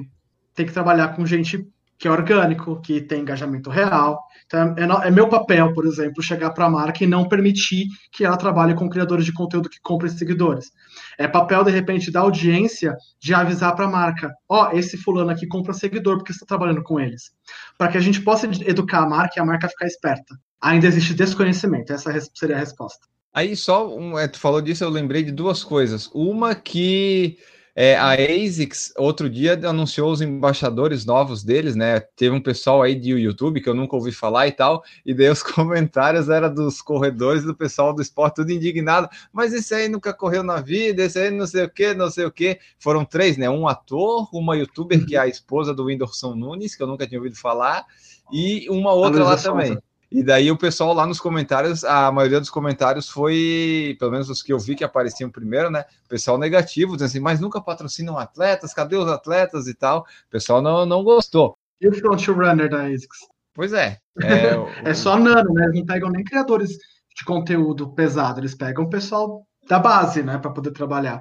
[0.55, 1.67] Tem que trabalhar com gente
[2.01, 4.25] que é orgânico, que tem engajamento real.
[4.47, 8.25] Então, é, é meu papel, por exemplo, chegar para a marca e não permitir que
[8.25, 10.73] ela trabalhe com criadores de conteúdo que comprem seguidores.
[11.19, 15.31] É papel, de repente, da audiência de avisar para a marca: ó, oh, esse fulano
[15.31, 17.33] aqui compra seguidor porque está trabalhando com eles.
[17.77, 20.35] Para que a gente possa educar a marca e a marca ficar esperta.
[20.59, 23.07] Ainda existe desconhecimento, essa seria a resposta.
[23.33, 26.11] Aí só, um, é, tu falou disso, eu lembrei de duas coisas.
[26.15, 27.37] Uma que
[27.75, 32.01] é, a ASICS, outro dia, anunciou os embaixadores novos deles, né?
[32.01, 35.29] Teve um pessoal aí de YouTube que eu nunca ouvi falar e tal, e daí
[35.29, 39.09] os comentários eram dos corredores do pessoal do esporte, tudo indignado.
[39.33, 42.25] Mas esse aí nunca correu na vida, esse aí não sei o que, não sei
[42.25, 42.59] o que.
[42.79, 43.49] Foram três, né?
[43.49, 47.19] Um ator, uma youtuber, que é a esposa do Whindersson Nunes, que eu nunca tinha
[47.19, 47.87] ouvido falar,
[48.33, 49.79] e uma outra lá também.
[50.11, 54.43] E daí o pessoal lá nos comentários, a maioria dos comentários foi, pelo menos os
[54.43, 55.85] que eu vi que apareciam primeiro, né?
[56.09, 60.01] Pessoal negativo, dizendo assim, mas nunca patrocinam atletas, cadê os atletas e tal?
[60.01, 61.57] O pessoal não, não gostou.
[61.81, 63.19] E o front runner da ASICS?
[63.55, 63.99] Pois é.
[64.23, 65.65] É, é só nano, né?
[65.65, 66.77] Eles não pegam nem criadores
[67.17, 71.21] de conteúdo pesado, eles pegam o pessoal da base, né, para poder trabalhar.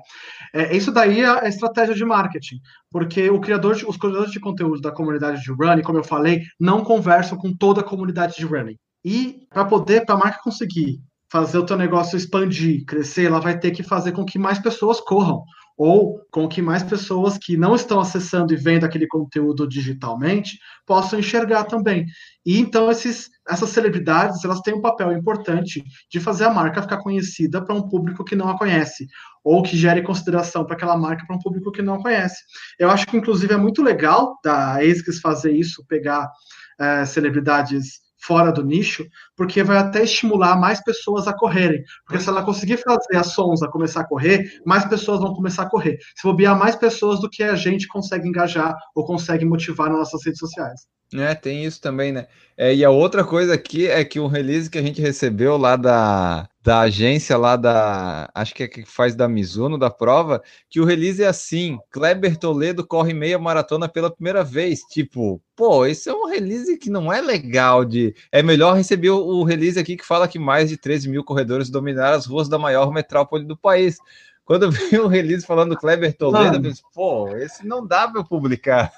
[0.52, 2.56] É, isso daí é a estratégia de marketing,
[2.90, 6.42] porque o criador, de, os criadores de conteúdo da comunidade de running, como eu falei,
[6.60, 8.76] não conversam com toda a comunidade de running.
[9.06, 11.00] E para poder, para a marca conseguir
[11.32, 15.00] fazer o teu negócio expandir, crescer, ela vai ter que fazer com que mais pessoas
[15.00, 15.44] corram
[15.80, 21.18] ou com que mais pessoas que não estão acessando e vendo aquele conteúdo digitalmente possam
[21.18, 22.06] enxergar também.
[22.46, 25.82] E então esses, essas celebridades elas têm um papel importante
[26.12, 29.08] de fazer a marca ficar conhecida para um público que não a conhece
[29.42, 32.44] ou que gere consideração para aquela marca para um público que não a conhece.
[32.78, 36.30] Eu acho que inclusive é muito legal da ASICS fazer isso, pegar
[36.78, 41.84] é, celebridades fora do nicho, porque vai até estimular mais pessoas a correrem.
[42.06, 43.18] Porque se ela conseguir fazer
[43.64, 45.98] a começar a correr, mais pessoas vão começar a correr.
[46.16, 50.26] Se bobear mais pessoas do que a gente consegue engajar ou consegue motivar nas nossas
[50.26, 50.99] redes sociais.
[51.14, 52.28] É, tem isso também, né?
[52.56, 55.76] É, e a outra coisa aqui é que o release que a gente recebeu lá
[55.76, 58.30] da, da agência lá da.
[58.36, 62.38] Acho que é que faz da Mizuno, da prova, que o release é assim: Kleber
[62.38, 64.82] Toledo corre meia maratona pela primeira vez.
[64.82, 68.14] Tipo, pô, esse é um release que não é legal de.
[68.32, 72.18] É melhor receber o, release aqui que fala que mais de 13 mil corredores dominaram
[72.18, 73.98] as ruas da maior metrópole do país.
[74.46, 78.24] Quando eu vi o release falando Kleber Toledo, eu pensei, pô, esse não dá para
[78.24, 78.92] publicar.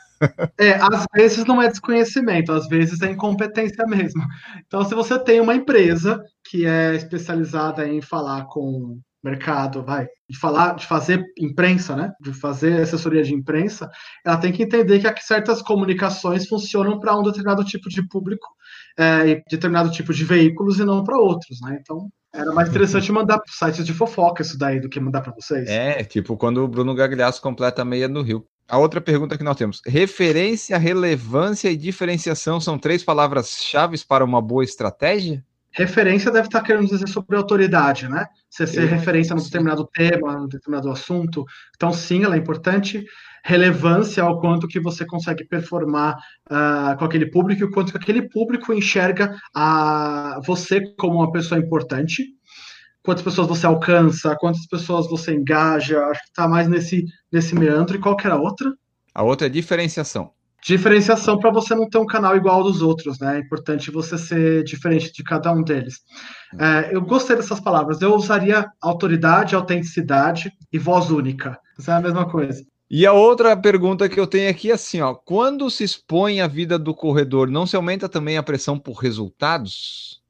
[0.60, 4.24] É, às vezes não é desconhecimento, às vezes é incompetência mesmo.
[4.66, 10.38] Então, se você tem uma empresa que é especializada em falar com mercado, vai, de
[10.38, 12.12] falar, de fazer imprensa, né?
[12.20, 13.90] De fazer assessoria de imprensa,
[14.26, 18.48] ela tem que entender que certas comunicações funcionam para um determinado tipo de público,
[18.98, 21.78] é, determinado tipo de veículos e não para outros, né?
[21.80, 25.34] Então, era mais interessante mandar para sites de fofoca isso daí do que mandar para
[25.34, 25.70] vocês.
[25.70, 28.46] É, tipo quando o Bruno Gagliasso completa a meia no Rio.
[28.68, 34.42] A outra pergunta que nós temos: referência, relevância e diferenciação são três palavras-chave para uma
[34.42, 35.44] boa estratégia?
[35.74, 38.26] Referência deve estar querendo dizer sobre autoridade, né?
[38.50, 41.46] Você ser referência num determinado tema, num determinado assunto.
[41.76, 43.06] Então, sim, ela é importante.
[43.44, 46.18] Relevância ao quanto que você consegue performar
[46.52, 51.32] uh, com aquele público e o quanto que aquele público enxerga a você como uma
[51.32, 52.26] pessoa importante
[53.04, 57.96] quantas pessoas você alcança, quantas pessoas você engaja, acho que está mais nesse, nesse meandro.
[57.96, 58.74] E qual que era a outra?
[59.14, 60.32] A outra é diferenciação.
[60.64, 63.38] Diferenciação para você não ter um canal igual ao dos outros, né?
[63.38, 65.96] É importante você ser diferente de cada um deles.
[66.60, 68.00] É, eu gostei dessas palavras.
[68.00, 71.60] Eu usaria autoridade, autenticidade e voz única.
[71.80, 72.64] Isso é a mesma coisa.
[72.94, 76.48] E a outra pergunta que eu tenho aqui é assim, ó, quando se expõe a
[76.48, 80.21] vida do corredor, não se aumenta também a pressão por resultados?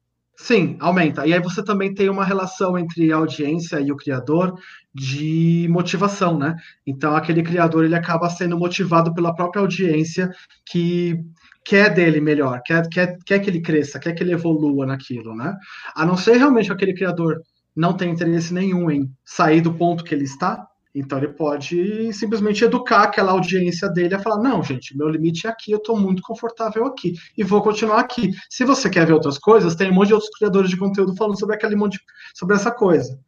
[0.42, 1.24] Sim, aumenta.
[1.24, 4.52] E aí você também tem uma relação entre a audiência e o criador
[4.92, 6.56] de motivação, né?
[6.84, 10.28] Então aquele criador ele acaba sendo motivado pela própria audiência
[10.66, 11.16] que
[11.64, 15.54] quer dele melhor, quer, quer, quer que ele cresça, quer que ele evolua naquilo, né?
[15.94, 17.40] A não ser realmente aquele criador
[17.74, 22.64] não tem interesse nenhum em sair do ponto que ele está, então ele pode simplesmente
[22.64, 26.22] educar aquela audiência dele a falar: não, gente, meu limite é aqui, eu estou muito
[26.22, 28.30] confortável aqui e vou continuar aqui.
[28.50, 31.38] Se você quer ver outras coisas, tem um monte de outros criadores de conteúdo falando
[31.38, 31.98] sobre aquele monte,
[32.34, 33.18] sobre essa coisa.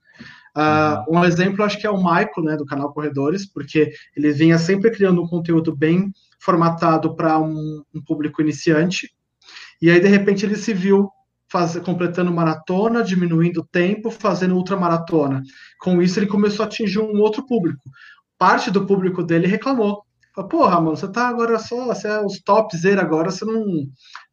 [0.56, 4.56] Uh, um exemplo, acho que é o Michael, né, do canal Corredores, porque ele vinha
[4.56, 9.10] sempre criando um conteúdo bem formatado para um, um público iniciante,
[9.82, 11.10] e aí de repente ele se viu
[11.54, 15.40] faz, completando maratona, diminuindo o tempo, fazendo ultramaratona.
[15.78, 17.88] Com isso, ele começou a atingir um outro público.
[18.36, 20.02] Parte do público dele reclamou.
[20.34, 23.64] Falou, Porra, mano, você tá agora só, você é os topzera agora, você não,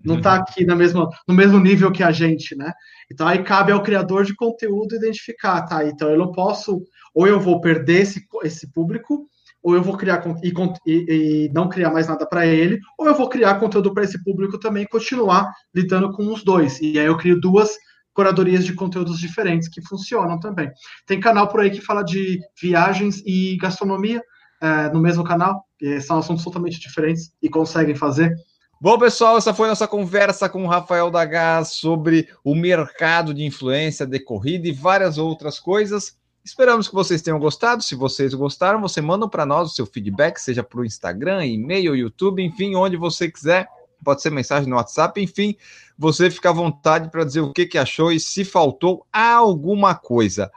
[0.04, 0.42] não tá uhum.
[0.42, 2.74] aqui na mesma, no mesmo nível que a gente, né?
[3.12, 5.86] Então aí cabe ao criador de conteúdo identificar, tá?
[5.86, 6.82] Então eu não posso,
[7.14, 9.28] ou eu vou perder esse, esse público,
[9.64, 10.54] ou eu vou criar e,
[10.86, 14.24] e, e não criar mais nada para ele, ou eu vou criar conteúdo para esse
[14.24, 16.80] público também e continuar lidando com os dois.
[16.82, 17.70] E aí eu crio duas
[18.14, 20.70] curadorias de conteúdos diferentes que funcionam também.
[21.06, 24.22] Tem canal por aí que fala de viagens e gastronomia
[24.62, 25.66] é, no mesmo canal,
[26.02, 28.36] são assuntos totalmente diferentes e conseguem fazer.
[28.80, 34.08] Bom, pessoal, essa foi nossa conversa com o Rafael Dagas sobre o mercado de influência
[34.08, 36.16] de corrida e várias outras coisas.
[36.44, 37.84] Esperamos que vocês tenham gostado.
[37.84, 41.96] Se vocês gostaram, você manda para nós o seu feedback, seja para o Instagram, e-mail,
[41.96, 43.68] YouTube, enfim, onde você quiser.
[44.04, 45.56] Pode ser mensagem no WhatsApp, enfim,
[45.96, 50.52] você fica à vontade para dizer o que, que achou e se faltou alguma coisa.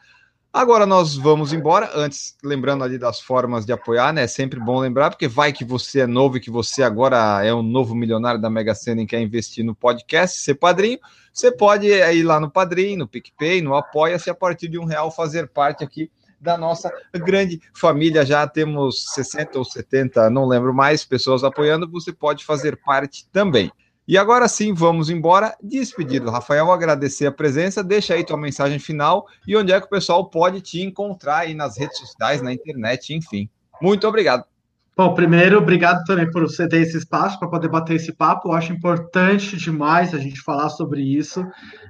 [0.54, 1.90] Agora nós vamos embora.
[1.96, 4.22] Antes, lembrando ali das formas de apoiar, né?
[4.22, 7.52] É sempre bom lembrar, porque vai que você é novo e que você agora é
[7.52, 11.00] um novo milionário da Mega Sena e quer investir no podcast, ser padrinho.
[11.32, 15.10] Você pode ir lá no Padrinho, no PicPay, no Apoia-se, a partir de um real
[15.10, 16.08] fazer parte aqui
[16.40, 18.24] da nossa grande família.
[18.24, 21.90] Já temos 60 ou 70, não lembro mais, pessoas apoiando.
[21.90, 23.72] Você pode fazer parte também.
[24.06, 25.56] E agora sim, vamos embora.
[25.62, 27.82] Despedido, Rafael, agradecer a presença.
[27.82, 31.54] Deixa aí tua mensagem final e onde é que o pessoal pode te encontrar aí
[31.54, 33.48] nas redes sociais, na internet, enfim.
[33.80, 34.44] Muito obrigado.
[34.96, 38.48] Bom, primeiro, obrigado também por você ter esse espaço para poder bater esse papo.
[38.48, 41.44] Eu acho importante demais a gente falar sobre isso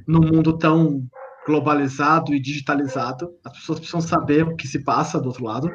[0.06, 1.04] num mundo tão
[1.46, 3.30] globalizado e digitalizado.
[3.44, 5.70] As pessoas precisam saber o que se passa do outro lado.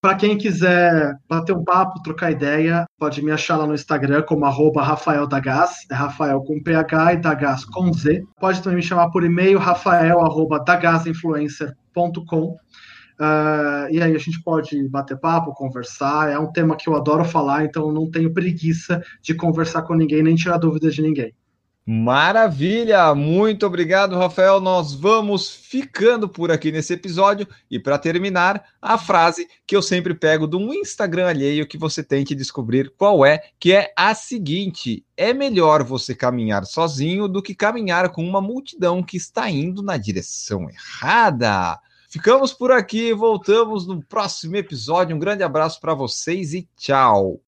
[0.00, 4.46] Para quem quiser bater um papo, trocar ideia, pode me achar lá no Instagram como
[4.46, 8.22] arroba Rafael é Rafael com PH e Dagas com Z.
[8.40, 12.44] Pode também me chamar por e-mail, rafael arroba dagasinfluencer.com.
[12.44, 12.56] Uh,
[13.20, 16.30] ah, e aí a gente pode bater papo, conversar.
[16.30, 20.22] É um tema que eu adoro falar, então não tenho preguiça de conversar com ninguém,
[20.22, 21.34] nem tirar dúvidas de ninguém.
[21.92, 23.12] Maravilha!
[23.16, 24.60] Muito obrigado, Rafael.
[24.60, 27.48] Nós vamos ficando por aqui nesse episódio.
[27.68, 32.00] E para terminar, a frase que eu sempre pego de um Instagram alheio que você
[32.00, 37.42] tem que descobrir qual é, que é a seguinte: é melhor você caminhar sozinho do
[37.42, 41.76] que caminhar com uma multidão que está indo na direção errada.
[42.08, 45.16] Ficamos por aqui, voltamos no próximo episódio.
[45.16, 47.40] Um grande abraço para vocês e tchau.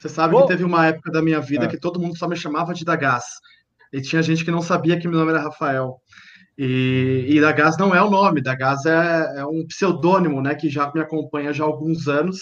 [0.00, 1.68] Você sabe que teve uma época da minha vida é.
[1.68, 3.24] que todo mundo só me chamava de Dagas.
[3.92, 5.96] E tinha gente que não sabia que meu nome era Rafael.
[6.56, 10.90] E, e Dagas não é o nome, Dagas é, é um pseudônimo, né, que já
[10.94, 12.40] me acompanha já há alguns anos.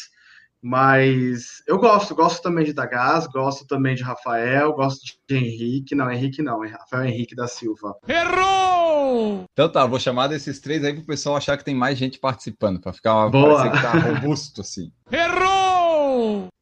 [0.63, 5.95] Mas eu gosto, gosto também de Dagas, gosto também de Rafael, gosto de Henrique.
[5.95, 7.95] Não, Henrique não, é Rafael Henrique da Silva.
[8.07, 9.45] Errou!
[9.53, 12.81] Então tá, vou chamar desses três aí pro pessoal achar que tem mais gente participando,
[12.81, 13.71] para ficar Boa.
[13.71, 14.93] que tá robusto assim.
[15.11, 15.48] Errou!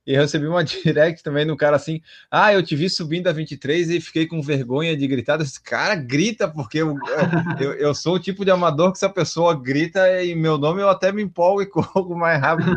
[0.06, 2.00] E eu recebi uma direct também no cara assim:
[2.30, 5.40] Ah, eu te vi subindo a 23 e fiquei com vergonha de gritar.
[5.40, 6.96] Esse cara grita, porque eu,
[7.58, 10.80] eu, eu, sou o tipo de amador que se a pessoa grita em meu nome,
[10.80, 12.70] eu até me empolgo e corro mais rápido.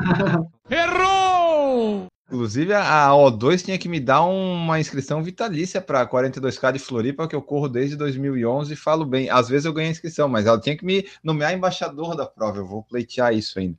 [0.69, 2.07] Errou!
[2.31, 7.35] Inclusive, a O2 tinha que me dar uma inscrição vitalícia para 42K de Floripa, que
[7.35, 9.31] eu corro desde 2011 e falo bem.
[9.31, 12.59] Às vezes eu ganho inscrição, mas ela tinha que me nomear embaixador da prova.
[12.59, 13.77] Eu vou pleitear isso ainda.